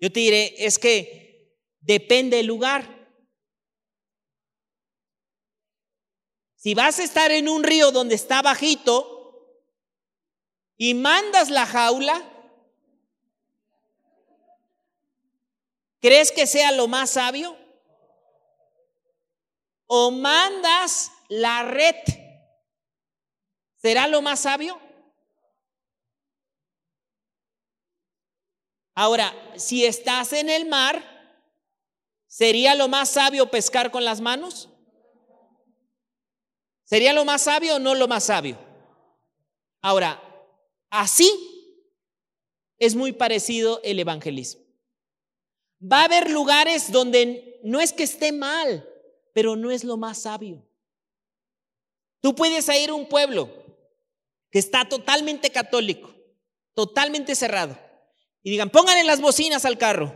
Yo 0.03 0.11
te 0.11 0.19
diré, 0.19 0.57
es 0.59 0.81
que 0.81 1.57
depende 1.81 2.39
del 2.39 2.47
lugar. 2.47 3.09
Si 6.57 6.75
vas 6.75 6.99
a 6.99 7.05
estar 7.05 7.31
en 7.31 7.49
un 7.49 7.63
río 7.63 7.93
donde 7.93 8.17
está 8.17 8.43
bajito 8.43 9.63
y 10.77 10.95
mandas 10.95 11.51
la 11.51 11.67
jaula, 11.67 12.21
¿crees 16.01 16.33
que 16.33 16.49
sea 16.49 16.73
lo 16.73 16.89
más 16.89 17.11
sabio? 17.11 17.57
¿O 19.87 20.11
mandas 20.11 21.13
la 21.29 21.63
red? 21.63 21.95
¿Será 23.77 24.09
lo 24.09 24.21
más 24.21 24.41
sabio? 24.41 24.81
Ahora, 28.95 29.35
si 29.57 29.85
estás 29.85 30.33
en 30.33 30.51
el 30.51 30.69
mar, 30.69 31.03
¿sería 32.27 32.75
lo 32.75 32.89
más 32.89 33.11
sabio 33.11 33.51
pescar 33.51 33.91
con 33.91 34.05
las 34.05 34.21
manos? 34.21 34.69
¿Sería 36.85 37.13
lo 37.13 37.25
más 37.25 37.43
sabio 37.43 37.77
o 37.77 37.79
no 37.79 37.95
lo 37.95 38.07
más 38.07 38.25
sabio? 38.25 38.59
Ahora, 39.81 40.23
así 40.91 41.31
es 42.79 42.95
muy 42.95 43.13
parecido 43.13 43.81
el 43.83 43.99
evangelismo. 43.99 44.63
Va 45.81 46.03
a 46.03 46.05
haber 46.05 46.31
lugares 46.31 46.93
donde 46.93 47.61
no 47.65 47.81
es 47.81 47.93
que 47.93 48.03
esté 48.03 48.31
mal, 48.31 48.89
pero 49.33 49.57
no 49.57 49.71
es 49.71 49.85
lo 49.85 49.97
más 49.97 50.23
sabio. 50.23 50.63
Tú 52.21 52.35
puedes 52.35 52.69
ir 52.69 52.91
a 52.91 52.95
un 52.95 53.09
pueblo 53.09 53.51
que 54.51 54.59
está 54.59 54.89
totalmente 54.89 55.51
católico, 55.51 56.15
totalmente 56.75 57.35
cerrado, 57.35 57.79
y 58.43 58.51
digan, 58.51 58.71
pónganle 58.71 59.05
las 59.05 59.21
bocinas 59.21 59.65
al 59.65 59.79
carro. 59.79 60.15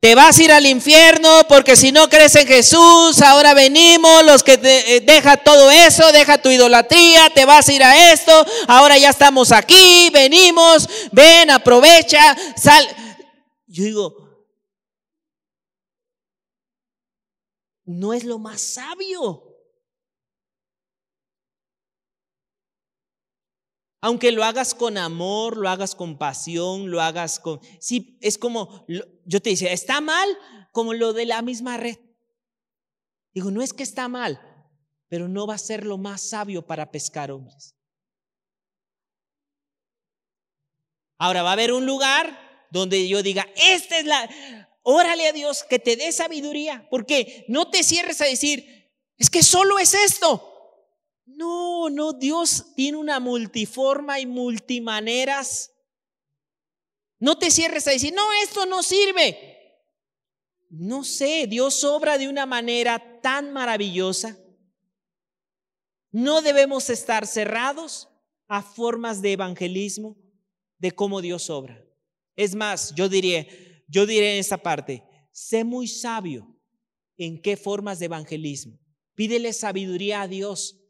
Te 0.00 0.14
vas 0.14 0.38
a 0.38 0.42
ir 0.42 0.52
al 0.52 0.66
infierno 0.66 1.42
porque 1.48 1.74
si 1.74 1.90
no 1.90 2.08
crees 2.08 2.34
en 2.36 2.46
Jesús, 2.46 3.22
ahora 3.22 3.54
venimos, 3.54 4.24
los 4.24 4.42
que 4.42 4.58
te, 4.58 4.96
eh, 4.96 5.00
deja 5.00 5.36
todo 5.38 5.70
eso, 5.70 6.12
deja 6.12 6.40
tu 6.40 6.50
idolatría, 6.50 7.30
te 7.30 7.44
vas 7.44 7.68
a 7.68 7.72
ir 7.72 7.82
a 7.82 8.12
esto, 8.12 8.46
ahora 8.68 8.98
ya 8.98 9.10
estamos 9.10 9.52
aquí, 9.52 10.10
venimos, 10.12 10.88
ven, 11.12 11.50
aprovecha, 11.50 12.36
sal. 12.56 12.86
Yo 13.66 13.84
digo, 13.84 14.26
no 17.84 18.12
es 18.12 18.24
lo 18.24 18.38
más 18.38 18.60
sabio. 18.60 19.45
Aunque 24.06 24.30
lo 24.30 24.44
hagas 24.44 24.76
con 24.76 24.98
amor, 24.98 25.56
lo 25.56 25.68
hagas 25.68 25.96
con 25.96 26.16
pasión, 26.16 26.92
lo 26.92 27.00
hagas 27.00 27.40
con... 27.40 27.60
Sí, 27.80 28.16
es 28.20 28.38
como, 28.38 28.86
yo 28.86 29.42
te 29.42 29.50
decía, 29.50 29.72
está 29.72 30.00
mal 30.00 30.28
como 30.70 30.94
lo 30.94 31.12
de 31.12 31.26
la 31.26 31.42
misma 31.42 31.76
red. 31.76 31.98
Digo, 33.34 33.50
no 33.50 33.62
es 33.62 33.72
que 33.72 33.82
está 33.82 34.06
mal, 34.06 34.40
pero 35.08 35.26
no 35.26 35.48
va 35.48 35.54
a 35.54 35.58
ser 35.58 35.84
lo 35.84 35.98
más 35.98 36.28
sabio 36.28 36.64
para 36.64 36.92
pescar 36.92 37.32
hombres. 37.32 37.74
Ahora 41.18 41.42
va 41.42 41.48
a 41.48 41.54
haber 41.54 41.72
un 41.72 41.84
lugar 41.84 42.38
donde 42.70 43.08
yo 43.08 43.24
diga, 43.24 43.44
esta 43.56 43.98
es 43.98 44.06
la... 44.06 44.30
Órale 44.82 45.26
a 45.26 45.32
Dios 45.32 45.64
que 45.64 45.80
te 45.80 45.96
dé 45.96 46.12
sabiduría, 46.12 46.86
porque 46.92 47.44
no 47.48 47.70
te 47.70 47.82
cierres 47.82 48.20
a 48.20 48.26
decir, 48.26 48.88
es 49.16 49.30
que 49.30 49.42
solo 49.42 49.80
es 49.80 49.94
esto. 49.94 50.55
No, 51.26 51.90
no, 51.90 52.12
Dios 52.12 52.72
tiene 52.74 52.98
una 52.98 53.18
multiforma 53.20 54.20
y 54.20 54.26
multimaneras. 54.26 55.72
No 57.18 57.36
te 57.36 57.50
cierres 57.50 57.86
a 57.88 57.90
decir, 57.90 58.14
no, 58.14 58.22
esto 58.42 58.64
no 58.64 58.82
sirve. 58.82 59.56
No 60.70 61.04
sé, 61.04 61.46
Dios 61.46 61.82
obra 61.84 62.16
de 62.16 62.28
una 62.28 62.46
manera 62.46 63.20
tan 63.20 63.52
maravillosa. 63.52 64.38
No 66.12 66.42
debemos 66.42 66.90
estar 66.90 67.26
cerrados 67.26 68.08
a 68.48 68.62
formas 68.62 69.20
de 69.20 69.32
evangelismo, 69.32 70.16
de 70.78 70.92
cómo 70.92 71.20
Dios 71.20 71.50
obra. 71.50 71.84
Es 72.36 72.54
más, 72.54 72.94
yo 72.94 73.08
diría, 73.08 73.46
yo 73.88 74.06
diré 74.06 74.34
en 74.34 74.40
esta 74.40 74.58
parte, 74.58 75.02
sé 75.32 75.64
muy 75.64 75.88
sabio 75.88 76.56
en 77.16 77.40
qué 77.40 77.56
formas 77.56 77.98
de 77.98 78.06
evangelismo. 78.06 78.78
Pídele 79.14 79.52
sabiduría 79.52 80.22
a 80.22 80.28
Dios 80.28 80.85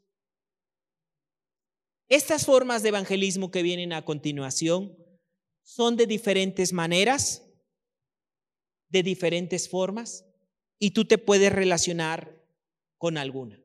estas 2.09 2.45
formas 2.45 2.83
de 2.83 2.89
evangelismo 2.89 3.51
que 3.51 3.63
vienen 3.63 3.93
a 3.93 4.05
continuación 4.05 4.97
son 5.63 5.97
de 5.97 6.07
diferentes 6.07 6.71
maneras, 6.71 7.43
de 8.89 9.03
diferentes 9.03 9.67
formas, 9.67 10.25
y 10.79 10.91
tú 10.91 11.05
te 11.05 11.17
puedes 11.17 11.51
relacionar 11.51 12.41
con 12.97 13.17
alguna. 13.17 13.61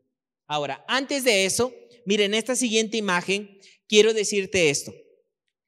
Ahora, 0.46 0.84
antes 0.88 1.24
de 1.24 1.44
eso, 1.44 1.72
miren 2.04 2.34
esta 2.34 2.56
siguiente 2.56 2.96
imagen, 2.96 3.60
quiero 3.86 4.12
decirte 4.12 4.70
esto, 4.70 4.92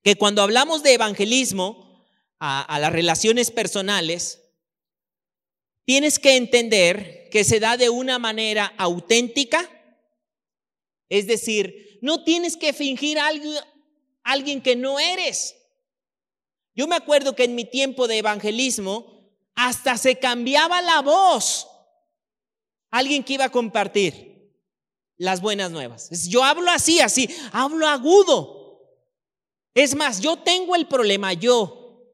que 0.02 0.16
cuando 0.16 0.42
hablamos 0.42 0.82
de 0.82 0.94
evangelismo 0.94 2.04
a, 2.40 2.62
a 2.62 2.78
las 2.80 2.92
relaciones 2.92 3.50
personales, 3.50 4.42
tienes 5.84 6.18
que 6.18 6.36
entender 6.36 7.28
que 7.30 7.44
se 7.44 7.60
da 7.60 7.76
de 7.76 7.90
una 7.90 8.18
manera 8.18 8.74
auténtica, 8.76 9.70
es 11.14 11.28
decir, 11.28 12.00
no 12.02 12.24
tienes 12.24 12.56
que 12.56 12.72
fingir 12.72 13.20
algo, 13.20 13.48
alguien 14.24 14.60
que 14.60 14.74
no 14.74 14.98
eres. 14.98 15.54
Yo 16.74 16.88
me 16.88 16.96
acuerdo 16.96 17.36
que 17.36 17.44
en 17.44 17.54
mi 17.54 17.64
tiempo 17.64 18.08
de 18.08 18.18
evangelismo 18.18 19.30
hasta 19.54 19.96
se 19.96 20.18
cambiaba 20.18 20.82
la 20.82 21.02
voz. 21.02 21.68
Alguien 22.90 23.22
que 23.22 23.34
iba 23.34 23.44
a 23.44 23.52
compartir 23.52 24.52
las 25.16 25.40
buenas 25.40 25.70
nuevas. 25.70 26.10
Yo 26.28 26.42
hablo 26.42 26.68
así, 26.72 26.98
así, 26.98 27.28
hablo 27.52 27.86
agudo. 27.86 28.80
Es 29.72 29.94
más, 29.94 30.20
yo 30.20 30.36
tengo 30.38 30.74
el 30.74 30.88
problema, 30.88 31.32
yo, 31.32 32.10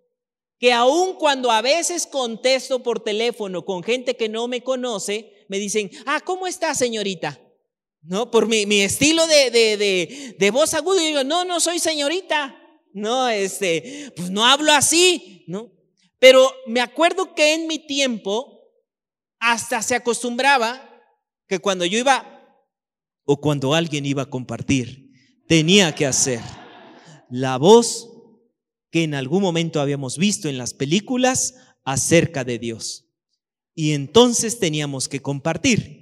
que 0.58 0.74
aun 0.74 1.14
cuando 1.14 1.50
a 1.50 1.62
veces 1.62 2.06
contesto 2.06 2.82
por 2.82 3.00
teléfono 3.00 3.64
con 3.64 3.82
gente 3.82 4.14
que 4.14 4.28
no 4.28 4.46
me 4.46 4.62
conoce, 4.62 5.46
me 5.48 5.58
dicen, 5.58 5.90
ah, 6.04 6.20
¿cómo 6.22 6.46
está 6.46 6.74
señorita? 6.74 7.40
¿No? 8.02 8.30
Por 8.30 8.46
mi, 8.46 8.66
mi 8.66 8.80
estilo 8.80 9.26
de, 9.26 9.50
de, 9.50 10.36
de, 10.38 10.50
voz 10.50 10.74
aguda, 10.74 11.00
digo, 11.00 11.24
no, 11.24 11.44
no 11.44 11.60
soy 11.60 11.78
señorita, 11.78 12.56
no, 12.92 13.28
este, 13.28 14.12
pues 14.16 14.30
no 14.30 14.44
hablo 14.44 14.72
así, 14.72 15.44
¿no? 15.46 15.70
Pero 16.18 16.52
me 16.66 16.80
acuerdo 16.80 17.34
que 17.34 17.54
en 17.54 17.66
mi 17.66 17.78
tiempo 17.78 18.60
hasta 19.38 19.82
se 19.82 19.94
acostumbraba 19.94 20.86
que 21.48 21.58
cuando 21.58 21.84
yo 21.84 21.98
iba 21.98 22.40
o 23.24 23.40
cuando 23.40 23.74
alguien 23.74 24.04
iba 24.04 24.22
a 24.22 24.30
compartir, 24.30 25.10
tenía 25.46 25.94
que 25.94 26.06
hacer 26.06 26.40
la 27.30 27.56
voz 27.56 28.08
que 28.90 29.04
en 29.04 29.14
algún 29.14 29.42
momento 29.42 29.80
habíamos 29.80 30.18
visto 30.18 30.48
en 30.48 30.58
las 30.58 30.74
películas 30.74 31.54
acerca 31.84 32.44
de 32.44 32.58
Dios. 32.58 33.06
Y 33.74 33.92
entonces 33.92 34.58
teníamos 34.58 35.08
que 35.08 35.22
compartir 35.22 35.99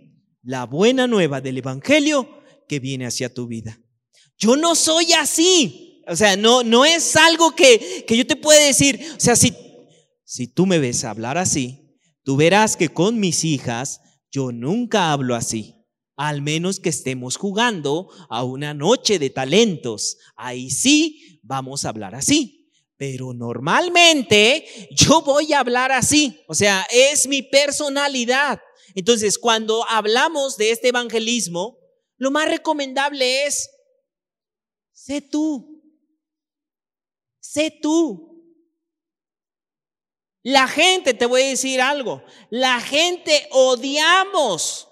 la 0.48 0.64
buena 0.64 1.06
nueva 1.06 1.42
del 1.42 1.58
Evangelio 1.58 2.26
que 2.66 2.80
viene 2.80 3.04
hacia 3.04 3.32
tu 3.32 3.46
vida. 3.46 3.78
Yo 4.38 4.56
no 4.56 4.74
soy 4.74 5.12
así. 5.12 6.02
O 6.08 6.16
sea, 6.16 6.36
no, 6.38 6.62
no 6.62 6.86
es 6.86 7.16
algo 7.16 7.54
que, 7.54 8.06
que 8.08 8.16
yo 8.16 8.26
te 8.26 8.34
pueda 8.34 8.64
decir. 8.64 8.98
O 9.14 9.20
sea, 9.20 9.36
si, 9.36 9.54
si 10.24 10.46
tú 10.46 10.64
me 10.64 10.78
ves 10.78 11.04
hablar 11.04 11.36
así, 11.36 11.98
tú 12.24 12.36
verás 12.36 12.78
que 12.78 12.88
con 12.88 13.20
mis 13.20 13.44
hijas 13.44 14.00
yo 14.30 14.50
nunca 14.50 15.12
hablo 15.12 15.34
así. 15.34 15.74
Al 16.16 16.40
menos 16.40 16.80
que 16.80 16.88
estemos 16.88 17.36
jugando 17.36 18.08
a 18.30 18.42
una 18.42 18.72
noche 18.72 19.18
de 19.18 19.28
talentos. 19.28 20.16
Ahí 20.34 20.70
sí 20.70 21.40
vamos 21.42 21.84
a 21.84 21.90
hablar 21.90 22.14
así. 22.14 22.70
Pero 22.96 23.34
normalmente 23.34 24.64
yo 24.92 25.20
voy 25.20 25.52
a 25.52 25.60
hablar 25.60 25.92
así. 25.92 26.40
O 26.48 26.54
sea, 26.54 26.86
es 26.90 27.28
mi 27.28 27.42
personalidad. 27.42 28.58
Entonces, 28.94 29.38
cuando 29.38 29.84
hablamos 29.88 30.56
de 30.56 30.70
este 30.70 30.88
evangelismo, 30.88 31.78
lo 32.16 32.30
más 32.30 32.48
recomendable 32.48 33.46
es, 33.46 33.70
sé 34.92 35.20
tú, 35.20 35.82
sé 37.40 37.70
tú. 37.82 38.26
La 40.42 40.66
gente, 40.68 41.14
te 41.14 41.26
voy 41.26 41.42
a 41.42 41.48
decir 41.48 41.80
algo, 41.80 42.22
la 42.50 42.80
gente 42.80 43.48
odiamos 43.50 44.88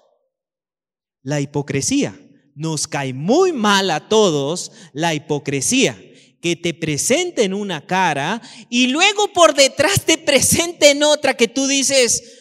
la 1.27 1.41
hipocresía. 1.41 2.17
Nos 2.55 2.87
cae 2.87 3.13
muy 3.13 3.51
mal 3.51 3.91
a 3.91 4.07
todos 4.07 4.71
la 4.93 5.13
hipocresía. 5.13 6.01
que 6.39 6.55
te 6.55 6.75
presenten 6.75 7.51
una 7.51 7.85
cara 7.87 8.39
y 8.69 8.87
luego 8.87 9.33
por 9.33 9.55
detrás 9.55 10.05
te 10.05 10.19
presenten 10.19 11.01
otra 11.01 11.35
que 11.35 11.47
tú 11.47 11.65
dices, 11.65 12.36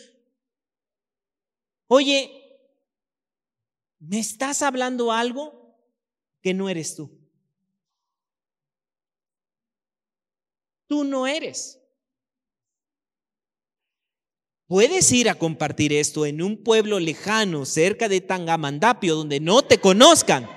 oye, 1.89 2.61
¿me 3.99 4.19
estás 4.19 4.63
hablando 4.63 5.13
algo 5.13 5.77
que 6.43 6.55
no 6.55 6.69
eres 6.69 6.95
tú? 6.97 7.11
Tú 10.87 11.05
no 11.05 11.27
eres. 11.27 11.81
Puedes 14.69 15.13
ir 15.13 15.29
a 15.29 15.37
compartir 15.37 15.93
esto 15.93 16.27
en 16.27 16.43
un 16.43 16.63
pueblo 16.63 16.99
lejano, 16.99 17.65
cerca 17.65 18.09
de 18.09 18.21
Tangamandapio, 18.21 19.15
donde 19.15 19.39
no 19.39 19.63
te 19.63 19.79
conozcan, 19.79 20.49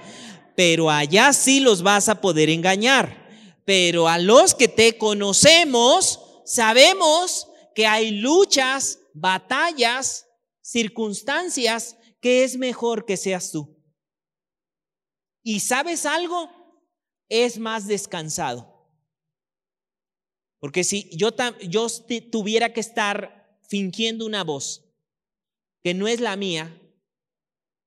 pero 0.56 0.90
allá 0.90 1.32
sí 1.32 1.60
los 1.60 1.84
vas 1.84 2.10
a 2.10 2.20
poder 2.20 2.50
engañar. 2.50 3.30
Pero 3.66 4.08
a 4.08 4.18
los 4.18 4.56
que 4.56 4.68
te 4.68 4.98
conocemos, 4.98 6.22
sabemos 6.44 7.48
que 7.76 7.86
hay 7.86 8.10
luchas, 8.10 8.98
batallas, 9.14 10.26
circunstancias 10.72 11.98
que 12.22 12.44
es 12.44 12.58
mejor 12.58 13.06
que 13.06 13.18
seas 13.18 13.52
tú. 13.52 13.76
¿Y 15.42 15.62
sabes 15.62 16.06
algo? 16.06 16.50
Es 17.28 17.58
más 17.58 17.88
descansado. 17.88 18.76
Porque 20.60 20.84
si 20.84 21.10
yo, 21.16 21.30
yo 21.62 21.88
tuviera 22.32 22.74
que 22.74 22.82
estar 22.82 23.58
fingiendo 23.68 24.26
una 24.26 24.44
voz 24.44 24.86
que 25.82 25.94
no 25.94 26.08
es 26.08 26.20
la 26.20 26.36
mía, 26.36 26.80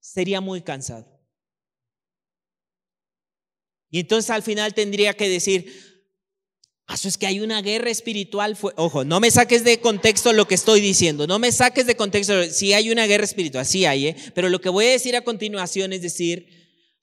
sería 0.00 0.40
muy 0.40 0.62
cansado. 0.62 1.20
Y 3.90 4.00
entonces 4.00 4.30
al 4.30 4.42
final 4.42 4.74
tendría 4.74 5.14
que 5.14 5.28
decir, 5.28 5.91
eso 6.94 7.08
es 7.08 7.18
que 7.18 7.26
hay 7.26 7.40
una 7.40 7.62
guerra 7.62 7.90
espiritual. 7.90 8.56
Ojo, 8.76 9.04
no 9.04 9.20
me 9.20 9.30
saques 9.30 9.64
de 9.64 9.80
contexto 9.80 10.32
lo 10.32 10.46
que 10.46 10.54
estoy 10.54 10.80
diciendo, 10.80 11.26
no 11.26 11.38
me 11.38 11.52
saques 11.52 11.86
de 11.86 11.96
contexto. 11.96 12.44
Si 12.44 12.72
hay 12.72 12.90
una 12.90 13.06
guerra 13.06 13.24
espiritual, 13.24 13.64
sí 13.64 13.84
hay, 13.84 14.08
¿eh? 14.08 14.16
pero 14.34 14.48
lo 14.48 14.60
que 14.60 14.68
voy 14.68 14.86
a 14.86 14.90
decir 14.90 15.16
a 15.16 15.22
continuación 15.22 15.92
es 15.92 16.02
decir, 16.02 16.48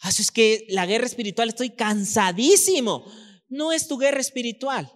eso 0.04 0.22
es 0.22 0.32
que 0.32 0.66
la 0.70 0.86
guerra 0.86 1.06
espiritual 1.06 1.50
estoy 1.50 1.72
cansadísimo. 1.72 3.06
No 3.48 3.72
es 3.74 3.88
tu 3.88 3.98
guerra 3.98 4.22
espiritual. 4.22 4.92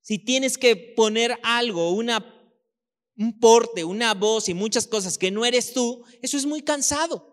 Si 0.00 0.18
tienes 0.18 0.58
que 0.58 0.76
poner 0.76 1.38
algo, 1.42 1.92
una, 1.92 2.24
un 3.16 3.38
porte, 3.38 3.84
una 3.84 4.14
voz 4.14 4.48
y 4.48 4.54
muchas 4.54 4.86
cosas 4.86 5.18
que 5.18 5.30
no 5.30 5.44
eres 5.44 5.72
tú, 5.72 6.04
eso 6.22 6.36
es 6.36 6.46
muy 6.46 6.62
cansado. 6.62 7.31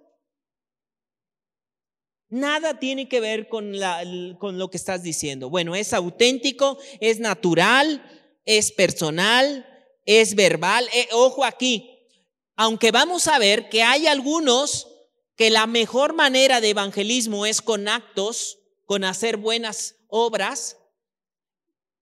Nada 2.30 2.80
tiene 2.80 3.09
que 3.09 3.19
ver 3.19 3.49
con, 3.49 3.80
lo 3.80 4.69
que 4.69 4.77
estás 4.77 5.01
diciendo. 5.01 5.49
Bueno, 5.49 5.75
es 5.75 5.93
auténtico, 5.93 6.77
es 6.99 7.19
natural, 7.19 8.03
es 8.45 8.71
personal, 8.71 9.65
es 10.05 10.36
verbal. 10.36 10.88
Eh, 10.93 11.07
ojo 11.11 11.43
aquí, 11.43 12.07
aunque 12.55 12.91
vamos 12.91 13.27
a 13.27 13.39
ver 13.39 13.67
que 13.69 13.82
hay 13.82 14.05
algunos 14.05 14.88
que 15.36 15.49
la 15.49 15.65
mejor 15.65 16.13
manera 16.13 16.61
de 16.61 16.69
evangelismo 16.69 17.47
es 17.47 17.61
con 17.61 17.88
actos, 17.88 18.59
con 18.86 19.03
hacer 19.03 19.38
buenas 19.38 19.95
obras, 20.07 20.77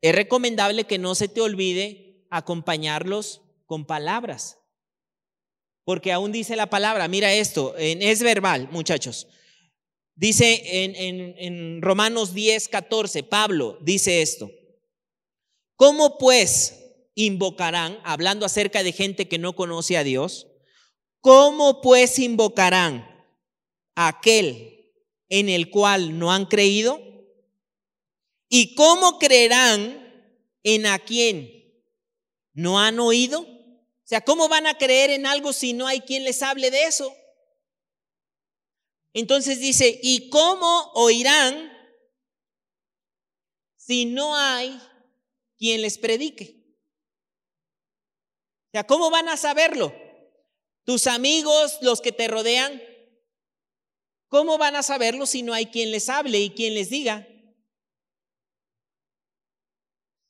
es 0.01 0.13
recomendable 0.13 0.83
que 0.83 0.97
no 0.97 1.15
se 1.15 1.27
te 1.27 1.41
olvide 1.41 2.25
acompañarlos 2.29 3.41
con 3.65 3.85
palabras. 3.85 4.57
Porque 5.85 6.11
aún 6.11 6.33
dice 6.33 6.57
la 6.57 6.69
palabra, 6.69 7.07
mira 7.07 7.33
esto, 7.33 7.75
es 7.77 8.21
verbal, 8.21 8.67
muchachos. 8.71 9.27
Dice 10.17 10.63
en, 10.65 11.79
Romanos 11.83 12.33
10, 12.33 12.69
14, 12.69 13.21
Pablo 13.21 13.77
dice 13.81 14.23
esto. 14.23 14.49
¿Cómo 15.75 16.17
pues 16.17 16.73
invocarán, 17.13 17.99
hablando 18.03 18.43
acerca 18.43 18.81
de 18.81 18.93
gente 18.93 19.27
que 19.27 19.37
no 19.37 19.53
conoce 19.55 19.95
a 19.95 20.03
Dios, 20.03 20.47
cómo 21.21 21.81
pues 21.81 22.17
invocarán 22.17 23.07
a 23.93 24.07
aquel 24.07 24.91
en 25.29 25.49
el 25.49 25.69
cual 25.69 26.17
no 26.17 26.31
han 26.31 26.47
creído? 26.47 26.99
¿Y 28.49 28.73
cómo 28.73 29.19
creerán 29.19 30.33
en 30.63 30.87
a 30.87 30.97
quien 30.97 31.83
no 32.53 32.79
han 32.79 32.99
oído? 32.99 33.41
O 33.41 33.45
sea, 34.03 34.21
¿cómo 34.21 34.49
van 34.49 34.65
a 34.65 34.79
creer 34.79 35.11
en 35.11 35.27
algo 35.27 35.53
si 35.53 35.73
no 35.73 35.85
hay 35.85 36.01
quien 36.01 36.23
les 36.23 36.41
hable 36.41 36.71
de 36.71 36.85
eso? 36.85 37.15
Entonces 39.13 39.59
dice, 39.59 39.99
¿y 40.03 40.29
cómo 40.29 40.91
oirán 40.93 41.71
si 43.75 44.05
no 44.05 44.35
hay 44.35 44.79
quien 45.57 45.81
les 45.81 45.97
predique? 45.97 46.57
O 48.67 48.71
sea, 48.71 48.85
¿cómo 48.85 49.09
van 49.09 49.29
a 49.29 49.37
saberlo? 49.37 49.93
Tus 50.83 51.07
amigos, 51.07 51.79
los 51.81 52.01
que 52.01 52.11
te 52.11 52.27
rodean, 52.27 52.81
¿cómo 54.27 54.57
van 54.57 54.75
a 54.75 54.83
saberlo 54.83 55.25
si 55.25 55.41
no 55.41 55.53
hay 55.53 55.67
quien 55.67 55.91
les 55.91 56.09
hable 56.09 56.39
y 56.39 56.51
quien 56.51 56.73
les 56.73 56.89
diga? 56.89 57.27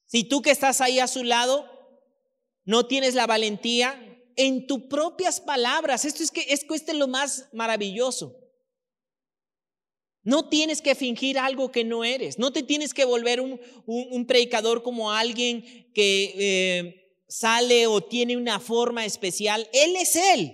Si 0.05 0.23
tú 0.23 0.41
que 0.41 0.51
estás 0.51 0.81
ahí 0.81 0.99
a 0.99 1.07
su 1.07 1.23
lado 1.23 1.69
no 2.63 2.85
tienes 2.85 3.15
la 3.15 3.27
valentía 3.27 3.97
en 4.35 4.67
tus 4.67 4.83
propias 4.83 5.41
palabras, 5.41 6.05
esto 6.05 6.23
es 6.23 6.31
que 6.31 6.45
es, 6.49 6.65
es 6.69 6.95
lo 6.95 7.07
más 7.07 7.49
maravilloso. 7.53 8.35
No 10.27 10.49
tienes 10.49 10.81
que 10.81 10.93
fingir 10.93 11.39
algo 11.39 11.71
que 11.71 11.85
no 11.85 12.03
eres. 12.03 12.37
No 12.37 12.51
te 12.51 12.61
tienes 12.61 12.93
que 12.93 13.05
volver 13.05 13.39
un, 13.39 14.25
predicador 14.27 14.83
como 14.83 15.13
alguien 15.13 15.89
que 15.93 16.33
eh, 16.37 17.23
sale 17.29 17.87
o 17.87 18.01
tiene 18.01 18.35
una 18.35 18.59
forma 18.59 19.05
especial. 19.05 19.69
Él 19.71 19.95
es 19.95 20.17
Él. 20.17 20.53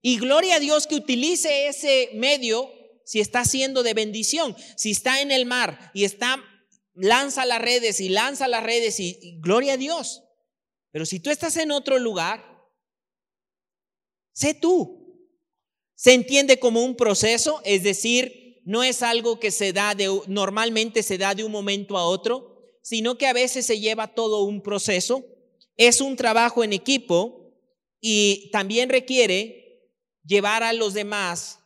Y 0.00 0.16
gloria 0.18 0.54
a 0.54 0.60
Dios 0.60 0.86
que 0.86 0.94
utilice 0.94 1.66
ese 1.66 2.08
medio 2.14 2.72
si 3.04 3.20
está 3.20 3.44
siendo 3.44 3.82
de 3.82 3.92
bendición. 3.92 4.56
Si 4.74 4.92
está 4.92 5.20
en 5.20 5.30
el 5.30 5.44
mar 5.44 5.90
y 5.92 6.04
está 6.04 6.42
lanza 6.94 7.44
las 7.44 7.60
redes 7.60 8.00
y 8.00 8.08
lanza 8.08 8.48
las 8.48 8.62
redes 8.62 8.98
y, 8.98 9.38
gloria 9.42 9.74
a 9.74 9.76
Dios. 9.76 10.22
Pero 10.90 11.04
si 11.04 11.20
tú 11.20 11.28
estás 11.28 11.58
en 11.58 11.70
otro 11.70 11.98
lugar, 11.98 12.42
sé 14.32 14.54
tú. 14.54 15.03
Se 16.04 16.12
entiende 16.12 16.58
como 16.58 16.84
un 16.84 16.96
proceso, 16.96 17.62
es 17.64 17.82
decir, 17.82 18.60
no 18.66 18.82
es 18.82 19.02
algo 19.02 19.40
que 19.40 19.50
se 19.50 19.72
da 19.72 19.96
normalmente 20.26 21.02
se 21.02 21.16
da 21.16 21.34
de 21.34 21.44
un 21.44 21.50
momento 21.50 21.96
a 21.96 22.04
otro, 22.04 22.78
sino 22.82 23.16
que 23.16 23.26
a 23.26 23.32
veces 23.32 23.64
se 23.64 23.80
lleva 23.80 24.08
todo 24.08 24.44
un 24.44 24.60
proceso. 24.60 25.24
Es 25.78 26.02
un 26.02 26.16
trabajo 26.16 26.62
en 26.62 26.74
equipo 26.74 27.56
y 28.02 28.50
también 28.52 28.90
requiere 28.90 29.88
llevar 30.26 30.62
a 30.62 30.74
los 30.74 30.92
demás 30.92 31.60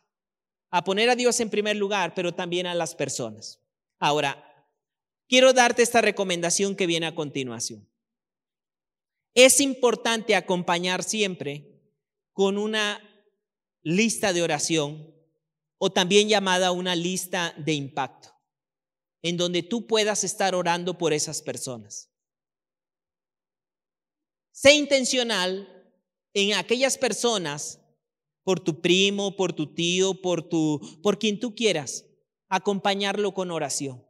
a 0.71 0.85
poner 0.85 1.09
a 1.09 1.17
Dios 1.17 1.37
en 1.41 1.49
primer 1.49 1.75
lugar, 1.75 2.13
pero 2.15 2.33
también 2.33 2.65
a 2.65 2.75
las 2.75 2.95
personas. 2.95 3.59
Ahora, 3.99 4.41
quiero 5.27 5.51
darte 5.51 5.83
esta 5.83 5.99
recomendación 5.99 6.77
que 6.77 6.87
viene 6.87 7.07
a 7.07 7.15
continuación. 7.15 7.91
Es 9.33 9.59
importante 9.59 10.33
acompañar 10.33 11.03
siempre 11.03 11.81
con 12.31 12.57
una 12.57 13.03
lista 13.81 14.33
de 14.33 14.41
oración 14.41 15.13
o 15.77 15.91
también 15.91 16.27
llamada 16.27 16.71
una 16.71 16.95
lista 16.95 17.53
de 17.57 17.73
impacto, 17.73 18.29
en 19.21 19.37
donde 19.37 19.63
tú 19.63 19.87
puedas 19.87 20.23
estar 20.23 20.55
orando 20.55 20.97
por 20.97 21.13
esas 21.13 21.41
personas. 21.41 22.09
Sé 24.51 24.73
intencional 24.73 25.67
en 26.33 26.53
aquellas 26.53 26.97
personas, 26.97 27.79
por 28.43 28.59
tu 28.59 28.81
primo, 28.81 29.35
por 29.35 29.53
tu 29.53 29.73
tío, 29.73 30.21
por 30.21 30.47
tu 30.47 30.81
por 31.01 31.19
quien 31.19 31.39
tú 31.39 31.55
quieras, 31.55 32.05
acompañarlo 32.49 33.33
con 33.33 33.51
oración. 33.51 34.03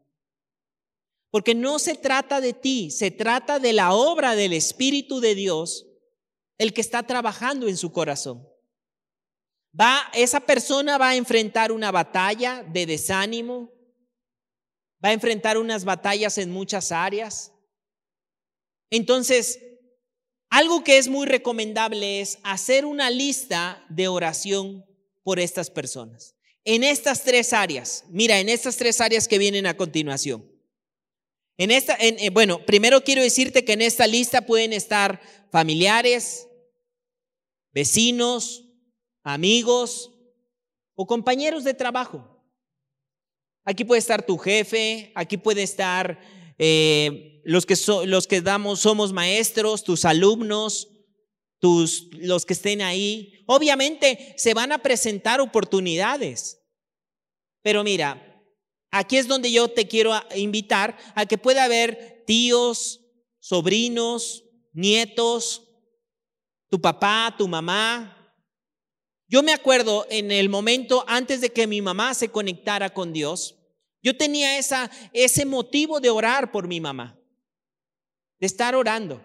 Porque 1.30 1.54
no 1.54 1.78
se 1.78 1.96
trata 1.96 2.42
de 2.42 2.54
ti, 2.54 2.90
se 2.90 3.12
trata 3.12 3.60
de 3.60 3.74
la 3.74 3.94
obra 3.94 4.36
del 4.36 4.54
Espíritu 4.54 5.20
de 5.20 5.36
Dios, 5.36 5.86
el 6.58 6.74
que 6.74 6.82
está 6.82 7.04
trabajando 7.04 7.68
en 7.68 7.78
su 7.78 7.92
corazón. 7.92 8.48
Va, 9.78 10.10
esa 10.14 10.40
persona 10.40 10.98
va 10.98 11.10
a 11.10 11.16
enfrentar 11.16 11.72
una 11.72 11.92
batalla 11.92 12.64
de 12.64 12.86
desánimo, 12.86 13.72
va 15.04 15.10
a 15.10 15.14
enfrentar 15.14 15.58
unas 15.58 15.86
batallas 15.86 16.38
en 16.38 16.52
muchas 16.52 16.92
áreas. 16.92 17.52
Entonces, 18.90 19.60
algo 20.50 20.84
que 20.84 20.98
es 20.98 21.08
muy 21.08 21.28
recomendable 21.28 22.22
es 22.22 22.40
hacer 22.44 22.86
una 22.86 23.10
lista 23.10 23.86
de 23.90 24.08
oración 24.08 24.86
por 25.24 25.40
estas 25.40 25.70
personas. 25.70 26.36
En 26.66 26.84
estas 26.84 27.24
tres 27.24 27.54
áreas, 27.54 28.06
mira, 28.10 28.40
en 28.40 28.50
estas 28.50 28.78
tres 28.78 29.00
áreas 29.00 29.28
que 29.28 29.38
vienen 29.38 29.68
a 29.68 29.78
continuación. 29.78 30.50
En 31.58 31.72
esta, 31.72 31.96
eh, 32.00 32.30
bueno, 32.32 32.66
primero 32.66 33.04
quiero 33.04 33.22
decirte 33.22 33.66
que 33.66 33.74
en 33.74 33.82
esta 33.82 34.08
lista 34.08 34.46
pueden 34.46 34.74
estar 34.74 35.22
familiares, 35.52 36.48
vecinos, 37.72 38.69
amigos 39.24 40.12
o 40.96 41.06
compañeros 41.06 41.64
de 41.64 41.74
trabajo. 41.74 42.40
Aquí 43.64 43.84
puede 43.84 44.00
estar 44.00 44.26
tu 44.26 44.38
jefe, 44.38 45.12
aquí 45.16 45.38
puede 45.38 45.64
estar 45.64 46.20
eh, 46.58 47.42
los, 47.46 47.66
que 47.66 47.76
los 48.06 48.28
que 48.28 48.42
damos, 48.42 48.80
somos 48.80 49.14
maestros, 49.14 49.84
tus 49.84 50.06
alumnos, 50.06 50.88
tus, 51.60 52.10
los 52.14 52.46
que 52.46 52.54
estén 52.54 52.82
ahí. 52.82 53.44
Obviamente 53.46 54.34
se 54.38 54.54
van 54.54 54.72
a 54.72 54.80
presentar 54.80 55.42
oportunidades. 55.42 56.60
Pero 57.62 57.84
mira, 57.84 58.44
aquí 58.92 59.18
es 59.18 59.28
donde 59.28 59.52
yo 59.52 59.68
te 59.68 59.88
quiero 59.88 60.14
invitar 60.36 60.98
a 61.16 61.26
que 61.26 61.38
pueda 61.38 61.66
haber 61.66 62.24
tíos, 62.26 63.02
sobrinos, 63.40 64.44
nietos, 64.74 65.64
tu 66.70 66.80
papá, 66.82 67.36
tu 67.38 67.48
mamá. 67.48 68.19
Yo 69.30 69.44
me 69.44 69.54
acuerdo 69.54 70.08
en 70.10 70.32
el 70.32 70.50
momento 70.50 71.06
antes 71.08 71.40
de 71.40 71.52
que 71.52 71.68
mi 71.68 71.84
mamá 71.84 72.16
se 72.16 72.30
conectara 72.30 72.92
con 72.92 73.14
Dios, 73.14 73.56
yo 74.02 74.18
tenía 74.18 74.58
esa, 74.58 74.90
ese 75.14 75.46
motivo 75.46 76.00
de 76.00 76.10
orar 76.10 76.52
por 76.52 76.68
mi 76.68 76.82
mamá, 76.82 77.22
de 78.40 78.48
estar 78.48 78.74
orando. 78.74 79.22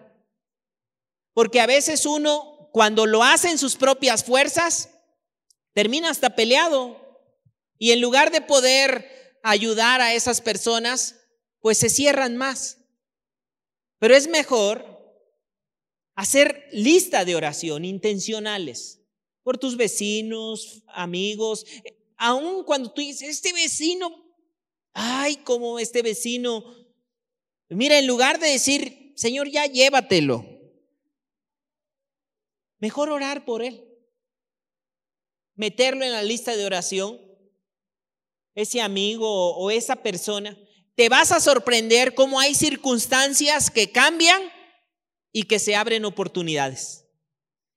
Porque 1.33 1.59
a 1.59 1.65
veces 1.65 2.05
uno, 2.05 2.69
cuando 2.71 3.07
lo 3.07 3.23
hace 3.23 3.49
en 3.49 3.57
sus 3.57 3.75
propias 3.75 4.23
fuerzas, 4.23 4.91
termina 5.73 6.11
hasta 6.11 6.35
peleado. 6.35 7.01
Y 7.79 7.91
en 7.91 7.99
lugar 7.99 8.31
de 8.31 8.41
poder 8.41 9.39
ayudar 9.41 10.01
a 10.01 10.13
esas 10.13 10.39
personas, 10.39 11.15
pues 11.61 11.79
se 11.79 11.89
cierran 11.89 12.37
más. 12.37 12.77
Pero 13.97 14.15
es 14.15 14.27
mejor 14.27 14.85
hacer 16.13 16.67
lista 16.71 17.25
de 17.25 17.35
oración 17.35 17.85
intencionales 17.85 19.04
por 19.45 19.59
tus 19.59 19.77
vecinos, 19.77 20.81
amigos, 20.87 21.67
aun 22.17 22.63
cuando 22.63 22.91
tú 22.91 23.01
dices, 23.01 23.29
este 23.29 23.53
vecino, 23.53 24.09
ay, 24.91 25.35
como 25.35 25.77
este 25.77 26.01
vecino, 26.01 26.63
mira, 27.69 27.99
en 27.99 28.07
lugar 28.07 28.39
de 28.39 28.47
decir, 28.47 29.13
Señor, 29.15 29.47
ya 29.51 29.67
llévatelo, 29.67 30.43
mejor 32.79 33.11
orar 33.11 33.45
por 33.45 33.61
él, 33.61 33.87
meterlo 35.53 36.03
en 36.03 36.13
la 36.13 36.23
lista 36.23 36.55
de 36.55 36.65
oración, 36.65 37.21
ese 38.55 38.81
amigo 38.81 39.55
o 39.57 39.69
esa 39.69 39.97
persona, 39.97 40.57
te 40.95 41.07
vas 41.07 41.31
a 41.31 41.39
sorprender 41.39 42.15
cómo 42.15 42.39
hay 42.39 42.55
circunstancias 42.55 43.69
que 43.69 43.91
cambian 43.91 44.41
y 45.31 45.43
que 45.43 45.59
se 45.59 45.75
abren 45.75 46.03
oportunidades. 46.03 47.04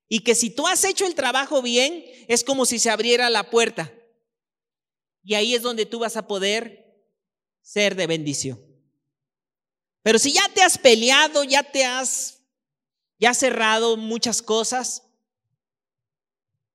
Y 0.09 0.21
que 0.21 0.35
si 0.35 0.51
tú 0.51 0.67
has 0.67 0.85
hecho 0.85 1.07
el 1.07 1.15
trabajo 1.15 1.61
bien, 1.63 2.05
es 2.29 2.43
como 2.43 2.65
si 2.65 2.79
se 2.79 2.91
abriera 2.91 3.29
la 3.31 3.51
puerta. 3.51 3.93
Y 5.23 5.35
ahí 5.35 5.55
es 5.55 5.63
donde 5.63 5.87
tú 5.87 5.99
vas 5.99 6.17
a 6.17 6.27
poder 6.27 7.05
ser 7.61 7.95
de 7.95 8.07
bendición. 8.07 8.59
Pero 10.03 10.19
si 10.19 10.33
ya 10.33 10.49
te 10.55 10.63
has 10.63 10.79
peleado, 10.79 11.45
ya 11.45 11.63
te 11.63 11.85
has, 11.85 12.41
ya 13.19 13.35
cerrado 13.35 13.99
muchas 13.99 14.41
cosas, 14.41 15.03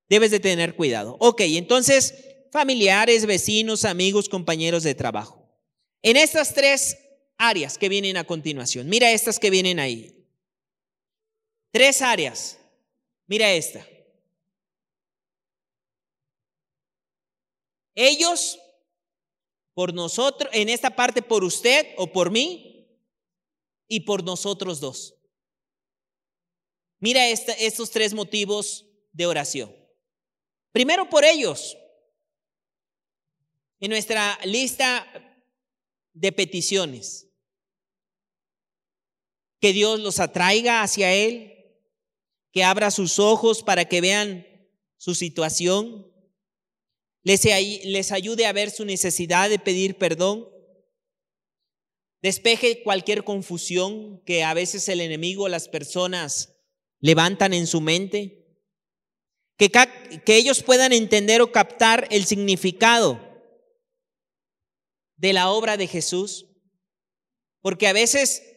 debes 0.08 0.30
de 0.30 0.38
tener 0.38 0.76
cuidado. 0.76 1.16
Ok, 1.18 1.40
entonces, 1.40 2.14
familiares, 2.52 3.26
vecinos, 3.26 3.84
amigos, 3.84 4.28
compañeros 4.28 4.84
de 4.84 4.94
trabajo. 4.94 5.44
En 6.02 6.16
estas 6.16 6.54
tres 6.54 6.96
áreas 7.36 7.78
que 7.78 7.88
vienen 7.88 8.16
a 8.16 8.24
continuación, 8.24 8.88
mira 8.88 9.10
estas 9.10 9.40
que 9.40 9.50
vienen 9.50 9.80
ahí. 9.80 10.24
Tres 11.72 12.02
áreas. 12.02 12.58
Mira 13.26 13.52
esta. 13.52 13.86
Ellos, 17.94 18.58
por 19.72 19.94
nosotros, 19.94 20.50
en 20.52 20.68
esta 20.68 20.94
parte 20.94 21.22
por 21.22 21.44
usted 21.44 21.94
o 21.96 22.12
por 22.12 22.30
mí, 22.30 22.74
y 23.88 24.00
por 24.00 24.24
nosotros 24.24 24.80
dos. 24.80 25.14
Mira 26.98 27.28
estos 27.28 27.90
tres 27.90 28.14
motivos 28.14 28.86
de 29.12 29.26
oración. 29.26 29.74
Primero 30.72 31.08
por 31.08 31.24
ellos. 31.24 31.76
En 33.80 33.90
nuestra 33.90 34.38
lista 34.44 35.06
de 36.12 36.32
peticiones. 36.32 37.28
Que 39.60 39.72
Dios 39.72 40.00
los 40.00 40.18
atraiga 40.18 40.82
hacia 40.82 41.12
Él, 41.12 41.53
que 42.54 42.62
abra 42.62 42.92
sus 42.92 43.18
ojos 43.18 43.64
para 43.64 43.86
que 43.86 44.00
vean 44.00 44.46
su 44.96 45.16
situación, 45.16 46.06
les, 47.24 47.44
les 47.84 48.12
ayude 48.12 48.46
a 48.46 48.52
ver 48.52 48.70
su 48.70 48.84
necesidad 48.84 49.50
de 49.50 49.58
pedir 49.58 49.98
perdón, 49.98 50.48
despeje 52.22 52.84
cualquier 52.84 53.24
confusión 53.24 54.22
que 54.24 54.44
a 54.44 54.54
veces 54.54 54.88
el 54.88 55.00
enemigo, 55.00 55.48
las 55.48 55.68
personas 55.68 56.54
levantan 57.00 57.54
en 57.54 57.66
su 57.66 57.80
mente, 57.80 58.46
que, 59.56 59.70
que 60.24 60.36
ellos 60.36 60.62
puedan 60.62 60.92
entender 60.92 61.42
o 61.42 61.50
captar 61.50 62.06
el 62.12 62.24
significado 62.24 63.20
de 65.16 65.32
la 65.32 65.50
obra 65.50 65.76
de 65.76 65.88
Jesús, 65.88 66.46
porque 67.62 67.88
a 67.88 67.92
veces 67.92 68.53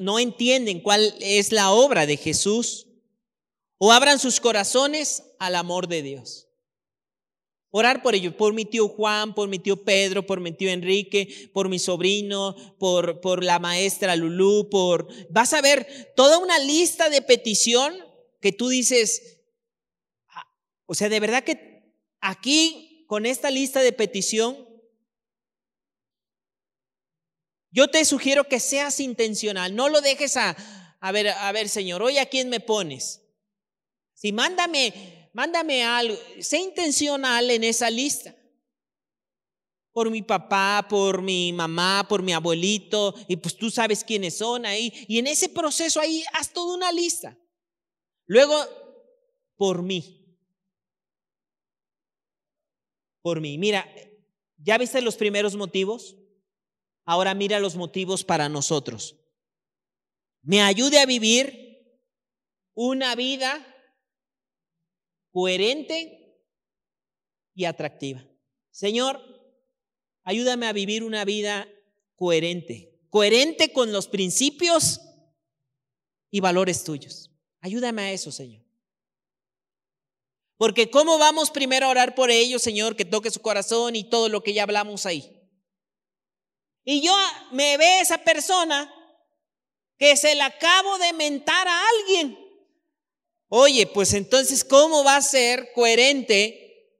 no, 0.00 0.18
entienden 0.18 0.80
cuál 0.80 1.14
es 1.20 1.52
la 1.52 1.70
obra 1.72 2.06
de 2.06 2.16
Jesús, 2.16 2.86
o 3.76 3.92
abran 3.92 4.18
sus 4.18 4.40
corazones 4.40 5.24
al 5.38 5.56
amor 5.56 5.88
de 5.88 6.02
Dios. 6.02 6.48
Orar 7.70 8.02
por 8.02 8.14
ellos, 8.14 8.34
por 8.34 8.54
mi 8.54 8.64
tío 8.64 8.88
Juan, 8.88 9.34
por 9.34 9.48
mi 9.48 9.58
tío 9.58 9.84
Pedro, 9.84 10.24
por 10.24 10.40
mi 10.40 10.52
tío 10.52 10.70
Enrique, 10.70 11.50
por 11.52 11.68
mi 11.68 11.78
sobrino, 11.78 12.54
por, 12.78 13.20
por 13.20 13.42
la 13.42 13.58
maestra 13.58 14.16
Lulú, 14.16 14.70
por... 14.70 15.08
Vas 15.28 15.52
a 15.52 15.60
ver 15.60 16.12
toda 16.16 16.38
una 16.38 16.58
lista 16.60 17.10
de 17.10 17.20
petición 17.20 17.94
que 18.40 18.52
tú 18.52 18.68
dices, 18.68 19.40
ah, 20.28 20.46
o 20.86 20.94
sea, 20.94 21.08
de 21.08 21.20
verdad 21.20 21.42
que 21.42 21.92
aquí, 22.20 23.04
con 23.08 23.26
esta 23.26 23.50
lista 23.50 23.82
de 23.82 23.92
petición, 23.92 24.63
Yo 27.74 27.88
te 27.88 28.04
sugiero 28.04 28.44
que 28.44 28.60
seas 28.60 29.00
intencional, 29.00 29.74
no 29.74 29.88
lo 29.88 30.00
dejes 30.00 30.36
a, 30.36 30.56
a 31.00 31.10
ver, 31.10 31.26
a 31.30 31.50
ver, 31.50 31.68
Señor, 31.68 32.02
hoy 32.02 32.18
a 32.18 32.26
quién 32.26 32.48
me 32.48 32.60
pones. 32.60 33.20
Si 34.12 34.30
mándame, 34.30 35.28
mándame 35.32 35.82
algo, 35.82 36.16
sé 36.38 36.58
intencional 36.58 37.50
en 37.50 37.64
esa 37.64 37.90
lista. 37.90 38.32
Por 39.90 40.08
mi 40.08 40.22
papá, 40.22 40.86
por 40.88 41.20
mi 41.20 41.52
mamá, 41.52 42.06
por 42.08 42.22
mi 42.22 42.32
abuelito, 42.32 43.12
y 43.26 43.38
pues 43.38 43.56
tú 43.56 43.68
sabes 43.72 44.04
quiénes 44.04 44.38
son 44.38 44.66
ahí. 44.66 44.92
Y 45.08 45.18
en 45.18 45.26
ese 45.26 45.48
proceso 45.48 45.98
ahí 45.98 46.22
haz 46.32 46.52
toda 46.52 46.76
una 46.76 46.92
lista. 46.92 47.36
Luego, 48.26 48.54
por 49.56 49.82
mí. 49.82 50.38
Por 53.20 53.40
mí. 53.40 53.58
Mira, 53.58 53.84
¿ya 54.58 54.78
viste 54.78 55.00
los 55.00 55.16
primeros 55.16 55.56
motivos? 55.56 56.14
Ahora 57.04 57.34
mira 57.34 57.60
los 57.60 57.76
motivos 57.76 58.24
para 58.24 58.48
nosotros. 58.48 59.16
Me 60.42 60.62
ayude 60.62 60.98
a 60.98 61.06
vivir 61.06 61.64
una 62.74 63.14
vida 63.14 63.64
coherente 65.30 66.40
y 67.54 67.64
atractiva. 67.64 68.24
Señor, 68.70 69.20
ayúdame 70.22 70.66
a 70.66 70.72
vivir 70.72 71.02
una 71.04 71.24
vida 71.24 71.68
coherente, 72.16 73.00
coherente 73.10 73.72
con 73.72 73.92
los 73.92 74.08
principios 74.08 75.00
y 76.30 76.40
valores 76.40 76.84
tuyos. 76.84 77.30
Ayúdame 77.60 78.02
a 78.02 78.12
eso, 78.12 78.32
Señor. 78.32 78.64
Porque 80.56 80.90
¿cómo 80.90 81.18
vamos 81.18 81.50
primero 81.50 81.86
a 81.86 81.90
orar 81.90 82.14
por 82.14 82.30
ellos, 82.30 82.62
Señor, 82.62 82.96
que 82.96 83.04
toque 83.04 83.30
su 83.30 83.40
corazón 83.40 83.96
y 83.96 84.04
todo 84.04 84.28
lo 84.28 84.42
que 84.42 84.54
ya 84.54 84.62
hablamos 84.62 85.06
ahí? 85.06 85.43
Y 86.84 87.00
yo 87.00 87.16
me 87.52 87.76
ve 87.76 88.00
esa 88.00 88.18
persona 88.18 88.92
que 89.98 90.16
se 90.16 90.34
la 90.34 90.46
acabo 90.46 90.98
de 90.98 91.12
mentar 91.14 91.66
a 91.66 91.88
alguien. 91.88 92.38
Oye, 93.48 93.86
pues 93.86 94.12
entonces, 94.12 94.64
¿cómo 94.64 95.04
va 95.04 95.16
a 95.16 95.22
ser 95.22 95.72
coherente 95.74 96.90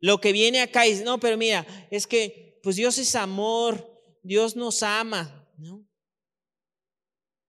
lo 0.00 0.20
que 0.20 0.32
viene 0.32 0.60
acá? 0.60 0.86
Y 0.86 0.96
no, 0.96 1.18
pero 1.18 1.36
mira, 1.36 1.66
es 1.90 2.06
que, 2.06 2.60
pues 2.62 2.76
Dios 2.76 2.98
es 2.98 3.14
amor, 3.14 3.88
Dios 4.22 4.56
nos 4.56 4.82
ama. 4.82 5.36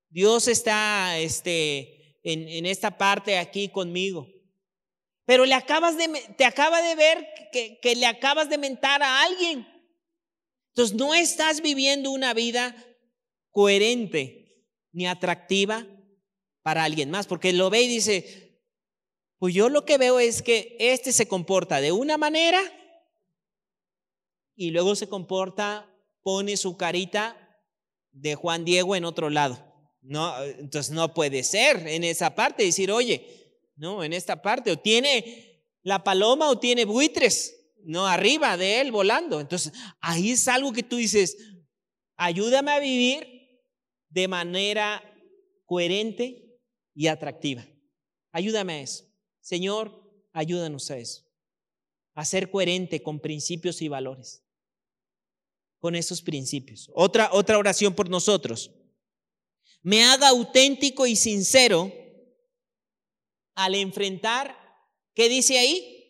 Dios 0.09 0.47
está 0.47 1.17
este, 1.17 2.19
en, 2.23 2.47
en 2.47 2.65
esta 2.65 2.97
parte 2.97 3.37
aquí 3.37 3.69
conmigo. 3.69 4.27
Pero 5.25 5.45
le 5.45 5.53
acabas 5.53 5.97
de, 5.97 6.09
te 6.37 6.45
acaba 6.45 6.81
de 6.81 6.95
ver 6.95 7.27
que, 7.51 7.79
que 7.79 7.95
le 7.95 8.05
acabas 8.05 8.49
de 8.49 8.57
mentar 8.57 9.01
a 9.01 9.23
alguien. 9.23 9.70
Entonces 10.73 10.95
no 10.95 11.13
estás 11.13 11.61
viviendo 11.61 12.11
una 12.11 12.33
vida 12.33 12.75
coherente 13.51 14.65
ni 14.91 15.07
atractiva 15.07 15.85
para 16.61 16.83
alguien 16.83 17.11
más, 17.11 17.27
porque 17.27 17.53
lo 17.53 17.69
ve 17.69 17.81
y 17.83 17.87
dice, 17.87 18.61
pues 19.37 19.53
yo 19.53 19.69
lo 19.69 19.85
que 19.85 19.97
veo 19.97 20.19
es 20.19 20.41
que 20.41 20.75
este 20.79 21.11
se 21.11 21.27
comporta 21.27 21.81
de 21.81 21.91
una 21.91 22.17
manera 22.17 22.61
y 24.55 24.71
luego 24.71 24.95
se 24.95 25.09
comporta, 25.09 25.89
pone 26.21 26.55
su 26.55 26.77
carita 26.77 27.35
de 28.11 28.35
Juan 28.35 28.63
Diego 28.63 28.95
en 28.95 29.05
otro 29.05 29.29
lado. 29.29 29.67
No, 30.01 30.41
entonces 30.43 30.91
no 30.91 31.13
puede 31.13 31.43
ser 31.43 31.87
en 31.87 32.03
esa 32.03 32.35
parte 32.35 32.63
decir, 32.63 32.91
oye, 32.91 33.59
no, 33.75 34.03
en 34.03 34.13
esta 34.13 34.41
parte, 34.41 34.71
o 34.71 34.79
tiene 34.79 35.67
la 35.83 36.03
paloma 36.03 36.49
o 36.49 36.59
tiene 36.59 36.85
buitres, 36.85 37.60
no 37.85 38.07
arriba 38.07 38.57
de 38.57 38.81
él 38.81 38.91
volando. 38.91 39.39
Entonces, 39.39 39.73
ahí 39.99 40.31
es 40.31 40.47
algo 40.47 40.73
que 40.73 40.83
tú 40.83 40.97
dices, 40.97 41.37
ayúdame 42.15 42.71
a 42.71 42.79
vivir 42.79 43.61
de 44.09 44.27
manera 44.27 45.03
coherente 45.65 46.59
y 46.93 47.07
atractiva. 47.07 47.67
Ayúdame 48.31 48.73
a 48.73 48.81
eso. 48.81 49.05
Señor, 49.39 50.27
ayúdanos 50.33 50.89
a 50.91 50.97
eso. 50.97 51.25
A 52.13 52.25
ser 52.25 52.49
coherente 52.51 53.01
con 53.01 53.19
principios 53.19 53.81
y 53.81 53.87
valores. 53.87 54.43
Con 55.79 55.95
esos 55.95 56.21
principios. 56.21 56.91
Otra, 56.93 57.29
otra 57.31 57.57
oración 57.57 57.95
por 57.95 58.09
nosotros 58.09 58.71
me 59.81 60.03
haga 60.03 60.29
auténtico 60.29 61.07
y 61.07 61.15
sincero 61.15 61.91
al 63.55 63.75
enfrentar, 63.75 64.55
¿qué 65.13 65.27
dice 65.27 65.57
ahí? 65.57 66.00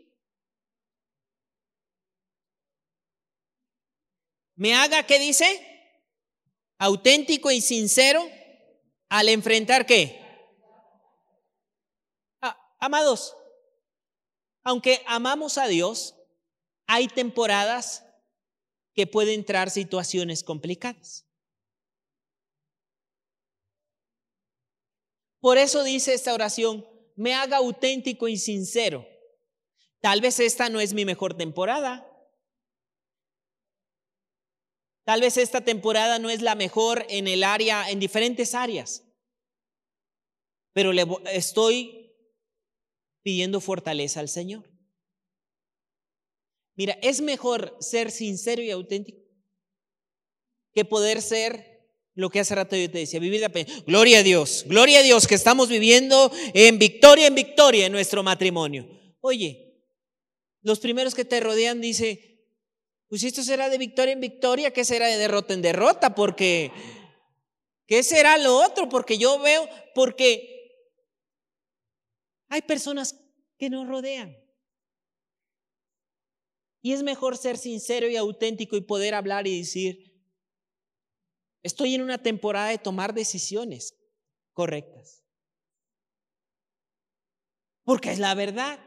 Me 4.62 4.76
haga, 4.76 5.08
¿qué 5.08 5.18
dice? 5.18 5.60
Auténtico 6.78 7.50
y 7.50 7.62
sincero 7.62 8.24
al 9.10 9.28
enfrentar 9.28 9.88
qué? 9.88 10.22
Amados, 12.78 13.36
aunque 14.64 15.02
amamos 15.08 15.58
a 15.58 15.66
Dios, 15.66 16.14
hay 16.86 17.08
temporadas 17.08 18.06
que 18.94 19.08
pueden 19.08 19.40
entrar 19.40 19.72
situaciones 19.72 20.44
complicadas. 20.44 21.26
Por 25.40 25.58
eso 25.58 25.84
dice 25.84 26.14
esta 26.14 26.36
oración, 26.36 26.88
me 27.16 27.34
haga 27.34 27.58
auténtico 27.58 28.28
y 28.28 28.38
sincero. 28.38 29.08
Tal 30.02 30.22
vez 30.22 30.40
esta 30.40 30.70
no 30.70 30.80
es 30.80 30.94
mi 30.94 31.04
mejor 31.04 31.36
temporada. 31.36 32.11
Tal 35.04 35.22
vez 35.22 35.38
esta 35.38 35.62
temporada 35.62 36.20
no 36.20 36.30
es 36.30 36.42
la 36.42 36.56
mejor 36.56 37.06
en 37.10 37.28
el 37.28 37.44
área, 37.44 37.90
en 37.90 38.00
diferentes 38.00 38.54
áreas. 38.54 39.04
Pero 40.74 40.94
le 40.94 41.06
estoy 41.32 42.14
pidiendo 43.24 43.62
fortaleza 43.62 44.20
al 44.20 44.30
Señor. 44.30 44.70
Mira, 46.76 46.98
es 47.02 47.22
mejor 47.22 47.76
ser 47.80 48.12
sincero 48.12 48.62
y 48.62 48.72
auténtico 48.72 49.22
que 50.74 50.86
poder 50.86 51.22
ser 51.22 51.72
lo 52.14 52.30
que 52.30 52.40
hace 52.40 52.56
rato 52.56 52.76
yo 52.76 52.90
te 52.90 53.00
decía, 53.00 53.20
vivir 53.20 53.42
la 53.42 53.50
pena. 53.50 53.72
Gloria 53.86 54.20
a 54.20 54.24
Dios, 54.24 54.66
gloria 54.68 55.00
a 55.00 55.04
Dios 55.04 55.28
que 55.28 55.36
estamos 55.36 55.70
viviendo 55.70 56.32
en 56.54 56.78
victoria, 56.78 57.28
en 57.28 57.36
victoria 57.36 57.86
en 57.86 57.92
nuestro 57.92 58.22
matrimonio. 58.24 58.88
Oye, 59.22 59.72
los 60.62 60.80
primeros 60.80 61.16
que 61.16 61.26
te 61.26 61.40
rodean 61.40 61.82
dice, 61.82 62.31
pues 63.12 63.24
esto 63.24 63.44
será 63.44 63.70
de 63.70 63.78
victoria 63.78 64.14
en 64.14 64.22
victoria, 64.22 64.72
¿qué 64.72 64.84
será 64.84 65.06
de 65.06 65.18
derrota 65.18 65.54
en 65.54 65.62
derrota? 65.62 66.16
Porque, 66.16 66.72
¿qué 67.86 68.02
será 68.02 68.38
lo 68.38 68.58
otro? 68.58 68.88
Porque 68.88 69.18
yo 69.18 69.38
veo, 69.38 69.68
porque 69.94 70.88
hay 72.48 72.62
personas 72.62 73.20
que 73.60 73.70
nos 73.70 73.88
rodean. 73.88 74.36
Y 76.82 76.94
es 76.94 77.04
mejor 77.04 77.38
ser 77.38 77.58
sincero 77.58 78.08
y 78.08 78.16
auténtico 78.16 78.76
y 78.78 78.82
poder 78.82 79.14
hablar 79.14 79.46
y 79.46 79.60
decir, 79.60 80.12
Estoy 81.64 81.94
en 81.94 82.02
una 82.02 82.18
temporada 82.18 82.70
de 82.70 82.80
tomar 82.80 83.14
decisiones 83.14 83.96
correctas. 84.54 85.24
Porque 87.84 88.12
es 88.12 88.20
la 88.20 88.34
verdad. 88.34 88.80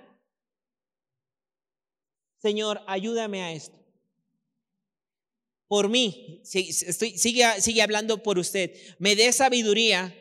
Señor, 2.39 2.83
ayúdame 2.87 3.43
a 3.43 3.53
esto. 3.53 3.84
Por 5.75 5.89
mí, 5.89 6.41
estoy, 6.45 7.18
sigue, 7.18 7.61
sigue 7.61 7.83
hablando 7.83 8.22
por 8.22 8.39
usted. 8.39 8.77
Me 9.01 9.16
dé 9.16 9.33
sabiduría 9.33 10.16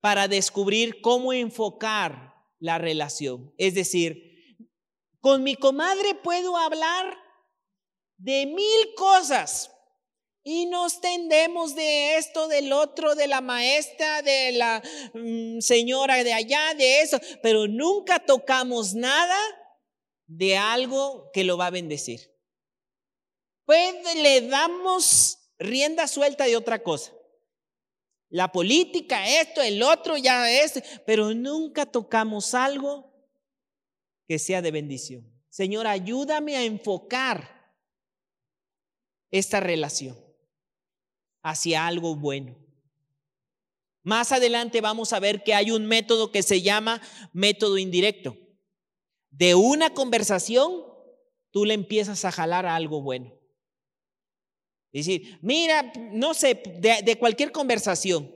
para 0.00 0.28
descubrir 0.28 1.00
cómo 1.00 1.32
enfocar 1.32 2.36
la 2.60 2.78
relación. 2.78 3.52
Es 3.58 3.74
decir, 3.74 4.56
con 5.18 5.42
mi 5.42 5.56
comadre 5.56 6.14
puedo 6.14 6.56
hablar 6.56 7.12
de 8.18 8.46
mil 8.46 8.94
cosas, 8.94 9.72
y 10.44 10.66
nos 10.66 11.00
tendemos 11.00 11.74
de 11.74 12.18
esto, 12.18 12.46
del 12.46 12.72
otro, 12.72 13.16
de 13.16 13.26
la 13.26 13.40
maestra, 13.40 14.22
de 14.22 14.52
la 14.52 14.80
mm, 15.12 15.58
señora 15.58 16.22
de 16.22 16.34
allá, 16.34 16.72
de 16.78 17.00
eso, 17.00 17.18
pero 17.42 17.66
nunca 17.66 18.24
tocamos 18.24 18.94
nada 18.94 19.40
de 20.28 20.56
algo 20.56 21.32
que 21.32 21.42
lo 21.42 21.56
va 21.56 21.66
a 21.66 21.70
bendecir. 21.70 22.31
Pues 23.72 24.16
le 24.16 24.48
damos 24.48 25.38
rienda 25.58 26.06
suelta 26.06 26.44
de 26.44 26.58
otra 26.58 26.82
cosa. 26.82 27.10
La 28.28 28.52
política, 28.52 29.26
esto, 29.40 29.62
el 29.62 29.82
otro, 29.82 30.18
ya 30.18 30.50
es, 30.50 30.82
pero 31.06 31.32
nunca 31.32 31.86
tocamos 31.86 32.52
algo 32.52 33.10
que 34.28 34.38
sea 34.38 34.60
de 34.60 34.72
bendición. 34.72 35.26
Señor, 35.48 35.86
ayúdame 35.86 36.54
a 36.54 36.64
enfocar 36.64 37.74
esta 39.30 39.58
relación 39.58 40.22
hacia 41.42 41.86
algo 41.86 42.14
bueno. 42.14 42.54
Más 44.02 44.32
adelante 44.32 44.82
vamos 44.82 45.14
a 45.14 45.18
ver 45.18 45.42
que 45.44 45.54
hay 45.54 45.70
un 45.70 45.86
método 45.86 46.30
que 46.30 46.42
se 46.42 46.60
llama 46.60 47.00
método 47.32 47.78
indirecto. 47.78 48.36
De 49.30 49.54
una 49.54 49.94
conversación, 49.94 50.84
tú 51.50 51.64
le 51.64 51.72
empiezas 51.72 52.26
a 52.26 52.32
jalar 52.32 52.66
a 52.66 52.76
algo 52.76 53.00
bueno. 53.00 53.40
Es 54.92 55.06
decir, 55.06 55.38
mira, 55.40 55.92
no 56.12 56.34
sé, 56.34 56.62
de, 56.78 57.16
cualquier 57.18 57.50
conversación, 57.50 58.34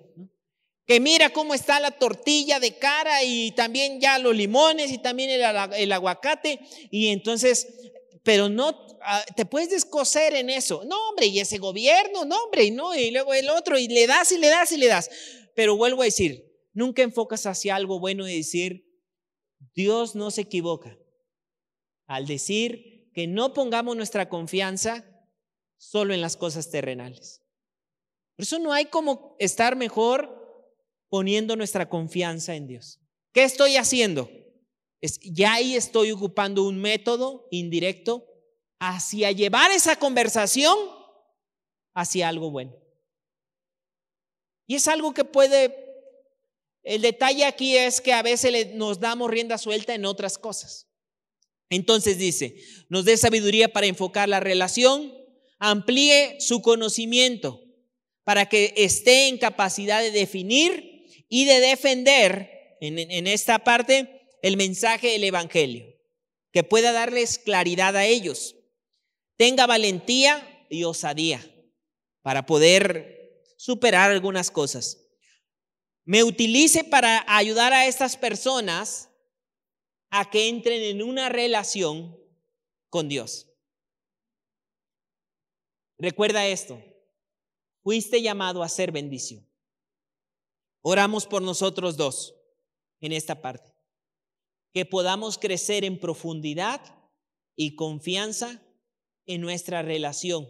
que 0.87 1.01
mira 1.01 1.31
cómo 1.31 1.53
está 1.53 1.81
la 1.81 1.91
tortilla 1.91 2.61
de 2.61 2.79
cara 2.79 3.23
y 3.25 3.51
también 3.53 4.01
ya 4.01 4.19
los 4.19 4.35
limones 4.35 4.91
y 4.93 4.99
también 4.99 5.31
el, 5.31 5.43
el 5.75 5.93
aguacate. 5.93 6.61
Y 6.91 7.09
entonces, 7.09 7.67
pero 8.23 8.49
no 8.49 8.87
Ah, 9.09 9.25
te 9.37 9.47
puedes 9.47 9.71
descoser 9.71 10.35
en 10.35 10.51
eso. 10.51 10.83
No, 10.85 11.11
hombre, 11.11 11.27
y 11.27 11.39
ese 11.39 11.59
gobierno, 11.59 12.25
no, 12.25 12.43
hombre, 12.43 12.65
y 12.65 12.73
no, 12.73 12.93
y 12.93 13.13
luego 13.13 13.35
el 13.35 13.49
otro, 13.51 13.79
y 13.79 13.87
le 13.87 14.09
das 14.09 14.33
y 14.33 14.39
le 14.39 14.49
das 14.49 14.73
y 14.73 14.79
le 14.79 14.89
das. 14.89 15.09
Pero 15.55 15.77
vuelvo 15.77 16.03
a 16.03 16.07
decir, 16.07 16.45
nunca 16.73 17.03
enfocas 17.03 17.47
hacia 17.47 17.77
algo 17.77 18.01
bueno 18.01 18.29
y 18.29 18.37
decir, 18.37 19.01
Dios 19.77 20.17
no 20.17 20.33
se 20.33 20.41
equivoca 20.41 20.99
al 22.07 22.27
decir 22.27 23.13
que 23.15 23.29
no 23.29 23.55
pongamos 23.55 23.97
nuestra 23.97 24.29
confianza 24.29 25.05
solo 25.79 26.14
en 26.14 26.20
las 26.20 26.37
cosas 26.37 26.70
terrenales. 26.70 27.43
Por 28.37 28.45
eso 28.45 28.59
no 28.59 28.72
hay 28.72 28.87
como 28.87 29.37
estar 29.39 29.77
mejor 29.77 30.37
poniendo 31.09 31.57
nuestra 31.57 31.89
confianza 31.89 32.55
en 32.55 32.66
Dios. 32.66 33.01
¿Qué 33.33 33.45
estoy 33.45 33.77
haciendo? 33.77 34.31
Es, 35.01 35.18
ya 35.20 35.55
ahí 35.55 35.77
estoy 35.77 36.12
ocupando 36.12 36.64
un 36.64 36.81
método 36.81 37.47
indirecto 37.51 38.27
hacia 38.79 39.31
llevar 39.33 39.70
esa 39.70 39.97
conversación 39.97 40.77
hacia 41.95 42.29
algo 42.29 42.51
bueno. 42.51 42.77
Y 44.66 44.74
es 44.74 44.89
algo 44.89 45.14
que 45.14 45.24
puede, 45.24 45.74
el 46.83 47.03
detalle 47.03 47.45
aquí 47.45 47.77
es 47.77 48.01
que 48.01 48.12
a 48.12 48.22
veces 48.22 48.74
nos 48.74 49.01
damos 49.01 49.31
rienda 49.31 49.59
suelta 49.59 49.95
en 49.95 50.05
otras 50.05 50.39
cosas. 50.39 50.89
Entonces 51.70 52.18
dice, 52.18 52.57
nos 52.89 53.05
dé 53.05 53.16
sabiduría 53.16 53.72
para 53.72 53.87
enfocar 53.87 54.29
la 54.29 54.41
relación, 54.41 55.12
amplíe 55.59 56.37
su 56.41 56.63
conocimiento 56.63 57.63
para 58.25 58.49
que 58.49 58.75
esté 58.77 59.29
en 59.29 59.39
capacidad 59.39 60.01
de 60.01 60.11
definir 60.11 61.07
y 61.29 61.45
de 61.45 61.61
defender 61.61 62.77
en, 62.81 62.99
en 62.99 63.27
esta 63.27 63.61
parte 63.61 64.29
el 64.43 64.57
mensaje 64.57 65.09
del 65.09 65.25
Evangelio, 65.25 65.87
que 66.53 66.65
pueda 66.65 66.93
darles 66.93 67.39
claridad 67.39 67.97
a 67.97 68.07
ellos 68.07 68.57
tenga 69.37 69.67
valentía 69.67 70.67
y 70.71 70.85
osadía 70.85 71.45
para 72.23 72.47
poder 72.47 73.45
superar 73.57 74.11
algunas 74.11 74.51
cosas. 74.51 74.99
Me 76.05 76.25
utilice 76.25 76.85
para 76.85 77.25
ayudar 77.29 77.73
a 77.73 77.87
estas 77.87 78.17
personas 78.17 79.11
a 80.11 80.31
que 80.31 80.49
entren 80.49 80.83
en 80.83 81.03
una 81.03 81.29
relación 81.29 82.19
con 82.89 83.09
Dios. 83.09 83.49
Recuerda 85.99 86.47
esto, 86.47 86.83
fuiste 87.83 88.21
llamado 88.21 88.63
a 88.63 88.69
ser 88.69 88.93
bendición. 88.93 89.47
Oramos 90.83 91.27
por 91.27 91.43
nosotros 91.43 91.97
dos 91.97 92.35
en 93.01 93.13
esta 93.13 93.41
parte, 93.41 93.73
que 94.73 94.85
podamos 94.85 95.39
crecer 95.39 95.85
en 95.85 95.99
profundidad 95.99 96.81
y 97.57 97.75
confianza 97.77 98.63
en 99.25 99.41
nuestra 99.41 99.83
relación. 99.83 100.47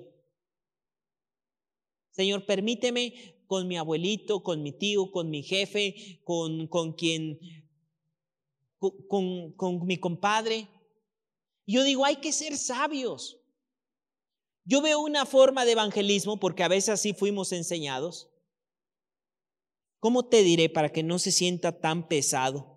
Señor, 2.11 2.45
permíteme 2.45 3.45
con 3.47 3.69
mi 3.69 3.77
abuelito, 3.77 4.43
con 4.43 4.63
mi 4.63 4.73
tío, 4.73 5.13
con 5.13 5.31
mi 5.31 5.43
jefe, 5.43 6.21
con, 6.25 6.67
con 6.67 6.95
quien, 6.95 7.39
con, 8.79 9.53
con 9.53 9.87
mi 9.87 9.99
compadre. 9.99 10.69
Yo 11.67 11.85
digo, 11.85 12.05
hay 12.05 12.17
que 12.17 12.33
ser 12.33 12.57
sabios. 12.57 13.39
Yo 14.69 14.83
veo 14.83 14.99
una 14.99 15.25
forma 15.25 15.64
de 15.64 15.73
evangelismo, 15.73 16.41
porque 16.41 16.64
a 16.64 16.69
veces 16.69 16.89
así 16.89 17.14
fuimos 17.14 17.53
enseñados. 17.53 18.29
¿Cómo 20.01 20.29
te 20.29 20.43
diré 20.43 20.69
para 20.69 20.91
que 20.91 21.05
no 21.05 21.21
se 21.21 21.31
sienta 21.31 21.81
tan 21.81 22.09
pesado? 22.09 22.77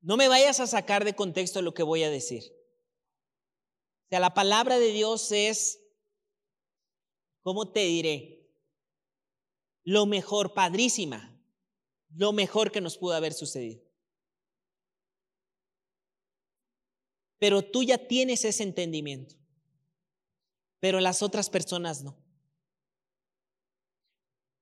No 0.00 0.16
me 0.16 0.28
vayas 0.28 0.60
a 0.60 0.66
sacar 0.66 1.04
de 1.04 1.14
contexto 1.14 1.60
lo 1.60 1.74
que 1.74 1.82
voy 1.82 2.04
a 2.04 2.10
decir. 2.10 2.42
O 4.06 4.08
sea, 4.08 4.20
la 4.20 4.32
palabra 4.32 4.78
de 4.78 4.90
Dios 4.90 5.30
es, 5.30 5.84
¿cómo 7.42 7.70
te 7.70 7.80
diré? 7.80 8.50
Lo 9.84 10.06
mejor, 10.06 10.54
padrísima, 10.54 11.38
lo 12.14 12.32
mejor 12.32 12.72
que 12.72 12.80
nos 12.80 12.96
pudo 12.96 13.12
haber 13.12 13.34
sucedido. 13.34 13.87
Pero 17.38 17.62
tú 17.62 17.82
ya 17.82 17.98
tienes 17.98 18.44
ese 18.44 18.62
entendimiento, 18.62 19.36
pero 20.80 21.00
las 21.00 21.22
otras 21.22 21.48
personas 21.50 22.02
no. 22.02 22.16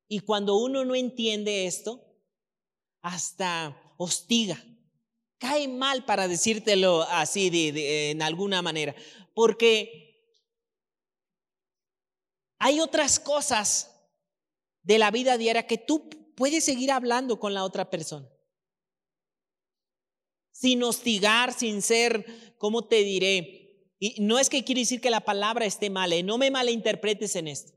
Y 0.08 0.20
cuando 0.20 0.56
uno 0.56 0.84
no 0.84 0.94
entiende 0.94 1.66
esto, 1.66 2.04
hasta 3.02 3.94
hostiga 3.96 4.62
cae 5.38 5.68
mal 5.68 6.04
para 6.04 6.28
decírtelo 6.28 7.02
así 7.02 7.50
de, 7.50 8.10
en 8.10 8.22
alguna 8.22 8.62
manera, 8.62 8.94
porque 9.34 10.32
hay 12.58 12.80
otras 12.80 13.20
cosas 13.20 13.92
de 14.82 14.98
la 14.98 15.10
vida 15.10 15.36
diaria 15.36 15.66
que 15.66 15.78
tú 15.78 16.08
puedes 16.36 16.64
seguir 16.64 16.90
hablando 16.90 17.38
con 17.38 17.54
la 17.54 17.64
otra 17.64 17.90
persona. 17.90 18.28
Sin 20.58 20.82
hostigar, 20.82 21.52
sin 21.52 21.82
ser, 21.82 22.54
¿cómo 22.56 22.86
te 22.86 23.04
diré? 23.04 23.92
Y 23.98 24.20
no 24.20 24.38
es 24.38 24.48
que 24.48 24.64
quiero 24.64 24.80
decir 24.80 25.00
que 25.00 25.10
la 25.10 25.20
palabra 25.20 25.66
esté 25.66 25.90
mal, 25.90 26.12
¿eh? 26.12 26.22
no 26.22 26.38
me 26.38 26.50
malinterpretes 26.50 27.36
en 27.36 27.48
esto. 27.48 27.72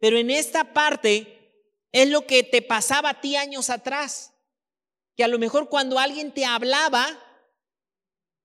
Pero 0.00 0.18
en 0.18 0.30
esta 0.30 0.72
parte 0.72 1.62
es 1.92 2.08
lo 2.08 2.26
que 2.26 2.42
te 2.42 2.62
pasaba 2.62 3.10
a 3.10 3.20
ti 3.20 3.36
años 3.36 3.70
atrás 3.70 4.34
que 5.16 5.24
a 5.24 5.28
lo 5.28 5.38
mejor 5.38 5.68
cuando 5.68 5.98
alguien 5.98 6.32
te 6.32 6.44
hablaba, 6.44 7.06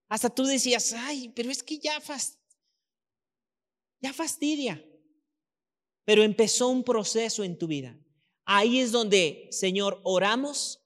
hasta 0.10 0.30
tú 0.30 0.44
decías, 0.44 0.94
ay, 0.94 1.32
pero 1.36 1.52
es 1.52 1.62
que 1.62 1.78
ya, 1.78 2.02
ya 4.00 4.14
fastidia. 4.14 4.84
Pero 6.04 6.24
empezó 6.24 6.70
un 6.70 6.84
proceso 6.84 7.44
en 7.44 7.58
tu 7.58 7.68
vida. 7.68 7.96
Ahí 8.46 8.80
es 8.80 8.92
donde, 8.92 9.48
Señor, 9.52 10.02
oramos 10.04 10.83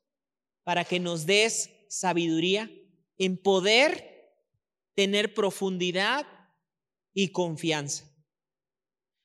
para 0.68 0.84
que 0.84 0.99
nos 0.99 1.26
des 1.26 1.70
sabiduría 1.88 2.70
en 3.18 3.41
poder 3.41 4.36
tener 4.95 5.34
profundidad 5.34 6.28
y 7.13 7.32
confianza. 7.32 8.03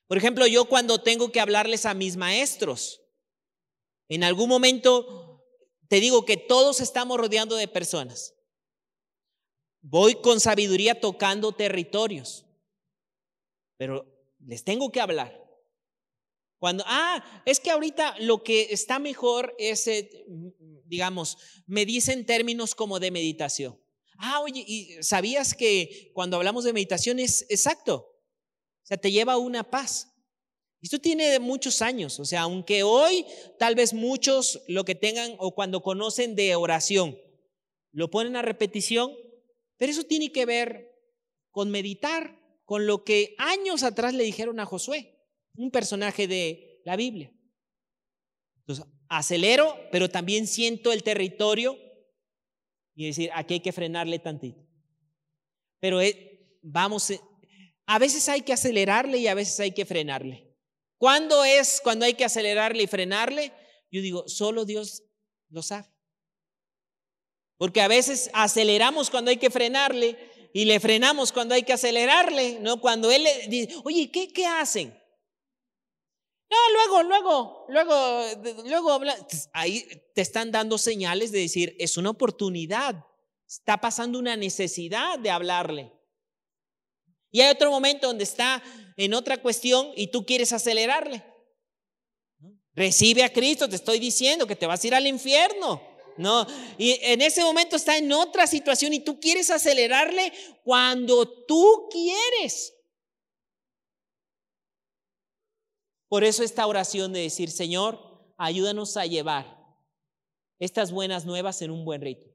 Por 0.07 0.17
ejemplo, 0.17 0.47
yo 0.47 0.63
cuando 0.69 1.03
tengo 1.03 1.33
que 1.33 1.41
hablarles 1.41 1.85
a 1.85 1.95
mis 1.95 2.15
maestros, 2.15 3.01
en 4.07 4.23
algún 4.23 4.47
momento 4.47 5.45
te 5.89 5.99
digo 5.99 6.23
que 6.23 6.37
todos 6.37 6.79
estamos 6.79 7.17
rodeando 7.17 7.57
de 7.57 7.67
personas. 7.67 8.33
Voy 9.81 10.15
con 10.15 10.39
sabiduría 10.39 11.01
tocando 11.01 11.51
territorios, 11.51 12.45
pero 13.75 14.05
les 14.39 14.63
tengo 14.63 14.93
que 14.93 15.01
hablar. 15.01 15.42
Cuando, 16.63 16.85
ah, 16.87 17.21
es 17.45 17.59
que 17.59 17.71
ahorita 17.71 18.15
lo 18.19 18.41
que 18.41 18.69
está 18.71 18.97
mejor 18.97 19.53
es, 19.59 19.85
eh, 19.87 20.09
digamos, 20.85 21.37
me 21.67 21.85
dicen 21.85 22.25
términos 22.25 22.73
como 22.73 23.01
de 23.01 23.11
meditación. 23.11 23.77
Ah, 24.17 24.39
oye, 24.39 24.63
¿y 24.65 25.03
sabías 25.03 25.55
que 25.55 26.11
cuando 26.13 26.37
hablamos 26.37 26.63
de 26.63 26.71
meditación 26.71 27.19
es 27.19 27.45
exacto? 27.49 28.17
O 28.81 28.85
sea, 28.85 28.95
te 28.95 29.11
lleva 29.11 29.33
a 29.33 29.39
una 29.39 29.69
paz. 29.69 30.07
Esto 30.81 30.99
tiene 30.99 31.37
muchos 31.39 31.81
años, 31.81 32.17
o 32.21 32.23
sea, 32.23 32.43
aunque 32.43 32.83
hoy 32.83 33.25
tal 33.59 33.75
vez 33.75 33.93
muchos 33.93 34.61
lo 34.69 34.85
que 34.85 34.95
tengan 34.95 35.35
o 35.39 35.53
cuando 35.55 35.83
conocen 35.83 36.33
de 36.33 36.55
oración, 36.55 37.19
lo 37.91 38.09
ponen 38.09 38.37
a 38.37 38.41
repetición, 38.41 39.11
pero 39.75 39.91
eso 39.91 40.05
tiene 40.05 40.31
que 40.31 40.45
ver 40.45 40.89
con 41.51 41.71
meditar, 41.71 42.39
con 42.63 42.87
lo 42.87 43.03
que 43.03 43.35
años 43.37 43.83
atrás 43.83 44.13
le 44.13 44.23
dijeron 44.23 44.61
a 44.61 44.65
Josué, 44.65 45.12
un 45.55 45.71
personaje 45.71 46.27
de 46.27 46.81
la 46.85 46.95
Biblia. 46.95 47.31
Entonces, 48.59 48.85
acelero, 49.09 49.77
pero 49.91 50.09
también 50.09 50.47
siento 50.47 50.91
el 50.91 51.03
territorio 51.03 51.77
y 52.95 53.07
decir, 53.07 53.29
aquí 53.33 53.55
hay 53.55 53.59
que 53.59 53.71
frenarle 53.71 54.19
tantito. 54.19 54.61
Pero 55.79 56.01
eh, 56.01 56.57
vamos, 56.61 57.09
eh, 57.09 57.19
a 57.85 57.99
veces 57.99 58.29
hay 58.29 58.41
que 58.41 58.53
acelerarle 58.53 59.17
y 59.17 59.27
a 59.27 59.33
veces 59.33 59.59
hay 59.59 59.71
que 59.71 59.85
frenarle. 59.85 60.49
¿Cuándo 60.97 61.43
es 61.43 61.81
cuando 61.83 62.05
hay 62.05 62.13
que 62.13 62.23
acelerarle 62.23 62.83
y 62.83 62.87
frenarle? 62.87 63.51
Yo 63.91 64.01
digo, 64.01 64.27
solo 64.27 64.65
Dios 64.65 65.03
lo 65.49 65.61
sabe. 65.61 65.89
Porque 67.57 67.81
a 67.81 67.87
veces 67.87 68.29
aceleramos 68.33 69.09
cuando 69.09 69.29
hay 69.29 69.37
que 69.37 69.49
frenarle 69.49 70.17
y 70.53 70.65
le 70.65 70.79
frenamos 70.79 71.31
cuando 71.31 71.55
hay 71.55 71.63
que 71.63 71.73
acelerarle, 71.73 72.59
¿no? 72.61 72.79
Cuando 72.79 73.11
Él 73.11 73.23
le 73.23 73.47
dice, 73.47 73.75
oye, 73.83 74.09
¿qué, 74.11 74.31
qué 74.31 74.45
hacen? 74.45 74.97
No, 76.53 76.73
luego, 76.73 77.03
luego, 77.03 77.65
luego, 77.67 78.63
luego, 78.63 79.01
ahí 79.53 79.87
te 80.13 80.21
están 80.21 80.51
dando 80.51 80.77
señales 80.77 81.31
de 81.31 81.39
decir, 81.39 81.75
es 81.79 81.97
una 81.97 82.11
oportunidad, 82.11 83.03
está 83.47 83.81
pasando 83.81 84.19
una 84.19 84.35
necesidad 84.35 85.17
de 85.17 85.31
hablarle. 85.31 85.91
Y 87.31 87.41
hay 87.41 87.49
otro 87.49 87.71
momento 87.71 88.05
donde 88.05 88.23
está 88.23 88.61
en 88.97 89.15
otra 89.15 89.41
cuestión 89.41 89.91
y 89.95 90.07
tú 90.07 90.27
quieres 90.27 90.53
acelerarle. 90.53 91.23
Recibe 92.75 93.23
a 93.23 93.33
Cristo, 93.33 93.67
te 93.67 93.75
estoy 93.75 93.97
diciendo 93.97 94.45
que 94.45 94.55
te 94.55 94.67
vas 94.67 94.83
a 94.83 94.87
ir 94.87 94.93
al 94.93 95.07
infierno. 95.07 95.81
No, 96.17 96.45
y 96.77 96.99
en 97.01 97.21
ese 97.21 97.41
momento 97.41 97.75
está 97.75 97.97
en 97.97 98.11
otra 98.11 98.45
situación 98.45 98.93
y 98.93 98.99
tú 98.99 99.19
quieres 99.19 99.49
acelerarle 99.49 100.31
cuando 100.63 101.27
tú 101.45 101.89
quieres. 101.89 102.75
Por 106.13 106.23
eso 106.23 106.43
esta 106.43 106.67
oración 106.67 107.11
de 107.11 107.21
decir, 107.21 107.49
Señor, 107.49 107.99
ayúdanos 108.37 108.97
a 108.97 109.07
llevar 109.07 109.75
estas 110.59 110.91
buenas 110.91 111.25
nuevas 111.25 111.59
en 111.63 111.71
un 111.71 111.85
buen 111.85 112.01
ritmo. 112.01 112.31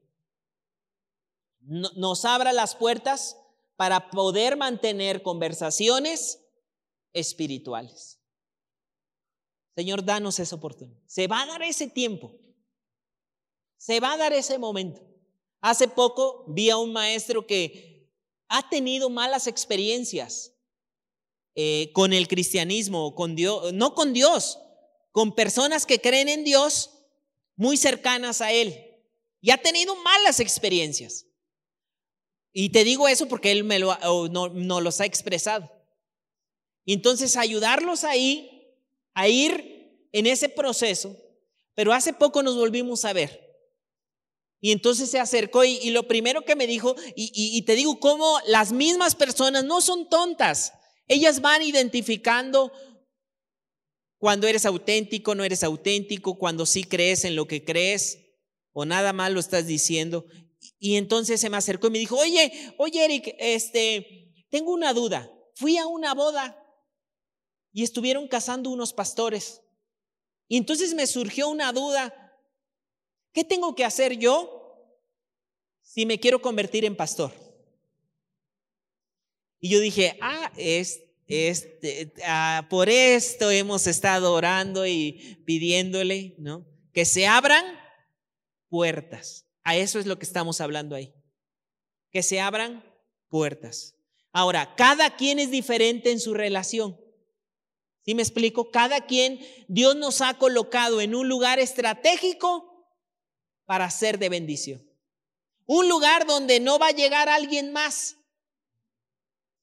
Nos 1.61 2.25
abra 2.25 2.51
las 2.51 2.75
puertas 2.75 3.37
para 3.77 4.09
poder 4.09 4.57
mantener 4.57 5.21
conversaciones 5.21 6.45
espirituales. 7.13 8.19
Señor, 9.77 10.03
danos 10.03 10.39
esa 10.39 10.57
oportunidad. 10.57 10.99
Se 11.05 11.27
va 11.27 11.43
a 11.43 11.45
dar 11.45 11.63
ese 11.63 11.87
tiempo. 11.87 12.33
Se 13.77 14.01
va 14.01 14.11
a 14.11 14.17
dar 14.17 14.33
ese 14.33 14.57
momento. 14.57 14.99
Hace 15.61 15.87
poco 15.87 16.43
vi 16.49 16.69
a 16.69 16.75
un 16.75 16.91
maestro 16.91 17.47
que 17.47 18.11
ha 18.49 18.67
tenido 18.69 19.09
malas 19.09 19.47
experiencias 19.47 20.58
eh, 21.61 21.91
con 21.91 22.13
el 22.13 22.29
cristianismo, 22.29 23.13
con 23.15 23.35
Dios, 23.35 23.73
no 23.73 23.93
con 23.93 24.13
Dios, 24.13 24.59
con 25.11 25.35
personas 25.35 25.85
que 25.85 25.99
creen 25.99 26.29
en 26.29 26.45
Dios 26.45 26.91
muy 27.57 27.75
cercanas 27.75 28.39
a 28.39 28.53
Él. 28.53 28.95
Y 29.41 29.51
ha 29.51 29.57
tenido 29.57 29.93
malas 29.97 30.39
experiencias. 30.39 31.25
Y 32.53 32.69
te 32.69 32.85
digo 32.85 33.09
eso 33.09 33.27
porque 33.27 33.51
Él 33.51 33.65
me 33.65 33.77
lo, 33.77 33.93
no, 34.29 34.47
no 34.47 34.79
los 34.79 35.01
ha 35.01 35.05
expresado. 35.05 35.69
Entonces 36.85 37.35
ayudarlos 37.35 38.05
ahí, 38.05 38.77
a 39.13 39.27
ir 39.27 40.07
en 40.13 40.27
ese 40.27 40.47
proceso. 40.47 41.13
Pero 41.75 41.91
hace 41.91 42.13
poco 42.13 42.41
nos 42.41 42.55
volvimos 42.55 43.03
a 43.03 43.11
ver. 43.11 43.67
Y 44.61 44.71
entonces 44.71 45.11
se 45.11 45.19
acercó 45.19 45.65
y, 45.65 45.89
lo 45.89 46.07
primero 46.07 46.45
que 46.45 46.55
me 46.55 46.67
dijo, 46.67 46.95
y 47.17 47.61
te 47.63 47.75
digo 47.75 47.99
cómo 47.99 48.39
las 48.45 48.71
mismas 48.71 49.13
personas 49.13 49.65
no 49.65 49.81
son 49.81 50.07
tontas. 50.07 50.71
Ellas 51.09 51.41
van 51.41 51.61
identificando 51.61 52.71
cuando 54.17 54.47
eres 54.47 54.65
auténtico, 54.65 55.35
no 55.35 55.43
eres 55.43 55.63
auténtico, 55.63 56.37
cuando 56.37 56.65
sí 56.65 56.85
crees 56.85 57.25
en 57.25 57.35
lo 57.35 57.47
que 57.47 57.65
crees 57.65 58.19
o 58.71 58.85
nada 58.85 59.11
más 59.11 59.31
lo 59.31 59.41
estás 59.41 59.67
diciendo. 59.67 60.25
Y 60.79 60.95
entonces 60.95 61.41
se 61.41 61.49
me 61.49 61.57
acercó 61.57 61.87
y 61.87 61.91
me 61.91 61.99
dijo, 61.99 62.17
oye, 62.17 62.73
oye 62.77 63.03
Eric, 63.03 63.35
este, 63.39 64.33
tengo 64.49 64.71
una 64.71 64.93
duda. 64.93 65.29
Fui 65.55 65.77
a 65.77 65.87
una 65.87 66.13
boda 66.13 66.57
y 67.73 67.83
estuvieron 67.83 68.29
casando 68.29 68.69
unos 68.69 68.93
pastores. 68.93 69.61
Y 70.47 70.55
entonces 70.55 70.93
me 70.93 71.07
surgió 71.07 71.49
una 71.49 71.73
duda. 71.73 72.13
¿Qué 73.33 73.43
tengo 73.43 73.75
que 73.75 73.83
hacer 73.83 74.17
yo 74.17 74.59
si 75.89 76.05
me 76.05 76.19
quiero 76.19 76.39
convertir 76.39 76.85
en 76.85 76.95
pastor. 76.95 77.48
Y 79.59 79.69
yo 79.69 79.79
dije, 79.79 80.17
ah, 80.21 80.51
es, 80.55 81.01
este, 81.27 82.13
ah, 82.25 82.67
por 82.69 82.89
esto 82.89 83.51
hemos 83.51 83.87
estado 83.87 84.33
orando 84.33 84.85
y 84.85 85.41
pidiéndole, 85.45 86.35
¿no? 86.39 86.65
Que 86.93 87.05
se 87.05 87.27
abran 87.27 87.65
puertas. 88.69 89.45
A 89.63 89.75
eso 89.75 89.99
es 89.99 90.05
lo 90.05 90.17
que 90.17 90.25
estamos 90.25 90.61
hablando 90.61 90.95
ahí. 90.95 91.13
Que 92.11 92.23
se 92.23 92.39
abran 92.39 92.83
puertas. 93.27 93.95
Ahora, 94.31 94.75
cada 94.75 95.15
quien 95.15 95.39
es 95.39 95.51
diferente 95.51 96.11
en 96.11 96.19
su 96.19 96.33
relación. 96.33 96.99
¿Sí 98.05 98.15
me 98.15 98.21
explico? 98.21 98.71
Cada 98.71 99.05
quien, 99.05 99.39
Dios 99.67 99.95
nos 99.95 100.21
ha 100.21 100.35
colocado 100.35 101.01
en 101.01 101.13
un 101.13 101.27
lugar 101.27 101.59
estratégico 101.59 102.87
para 103.65 103.89
ser 103.91 104.17
de 104.17 104.29
bendición. 104.29 104.89
Un 105.65 105.87
lugar 105.89 106.25
donde 106.25 106.59
no 106.59 106.79
va 106.79 106.87
a 106.87 106.95
llegar 106.95 107.29
alguien 107.29 107.71
más. 107.71 108.18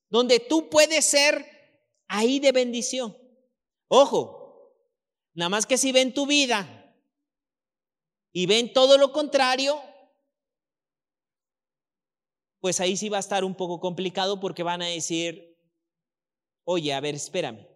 Donde 0.08 0.40
tú 0.40 0.68
puedes 0.68 1.04
ser 1.04 1.44
ahí 2.08 2.38
de 2.38 2.52
bendición. 2.52 3.16
Ojo, 3.88 4.72
nada 5.34 5.48
más 5.48 5.66
que 5.66 5.78
si 5.78 5.92
ven 5.92 6.14
tu 6.14 6.26
vida 6.26 6.94
y 8.32 8.46
ven 8.46 8.72
todo 8.72 8.98
lo 8.98 9.12
contrario, 9.12 9.80
pues 12.60 12.80
ahí 12.80 12.96
sí 12.96 13.08
va 13.08 13.18
a 13.18 13.20
estar 13.20 13.44
un 13.44 13.54
poco 13.54 13.80
complicado 13.80 14.40
porque 14.40 14.62
van 14.62 14.82
a 14.82 14.86
decir, 14.86 15.56
oye, 16.64 16.92
a 16.92 17.00
ver, 17.00 17.14
espérame. 17.14 17.66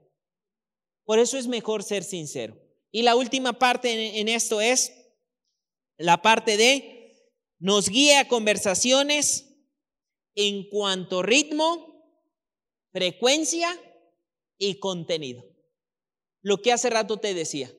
Por 1.04 1.18
eso 1.18 1.38
es 1.38 1.46
mejor 1.46 1.82
ser 1.82 2.04
sincero. 2.04 2.56
Y 2.90 3.02
la 3.02 3.16
última 3.16 3.52
parte 3.52 4.20
en, 4.20 4.28
esto 4.28 4.60
es 4.60 4.92
la 5.96 6.22
parte 6.22 6.56
de 6.56 7.34
nos 7.58 7.88
guía 7.88 8.20
a 8.20 8.28
conversaciones 8.28 9.46
en 10.34 10.68
cuanto 10.68 11.22
ritmo, 11.22 11.89
frecuencia 12.92 13.68
y 14.58 14.78
contenido. 14.78 15.44
Lo 16.42 16.62
que 16.62 16.72
hace 16.72 16.90
rato 16.90 17.18
te 17.18 17.34
decía, 17.34 17.72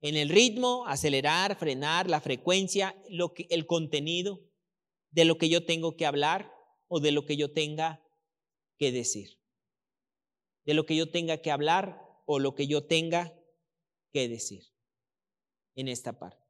en 0.00 0.16
el 0.16 0.28
ritmo, 0.28 0.86
acelerar, 0.86 1.56
frenar, 1.56 2.10
la 2.10 2.20
frecuencia, 2.20 3.00
lo 3.08 3.32
que, 3.34 3.46
el 3.50 3.66
contenido 3.66 4.40
de 5.10 5.24
lo 5.24 5.38
que 5.38 5.48
yo 5.48 5.64
tengo 5.64 5.96
que 5.96 6.06
hablar 6.06 6.52
o 6.88 7.00
de 7.00 7.12
lo 7.12 7.24
que 7.24 7.36
yo 7.36 7.52
tenga 7.52 8.02
que 8.78 8.90
decir. 8.90 9.38
De 10.64 10.74
lo 10.74 10.86
que 10.86 10.96
yo 10.96 11.10
tenga 11.10 11.38
que 11.38 11.50
hablar 11.50 12.02
o 12.26 12.38
lo 12.38 12.54
que 12.54 12.66
yo 12.66 12.84
tenga 12.86 13.38
que 14.12 14.28
decir 14.28 14.64
en 15.74 15.88
esta 15.88 16.18
parte. 16.18 16.42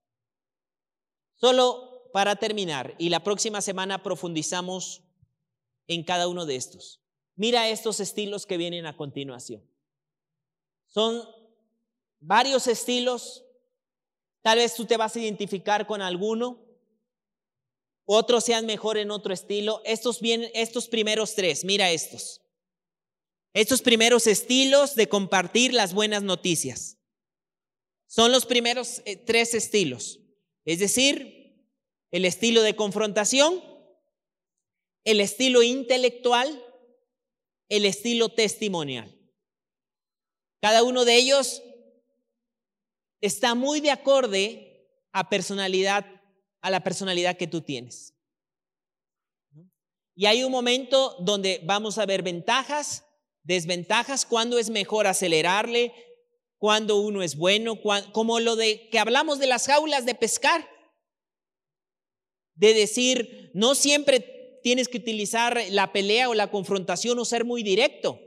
Solo 1.34 2.10
para 2.12 2.36
terminar, 2.36 2.94
y 2.98 3.08
la 3.08 3.24
próxima 3.24 3.60
semana 3.60 4.02
profundizamos 4.02 5.02
en 5.86 6.04
cada 6.04 6.28
uno 6.28 6.46
de 6.46 6.56
estos. 6.56 7.01
Mira 7.36 7.68
estos 7.68 8.00
estilos 8.00 8.46
que 8.46 8.56
vienen 8.56 8.86
a 8.86 8.96
continuación. 8.96 9.62
Son 10.86 11.22
varios 12.20 12.66
estilos. 12.66 13.44
Tal 14.42 14.58
vez 14.58 14.74
tú 14.74 14.84
te 14.84 14.96
vas 14.96 15.16
a 15.16 15.20
identificar 15.20 15.86
con 15.86 16.02
alguno. 16.02 16.60
Otros 18.04 18.44
sean 18.44 18.66
mejor 18.66 18.98
en 18.98 19.10
otro 19.10 19.32
estilo. 19.32 19.80
Estos 19.84 20.20
vienen, 20.20 20.50
estos 20.54 20.88
primeros 20.88 21.34
tres, 21.34 21.64
mira 21.64 21.90
estos. 21.90 22.42
Estos 23.54 23.82
primeros 23.82 24.26
estilos 24.26 24.94
de 24.94 25.08
compartir 25.08 25.72
las 25.72 25.94
buenas 25.94 26.22
noticias. 26.22 26.98
Son 28.06 28.32
los 28.32 28.44
primeros 28.44 29.02
eh, 29.04 29.16
tres 29.16 29.54
estilos. 29.54 30.20
Es 30.64 30.78
decir, 30.78 31.66
el 32.10 32.24
estilo 32.24 32.62
de 32.62 32.76
confrontación, 32.76 33.62
el 35.04 35.20
estilo 35.20 35.62
intelectual, 35.62 36.62
el 37.76 37.84
estilo 37.84 38.28
testimonial. 38.28 39.18
Cada 40.60 40.82
uno 40.82 41.04
de 41.04 41.16
ellos 41.16 41.62
está 43.20 43.54
muy 43.54 43.80
de 43.80 43.90
acorde 43.90 44.88
a 45.12 45.28
personalidad, 45.28 46.06
a 46.60 46.70
la 46.70 46.82
personalidad 46.82 47.36
que 47.36 47.46
tú 47.46 47.60
tienes. 47.60 48.14
Y 50.14 50.26
hay 50.26 50.44
un 50.44 50.52
momento 50.52 51.16
donde 51.20 51.60
vamos 51.64 51.98
a 51.98 52.06
ver 52.06 52.22
ventajas 52.22 53.04
desventajas, 53.42 54.24
cuando 54.24 54.58
es 54.58 54.70
mejor 54.70 55.06
acelerarle, 55.06 55.92
cuando 56.58 57.00
uno 57.00 57.22
es 57.22 57.36
bueno, 57.36 57.80
como 58.12 58.40
lo 58.40 58.56
de 58.56 58.88
que 58.90 58.98
hablamos 58.98 59.38
de 59.38 59.48
las 59.48 59.66
jaulas 59.66 60.06
de 60.06 60.14
pescar, 60.14 60.68
de 62.54 62.74
decir, 62.74 63.50
no 63.54 63.74
siempre 63.74 64.41
tienes 64.62 64.88
que 64.88 64.98
utilizar 64.98 65.60
la 65.70 65.92
pelea 65.92 66.28
o 66.28 66.34
la 66.34 66.50
confrontación 66.50 67.18
o 67.18 67.24
ser 67.24 67.44
muy 67.44 67.62
directo, 67.62 68.20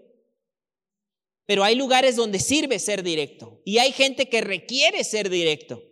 pero 1.46 1.64
hay 1.64 1.76
lugares 1.76 2.16
donde 2.16 2.40
sirve 2.40 2.80
ser 2.80 3.04
directo 3.04 3.62
y 3.66 3.78
hay 3.78 3.92
gente 3.92 4.30
que 4.30 4.42
requiere 4.42 5.04
ser 5.04 5.30
directo. 5.30 5.84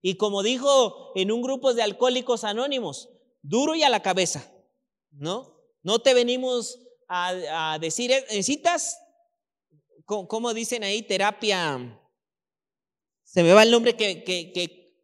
Y 0.00 0.16
como 0.16 0.42
dijo 0.42 1.12
en 1.14 1.32
un 1.32 1.42
grupo 1.42 1.72
de 1.72 1.82
alcohólicos 1.82 2.44
anónimos, 2.44 3.08
duro 3.42 3.74
y 3.74 3.82
a 3.82 3.88
la 3.88 4.02
cabeza, 4.02 4.52
¿no? 5.10 5.54
No 5.82 5.98
te 5.98 6.14
venimos 6.14 6.78
a, 7.08 7.78
decir, 7.80 8.10
eh, 8.10 8.24
necesitas, 8.30 8.98
como 10.04 10.54
dicen 10.54 10.82
ahí, 10.84 11.02
terapia, 11.02 12.00
se 13.22 13.42
me 13.42 13.52
va 13.52 13.62
el 13.62 13.70
nombre 13.70 13.96
que, 13.96 14.24
que, 14.24 14.94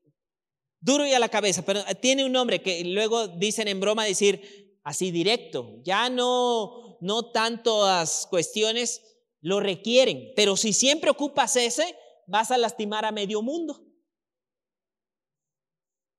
duro 0.81 1.07
y 1.07 1.12
a 1.12 1.19
la 1.19 1.29
cabeza, 1.29 1.65
pero 1.65 1.83
tiene 2.01 2.25
un 2.25 2.33
nombre 2.33 2.62
que 2.62 2.85
luego 2.85 3.29
dicen 3.29 3.69
en 3.69 3.81
broma 3.81 4.05
decir 4.05 4.70
así 4.82 5.11
directo, 5.11 5.81
ya 5.82 6.09
no, 6.09 6.98
no 7.01 7.31
tantas 7.32 8.27
cuestiones 8.28 9.02
lo 9.40 9.61
requieren, 9.61 10.32
pero 10.36 10.57
si 10.57 10.73
siempre 10.73 11.11
ocupas 11.11 11.57
ese, 11.57 11.97
vas 12.27 12.51
a 12.51 12.59
lastimar 12.59 13.05
a 13.05 13.12
medio 13.12 13.43
mundo. 13.43 13.86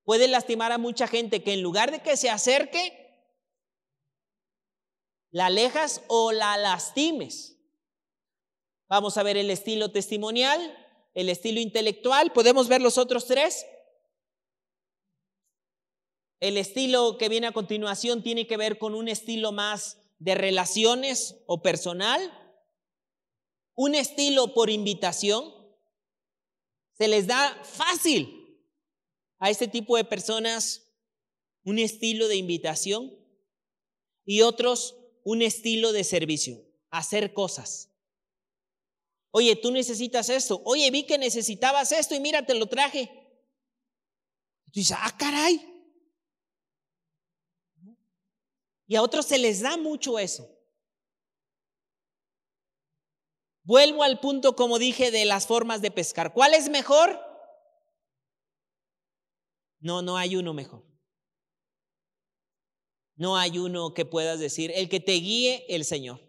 Puede 0.04 0.28
lastimar 0.28 0.72
a 0.72 0.78
mucha 0.78 1.08
gente 1.08 1.44
que 1.44 1.54
en 1.54 1.62
lugar 1.62 1.92
de 1.92 2.02
que 2.02 2.18
se 2.18 2.30
acerque, 2.30 2.98
la 5.32 5.46
alejas 5.46 6.04
o 6.08 6.32
la 6.32 6.58
lastimes. 6.58 7.58
Vamos 8.90 9.18
a 9.18 9.24
ver 9.24 9.38
el 9.38 9.50
estilo 9.50 9.92
testimonial, 9.92 10.78
el 11.14 11.30
estilo 11.30 11.62
intelectual. 11.62 12.34
¿Podemos 12.34 12.68
ver 12.68 12.82
los 12.82 12.98
otros 12.98 13.26
tres? 13.26 13.66
El 16.42 16.58
estilo 16.58 17.20
que 17.20 17.30
viene 17.30 17.46
a 17.46 17.54
continuación 17.54 18.24
tiene 18.24 18.48
que 18.48 18.58
ver 18.58 18.80
con 18.80 18.96
un 18.96 19.08
estilo 19.08 19.52
más 19.52 20.00
de 20.18 20.34
relaciones 20.34 21.38
o 21.46 21.62
personal. 21.62 22.20
Un 23.76 23.94
estilo 23.94 24.56
por 24.56 24.72
invitación. 24.72 25.54
Se 26.98 27.08
les 27.08 27.28
da 27.28 27.64
fácil 27.64 28.60
a 29.38 29.52
este 29.52 29.68
tipo 29.68 29.96
de 29.98 30.04
personas 30.04 30.88
un 31.64 31.78
estilo 31.78 32.28
de 32.28 32.38
invitación 32.38 33.16
y 34.26 34.42
otros 34.42 34.96
un 35.24 35.44
estilo 35.44 35.94
de 35.94 36.04
servicio, 36.04 36.60
hacer 36.90 37.36
cosas. 37.36 37.92
Oye, 39.30 39.56
tú 39.56 39.72
necesitas 39.72 40.30
esto. 40.30 40.60
Oye, 40.66 40.90
vi 40.90 41.04
que 41.04 41.20
necesitabas 41.20 41.92
esto 41.92 42.16
y 42.16 42.20
mira, 42.20 42.48
te 42.48 42.56
lo 42.56 42.66
traje. 42.66 43.12
tú 44.72 44.80
dices, 44.80 44.98
ah, 45.00 45.16
caray. 45.18 45.68
Y 48.92 48.98
a 48.98 49.02
otros 49.02 49.26
se 49.26 49.38
les 49.38 49.62
da 49.62 49.78
mucho 49.78 50.20
eso. 50.20 50.54
Vuelvo 53.64 54.04
al 54.04 54.20
punto, 54.20 54.58
como 54.58 54.80
dije, 54.80 55.12
de 55.12 55.24
las 55.24 55.48
formas 55.48 55.82
de 55.82 55.92
pescar. 55.92 56.34
¿Cuál 56.34 56.54
es 56.54 56.68
mejor? 56.68 57.18
No, 59.80 60.02
no 60.02 60.18
hay 60.18 60.36
uno 60.36 60.54
mejor. 60.54 60.86
No 63.16 63.38
hay 63.38 63.60
uno 63.60 63.94
que 63.94 64.04
puedas 64.04 64.42
decir, 64.42 64.74
el 64.76 64.90
que 64.90 65.00
te 65.00 65.14
guíe 65.14 65.66
el 65.70 65.86
Señor, 65.86 66.20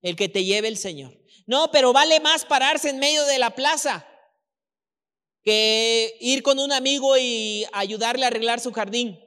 el 0.00 0.16
que 0.16 0.30
te 0.30 0.44
lleve 0.46 0.68
el 0.68 0.78
Señor. 0.78 1.12
No, 1.46 1.70
pero 1.70 1.92
vale 1.92 2.20
más 2.20 2.46
pararse 2.46 2.88
en 2.88 2.98
medio 2.98 3.22
de 3.26 3.38
la 3.38 3.54
plaza 3.54 4.08
que 5.42 6.16
ir 6.22 6.42
con 6.42 6.58
un 6.58 6.72
amigo 6.72 7.18
y 7.18 7.66
ayudarle 7.74 8.24
a 8.24 8.28
arreglar 8.28 8.60
su 8.60 8.72
jardín. 8.72 9.20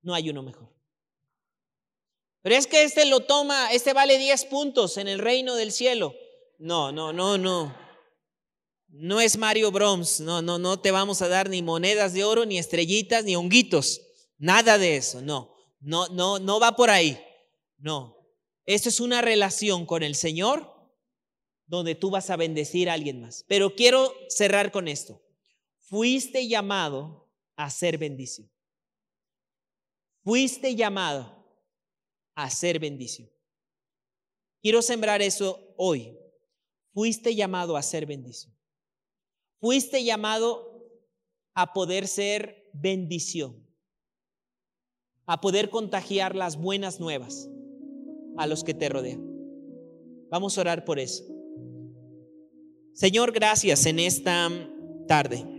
No 0.00 0.14
hay 0.14 0.30
uno 0.30 0.42
mejor. 0.42 0.73
Pero 2.44 2.56
es 2.56 2.66
que 2.66 2.82
este 2.82 3.06
lo 3.06 3.20
toma, 3.20 3.72
este 3.72 3.94
vale 3.94 4.18
10 4.18 4.44
puntos 4.44 4.98
en 4.98 5.08
el 5.08 5.18
reino 5.18 5.54
del 5.54 5.72
cielo. 5.72 6.14
No, 6.58 6.92
no, 6.92 7.10
no, 7.10 7.38
no. 7.38 7.74
No 8.88 9.18
es 9.22 9.38
Mario 9.38 9.72
Broms. 9.72 10.20
No, 10.20 10.42
no, 10.42 10.58
no 10.58 10.78
te 10.78 10.90
vamos 10.90 11.22
a 11.22 11.28
dar 11.28 11.48
ni 11.48 11.62
monedas 11.62 12.12
de 12.12 12.22
oro, 12.22 12.44
ni 12.44 12.58
estrellitas, 12.58 13.24
ni 13.24 13.34
honguitos. 13.34 14.02
Nada 14.36 14.76
de 14.76 14.98
eso, 14.98 15.22
no. 15.22 15.56
No, 15.80 16.08
no, 16.08 16.38
no 16.38 16.60
va 16.60 16.76
por 16.76 16.90
ahí. 16.90 17.18
No. 17.78 18.14
Esto 18.66 18.90
es 18.90 19.00
una 19.00 19.22
relación 19.22 19.86
con 19.86 20.02
el 20.02 20.14
Señor 20.14 20.70
donde 21.64 21.94
tú 21.94 22.10
vas 22.10 22.28
a 22.28 22.36
bendecir 22.36 22.90
a 22.90 22.92
alguien 22.92 23.22
más. 23.22 23.46
Pero 23.48 23.74
quiero 23.74 24.12
cerrar 24.28 24.70
con 24.70 24.88
esto. 24.88 25.22
Fuiste 25.78 26.46
llamado 26.46 27.26
a 27.56 27.70
ser 27.70 27.96
bendición. 27.96 28.52
Fuiste 30.22 30.76
llamado 30.76 31.43
a 32.34 32.50
ser 32.50 32.78
bendición. 32.78 33.30
Quiero 34.60 34.82
sembrar 34.82 35.22
eso 35.22 35.74
hoy. 35.76 36.16
Fuiste 36.92 37.34
llamado 37.34 37.76
a 37.76 37.82
ser 37.82 38.06
bendición. 38.06 38.54
Fuiste 39.60 40.04
llamado 40.04 40.74
a 41.54 41.72
poder 41.72 42.06
ser 42.06 42.70
bendición, 42.74 43.66
a 45.26 45.40
poder 45.40 45.70
contagiar 45.70 46.34
las 46.34 46.56
buenas 46.56 47.00
nuevas 47.00 47.48
a 48.36 48.46
los 48.46 48.64
que 48.64 48.74
te 48.74 48.88
rodean. 48.88 49.22
Vamos 50.30 50.58
a 50.58 50.62
orar 50.62 50.84
por 50.84 50.98
eso. 50.98 51.24
Señor, 52.92 53.32
gracias 53.32 53.86
en 53.86 53.98
esta 53.98 54.50
tarde. 55.06 55.53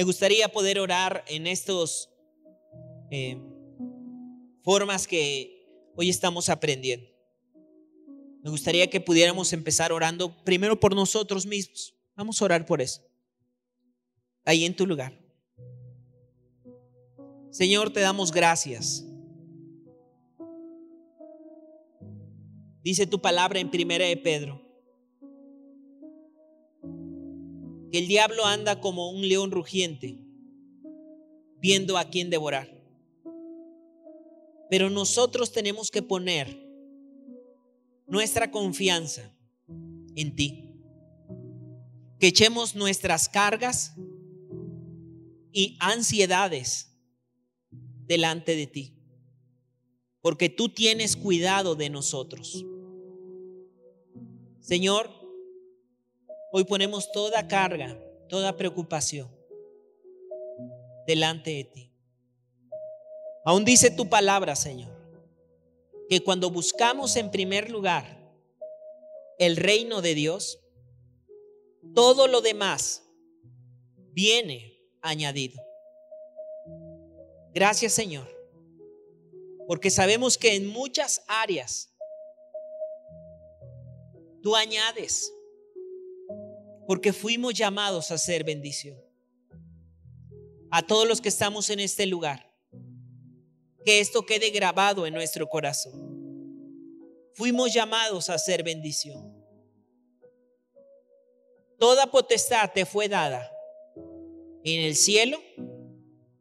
Me 0.00 0.04
gustaría 0.04 0.48
poder 0.48 0.78
orar 0.78 1.22
en 1.28 1.46
estos 1.46 2.08
eh, 3.10 3.38
formas 4.62 5.06
que 5.06 5.68
hoy 5.94 6.08
estamos 6.08 6.48
aprendiendo. 6.48 7.06
Me 8.42 8.48
gustaría 8.48 8.88
que 8.88 9.02
pudiéramos 9.02 9.52
empezar 9.52 9.92
orando 9.92 10.42
primero 10.42 10.80
por 10.80 10.94
nosotros 10.94 11.44
mismos. 11.44 11.94
Vamos 12.16 12.40
a 12.40 12.46
orar 12.46 12.64
por 12.64 12.80
eso. 12.80 13.02
Ahí 14.46 14.64
en 14.64 14.74
tu 14.74 14.86
lugar. 14.86 15.20
Señor, 17.50 17.92
te 17.92 18.00
damos 18.00 18.32
gracias. 18.32 19.04
Dice 22.82 23.06
tu 23.06 23.20
palabra 23.20 23.60
en 23.60 23.70
primera 23.70 24.06
de 24.06 24.16
Pedro 24.16 24.69
que 27.90 27.98
el 27.98 28.08
diablo 28.08 28.46
anda 28.46 28.80
como 28.80 29.10
un 29.10 29.28
león 29.28 29.50
rugiente, 29.50 30.24
viendo 31.60 31.98
a 31.98 32.04
quién 32.04 32.30
devorar. 32.30 32.80
Pero 34.70 34.88
nosotros 34.88 35.50
tenemos 35.50 35.90
que 35.90 36.02
poner 36.02 36.70
nuestra 38.06 38.50
confianza 38.50 39.34
en 40.14 40.36
ti. 40.36 40.74
Que 42.18 42.28
echemos 42.28 42.76
nuestras 42.76 43.28
cargas 43.28 43.94
y 45.52 45.76
ansiedades 45.80 46.96
delante 48.06 48.54
de 48.54 48.66
ti. 48.66 48.94
Porque 50.20 50.48
tú 50.48 50.68
tienes 50.68 51.16
cuidado 51.16 51.74
de 51.74 51.90
nosotros. 51.90 52.64
Señor, 54.60 55.10
Hoy 56.52 56.64
ponemos 56.64 57.12
toda 57.12 57.46
carga, 57.46 57.96
toda 58.28 58.56
preocupación 58.56 59.30
delante 61.06 61.50
de 61.50 61.64
ti. 61.64 61.92
Aún 63.44 63.64
dice 63.64 63.90
tu 63.90 64.08
palabra, 64.08 64.56
Señor, 64.56 64.90
que 66.08 66.22
cuando 66.22 66.50
buscamos 66.50 67.14
en 67.16 67.30
primer 67.30 67.70
lugar 67.70 68.20
el 69.38 69.56
reino 69.56 70.02
de 70.02 70.14
Dios, 70.14 70.60
todo 71.94 72.26
lo 72.26 72.40
demás 72.40 73.04
viene 74.12 74.82
añadido. 75.00 75.62
Gracias, 77.54 77.92
Señor, 77.92 78.28
porque 79.66 79.90
sabemos 79.90 80.36
que 80.36 80.56
en 80.56 80.66
muchas 80.66 81.22
áreas 81.28 81.90
tú 84.42 84.56
añades 84.56 85.32
porque 86.90 87.12
fuimos 87.12 87.54
llamados 87.54 88.10
a 88.10 88.18
ser 88.18 88.42
bendición. 88.42 89.00
A 90.72 90.84
todos 90.84 91.06
los 91.06 91.20
que 91.20 91.28
estamos 91.28 91.70
en 91.70 91.78
este 91.78 92.04
lugar, 92.04 92.52
que 93.84 94.00
esto 94.00 94.26
quede 94.26 94.50
grabado 94.50 95.06
en 95.06 95.14
nuestro 95.14 95.48
corazón. 95.48 95.94
Fuimos 97.32 97.72
llamados 97.72 98.28
a 98.28 98.36
ser 98.38 98.64
bendición. 98.64 99.32
Toda 101.78 102.10
potestad 102.10 102.72
te 102.72 102.84
fue 102.84 103.08
dada 103.08 103.48
en 104.64 104.84
el 104.84 104.96
cielo 104.96 105.40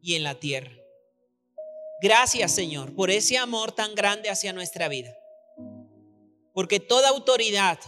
y 0.02 0.16
en 0.16 0.24
la 0.24 0.34
tierra. 0.34 0.72
Gracias 2.02 2.56
Señor 2.56 2.96
por 2.96 3.12
ese 3.12 3.38
amor 3.38 3.72
tan 3.72 3.94
grande 3.94 4.32
hacia 4.32 4.52
nuestra 4.52 4.88
vida. 4.88 5.16
Porque 6.56 6.80
toda 6.80 7.10
autoridad 7.10 7.80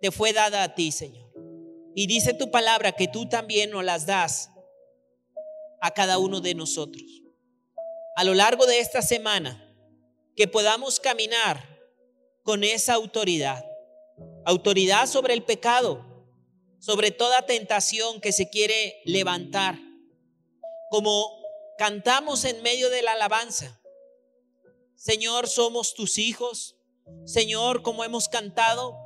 te 0.00 0.12
fue 0.12 0.32
dada 0.32 0.62
a 0.62 0.74
ti, 0.76 0.92
Señor. 0.92 1.31
Y 1.94 2.06
dice 2.06 2.34
tu 2.34 2.50
palabra 2.50 2.92
que 2.92 3.08
tú 3.08 3.28
también 3.28 3.70
nos 3.70 3.84
las 3.84 4.06
das 4.06 4.50
a 5.80 5.90
cada 5.90 6.18
uno 6.18 6.40
de 6.40 6.54
nosotros. 6.54 7.22
A 8.16 8.24
lo 8.24 8.34
largo 8.34 8.66
de 8.66 8.78
esta 8.78 9.02
semana, 9.02 9.68
que 10.36 10.48
podamos 10.48 11.00
caminar 11.00 11.80
con 12.42 12.64
esa 12.64 12.94
autoridad. 12.94 13.64
Autoridad 14.44 15.06
sobre 15.06 15.34
el 15.34 15.44
pecado, 15.44 16.04
sobre 16.78 17.10
toda 17.10 17.46
tentación 17.46 18.20
que 18.20 18.32
se 18.32 18.48
quiere 18.48 19.00
levantar. 19.04 19.78
Como 20.90 21.42
cantamos 21.78 22.44
en 22.44 22.62
medio 22.62 22.90
de 22.90 23.02
la 23.02 23.12
alabanza. 23.12 23.80
Señor, 24.94 25.48
somos 25.48 25.94
tus 25.94 26.18
hijos. 26.18 26.76
Señor, 27.24 27.82
como 27.82 28.04
hemos 28.04 28.28
cantado 28.28 28.96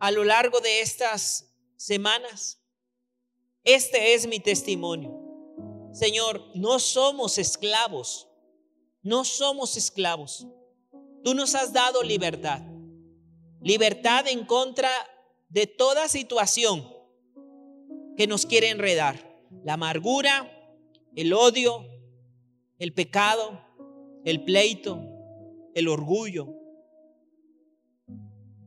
a 0.00 0.10
lo 0.10 0.24
largo 0.24 0.60
de 0.60 0.80
estas 0.80 1.49
semanas. 1.80 2.62
Este 3.64 4.12
es 4.12 4.26
mi 4.26 4.38
testimonio. 4.38 5.18
Señor, 5.92 6.44
no 6.54 6.78
somos 6.78 7.38
esclavos, 7.38 8.28
no 9.02 9.24
somos 9.24 9.78
esclavos. 9.78 10.46
Tú 11.24 11.32
nos 11.32 11.54
has 11.54 11.72
dado 11.72 12.02
libertad, 12.02 12.60
libertad 13.62 14.28
en 14.28 14.44
contra 14.44 14.90
de 15.48 15.66
toda 15.66 16.06
situación 16.08 16.86
que 18.14 18.26
nos 18.26 18.44
quiere 18.44 18.68
enredar. 18.68 19.48
La 19.64 19.72
amargura, 19.72 20.52
el 21.16 21.32
odio, 21.32 21.86
el 22.78 22.92
pecado, 22.92 23.58
el 24.26 24.44
pleito, 24.44 25.00
el 25.74 25.88
orgullo, 25.88 26.54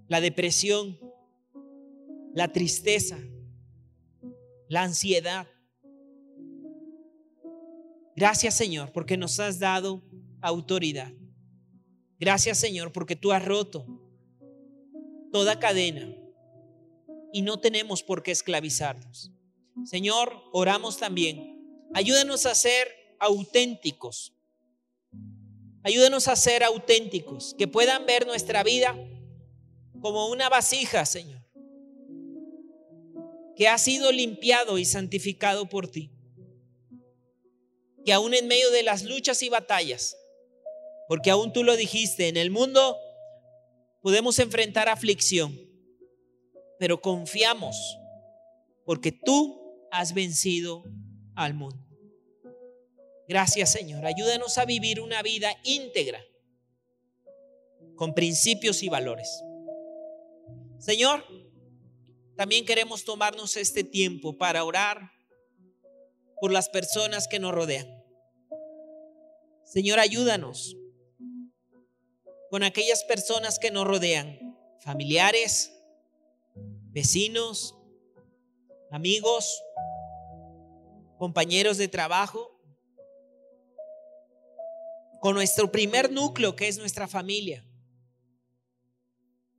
la 0.08 0.20
depresión, 0.20 1.03
la 2.34 2.52
tristeza, 2.52 3.20
la 4.68 4.84
ansiedad. 4.84 5.48
Gracias 8.16 8.56
Señor 8.56 8.92
porque 8.92 9.18
nos 9.18 9.40
has 9.40 9.60
dado 9.60 10.04
autoridad. 10.42 11.12
Gracias 12.20 12.58
Señor 12.58 12.92
porque 12.92 13.16
tú 13.16 13.32
has 13.32 13.44
roto 13.44 13.86
toda 15.32 15.60
cadena 15.60 16.16
y 17.32 17.42
no 17.42 17.60
tenemos 17.60 18.04
por 18.04 18.24
qué 18.24 18.32
esclavizarnos. 18.32 19.32
Señor, 19.86 20.34
oramos 20.52 20.98
también. 20.98 21.88
Ayúdanos 21.94 22.46
a 22.46 22.56
ser 22.56 22.88
auténticos. 23.20 24.34
Ayúdanos 25.84 26.28
a 26.28 26.36
ser 26.36 26.64
auténticos, 26.64 27.56
que 27.58 27.68
puedan 27.68 28.06
ver 28.06 28.26
nuestra 28.26 28.64
vida 28.64 28.96
como 30.00 30.30
una 30.30 30.48
vasija, 30.48 31.06
Señor 31.06 31.43
que 33.56 33.68
ha 33.68 33.78
sido 33.78 34.12
limpiado 34.12 34.78
y 34.78 34.86
santificado 34.86 35.70
por 35.70 35.88
ti. 35.88 36.12
Que 38.06 38.14
aún 38.14 38.34
en 38.34 38.48
medio 38.48 38.70
de 38.72 38.84
las 38.84 39.04
luchas 39.04 39.42
y 39.44 39.50
batallas, 39.50 40.18
porque 41.08 41.30
aún 41.30 41.54
tú 41.54 41.64
lo 41.64 41.76
dijiste, 41.76 42.28
en 42.28 42.38
el 42.38 42.52
mundo 42.52 42.98
podemos 44.02 44.40
enfrentar 44.40 44.90
aflicción, 44.90 45.58
pero 46.80 47.02
confiamos 47.02 47.98
porque 48.86 49.12
tú 49.12 49.88
has 49.92 50.14
vencido 50.14 50.84
al 51.36 51.54
mundo. 51.54 51.78
Gracias 53.28 53.72
Señor, 53.72 54.06
ayúdanos 54.06 54.58
a 54.58 54.66
vivir 54.66 55.00
una 55.00 55.22
vida 55.22 55.56
íntegra, 55.64 56.22
con 57.96 58.14
principios 58.14 58.84
y 58.84 58.90
valores. 58.90 59.30
Señor, 60.80 61.24
también 62.36 62.66
queremos 62.66 63.04
tomarnos 63.04 63.58
este 63.58 63.84
tiempo 63.84 64.38
para 64.38 64.64
orar 64.64 65.12
por 66.40 66.52
las 66.52 66.70
personas 66.70 67.28
que 67.28 67.40
nos 67.40 67.54
rodean. 67.54 67.88
Señor, 69.66 70.00
ayúdanos 70.00 70.76
con 72.50 72.64
aquellas 72.64 73.04
personas 73.04 73.58
que 73.58 73.72
nos 73.72 73.88
rodean, 73.88 74.56
familiares, 74.80 75.74
vecinos, 76.92 77.76
amigos, 78.92 79.64
compañeros 81.18 81.78
de 81.78 81.88
trabajo, 81.88 82.60
con 85.20 85.36
nuestro 85.36 85.72
primer 85.72 86.12
núcleo 86.12 86.56
que 86.56 86.68
es 86.68 86.78
nuestra 86.78 87.08
familia. 87.08 87.66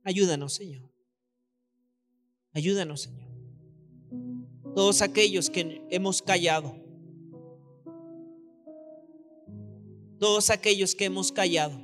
Ayúdanos, 0.03 0.53
Señor. 0.53 0.94
Ayúdanos, 2.55 3.01
Señor. 3.01 3.29
Todos 4.73 5.01
aquellos 5.01 5.49
que 5.49 5.85
hemos 5.89 6.21
callado. 6.21 6.75
Todos 10.17 10.49
aquellos 10.49 10.95
que 10.95 11.05
hemos 11.05 11.31
callado. 11.31 11.79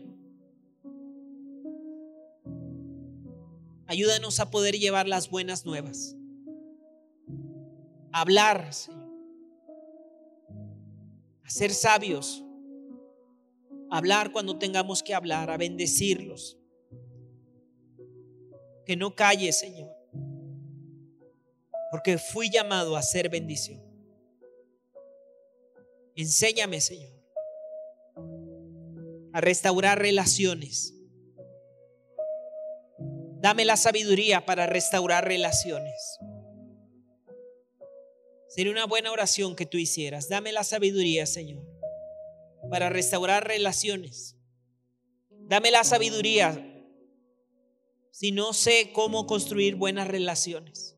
Ayúdanos 3.86 4.40
a 4.40 4.50
poder 4.50 4.76
llevar 4.80 5.08
las 5.08 5.30
buenas 5.30 5.66
nuevas. 5.66 6.16
hablar, 8.14 8.74
Señor. 8.74 9.12
A 11.44 11.50
ser 11.50 11.74
sabios 11.74 12.44
hablar 13.90 14.32
cuando 14.32 14.58
tengamos 14.58 15.04
que 15.04 15.14
hablar, 15.14 15.50
a 15.50 15.58
bendecirlos. 15.58 16.58
Que 18.86 18.96
no 18.96 19.14
calle, 19.16 19.52
Señor, 19.52 19.92
porque 21.92 22.18
fui 22.18 22.50
llamado 22.50 22.96
a 22.96 23.02
ser 23.02 23.30
bendición. 23.30 23.82
Enséñame, 26.16 26.82
Señor, 26.82 27.14
a 29.34 29.42
restaurar 29.42 30.00
relaciones. 30.00 30.94
Dame 33.42 33.66
la 33.66 33.78
sabiduría 33.78 34.46
para 34.46 34.68
restaurar 34.68 35.28
relaciones. 35.28 36.20
Sería 38.48 38.72
una 38.72 38.86
buena 38.86 39.12
oración 39.12 39.56
que 39.56 39.66
tú 39.66 39.78
hicieras. 39.78 40.30
Dame 40.30 40.52
la 40.52 40.64
sabiduría, 40.64 41.26
Señor 41.26 41.72
para 42.72 42.90
restaurar 42.90 43.48
relaciones. 43.48 44.38
Dame 45.30 45.72
la 45.72 45.84
sabiduría 45.84 46.68
si 48.12 48.32
no 48.32 48.54
sé 48.54 48.92
cómo 48.94 49.26
construir 49.28 49.76
buenas 49.76 50.08
relaciones. 50.08 50.96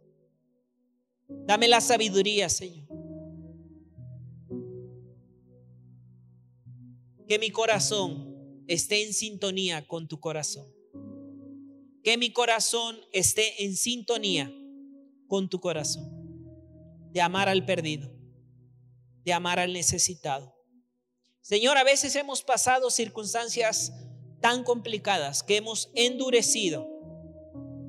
Dame 1.46 1.68
la 1.68 1.82
sabiduría, 1.82 2.50
Señor. 2.50 2.88
Que 7.28 7.40
mi 7.40 7.52
corazón 7.52 8.64
esté 8.68 9.06
en 9.06 9.14
sintonía 9.14 9.88
con 9.88 10.08
tu 10.08 10.20
corazón. 10.20 10.68
Que 12.04 12.18
mi 12.18 12.32
corazón 12.32 12.98
esté 13.12 13.64
en 13.64 13.76
sintonía 13.76 14.54
con 15.28 15.50
tu 15.50 15.60
corazón. 15.60 16.10
De 17.12 17.22
amar 17.22 17.50
al 17.50 17.66
perdido. 17.66 18.12
De 19.24 19.34
amar 19.34 19.60
al 19.60 19.74
necesitado 19.74 20.54
Señor, 21.44 21.78
a 21.78 21.84
veces 21.84 22.16
hemos 22.16 22.42
pasado 22.42 22.90
circunstancias 22.90 23.92
tan 24.40 24.64
complicadas 24.64 25.44
que 25.44 25.58
hemos 25.58 25.92
endurecido 25.94 26.88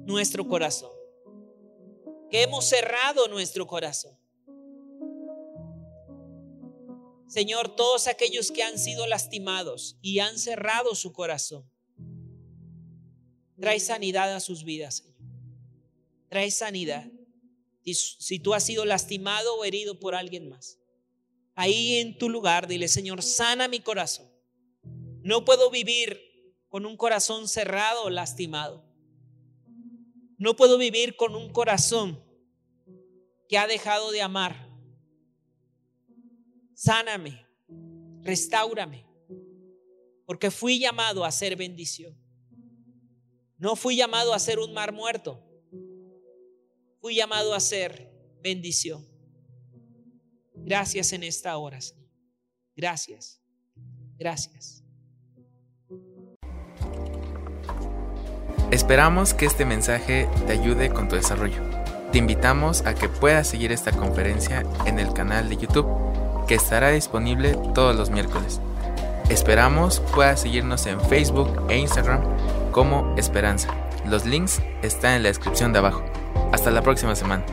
nuestro 0.06 0.48
corazón, 0.48 0.90
que 2.34 2.42
hemos 2.42 2.64
cerrado 2.64 3.28
nuestro 3.28 3.64
corazón. 3.64 4.18
Señor, 7.28 7.76
todos 7.76 8.08
aquellos 8.08 8.50
que 8.50 8.64
han 8.64 8.76
sido 8.76 9.06
lastimados 9.06 9.96
y 10.02 10.18
han 10.18 10.36
cerrado 10.36 10.96
su 10.96 11.12
corazón, 11.12 11.70
trae 13.56 13.78
sanidad 13.78 14.34
a 14.34 14.40
sus 14.40 14.64
vidas, 14.64 14.96
Señor. 14.96 15.14
Trae 16.28 16.50
sanidad. 16.50 17.08
Si 17.84 18.40
tú 18.40 18.52
has 18.52 18.64
sido 18.64 18.84
lastimado 18.84 19.54
o 19.54 19.64
herido 19.64 20.00
por 20.00 20.16
alguien 20.16 20.48
más 20.48 20.80
ahí 21.54 21.98
en 21.98 22.18
tu 22.18 22.28
lugar, 22.28 22.66
dile, 22.66 22.88
Señor, 22.88 23.22
sana 23.22 23.68
mi 23.68 23.78
corazón. 23.78 24.28
No 25.22 25.44
puedo 25.44 25.70
vivir 25.70 26.20
con 26.68 26.84
un 26.84 26.96
corazón 26.96 27.46
cerrado 27.46 28.02
o 28.02 28.10
lastimado. 28.10 28.84
No 30.36 30.56
puedo 30.56 30.78
vivir 30.78 31.14
con 31.14 31.36
un 31.36 31.52
corazón 31.52 32.23
ha 33.56 33.66
dejado 33.66 34.10
de 34.10 34.22
amar. 34.22 34.68
Sáname, 36.74 37.46
restaurame, 38.22 39.06
porque 40.26 40.50
fui 40.50 40.78
llamado 40.78 41.24
a 41.24 41.30
ser 41.30 41.56
bendición. 41.56 42.16
No 43.58 43.76
fui 43.76 43.96
llamado 43.96 44.34
a 44.34 44.38
ser 44.38 44.58
un 44.58 44.72
mar 44.72 44.92
muerto. 44.92 45.42
Fui 47.00 47.14
llamado 47.14 47.54
a 47.54 47.60
ser 47.60 48.10
bendición. 48.42 49.06
Gracias 50.54 51.12
en 51.12 51.22
esta 51.22 51.56
hora, 51.56 51.80
Señor. 51.80 52.10
Gracias. 52.76 53.40
Gracias. 54.16 54.82
Esperamos 58.70 59.34
que 59.34 59.46
este 59.46 59.64
mensaje 59.64 60.28
te 60.46 60.52
ayude 60.52 60.90
con 60.90 61.08
tu 61.08 61.16
desarrollo. 61.16 61.83
Te 62.14 62.18
invitamos 62.18 62.86
a 62.86 62.94
que 62.94 63.08
puedas 63.08 63.48
seguir 63.48 63.72
esta 63.72 63.90
conferencia 63.90 64.62
en 64.86 65.00
el 65.00 65.12
canal 65.12 65.48
de 65.48 65.56
YouTube 65.56 65.88
que 66.46 66.54
estará 66.54 66.90
disponible 66.90 67.58
todos 67.74 67.96
los 67.96 68.10
miércoles. 68.10 68.60
Esperamos 69.30 69.98
puedas 70.14 70.42
seguirnos 70.42 70.86
en 70.86 71.00
Facebook 71.00 71.48
e 71.68 71.76
Instagram 71.76 72.20
como 72.70 73.12
Esperanza. 73.16 73.74
Los 74.06 74.26
links 74.26 74.62
están 74.82 75.14
en 75.14 75.22
la 75.24 75.30
descripción 75.30 75.72
de 75.72 75.80
abajo. 75.80 76.04
Hasta 76.52 76.70
la 76.70 76.82
próxima 76.82 77.16
semana. 77.16 77.44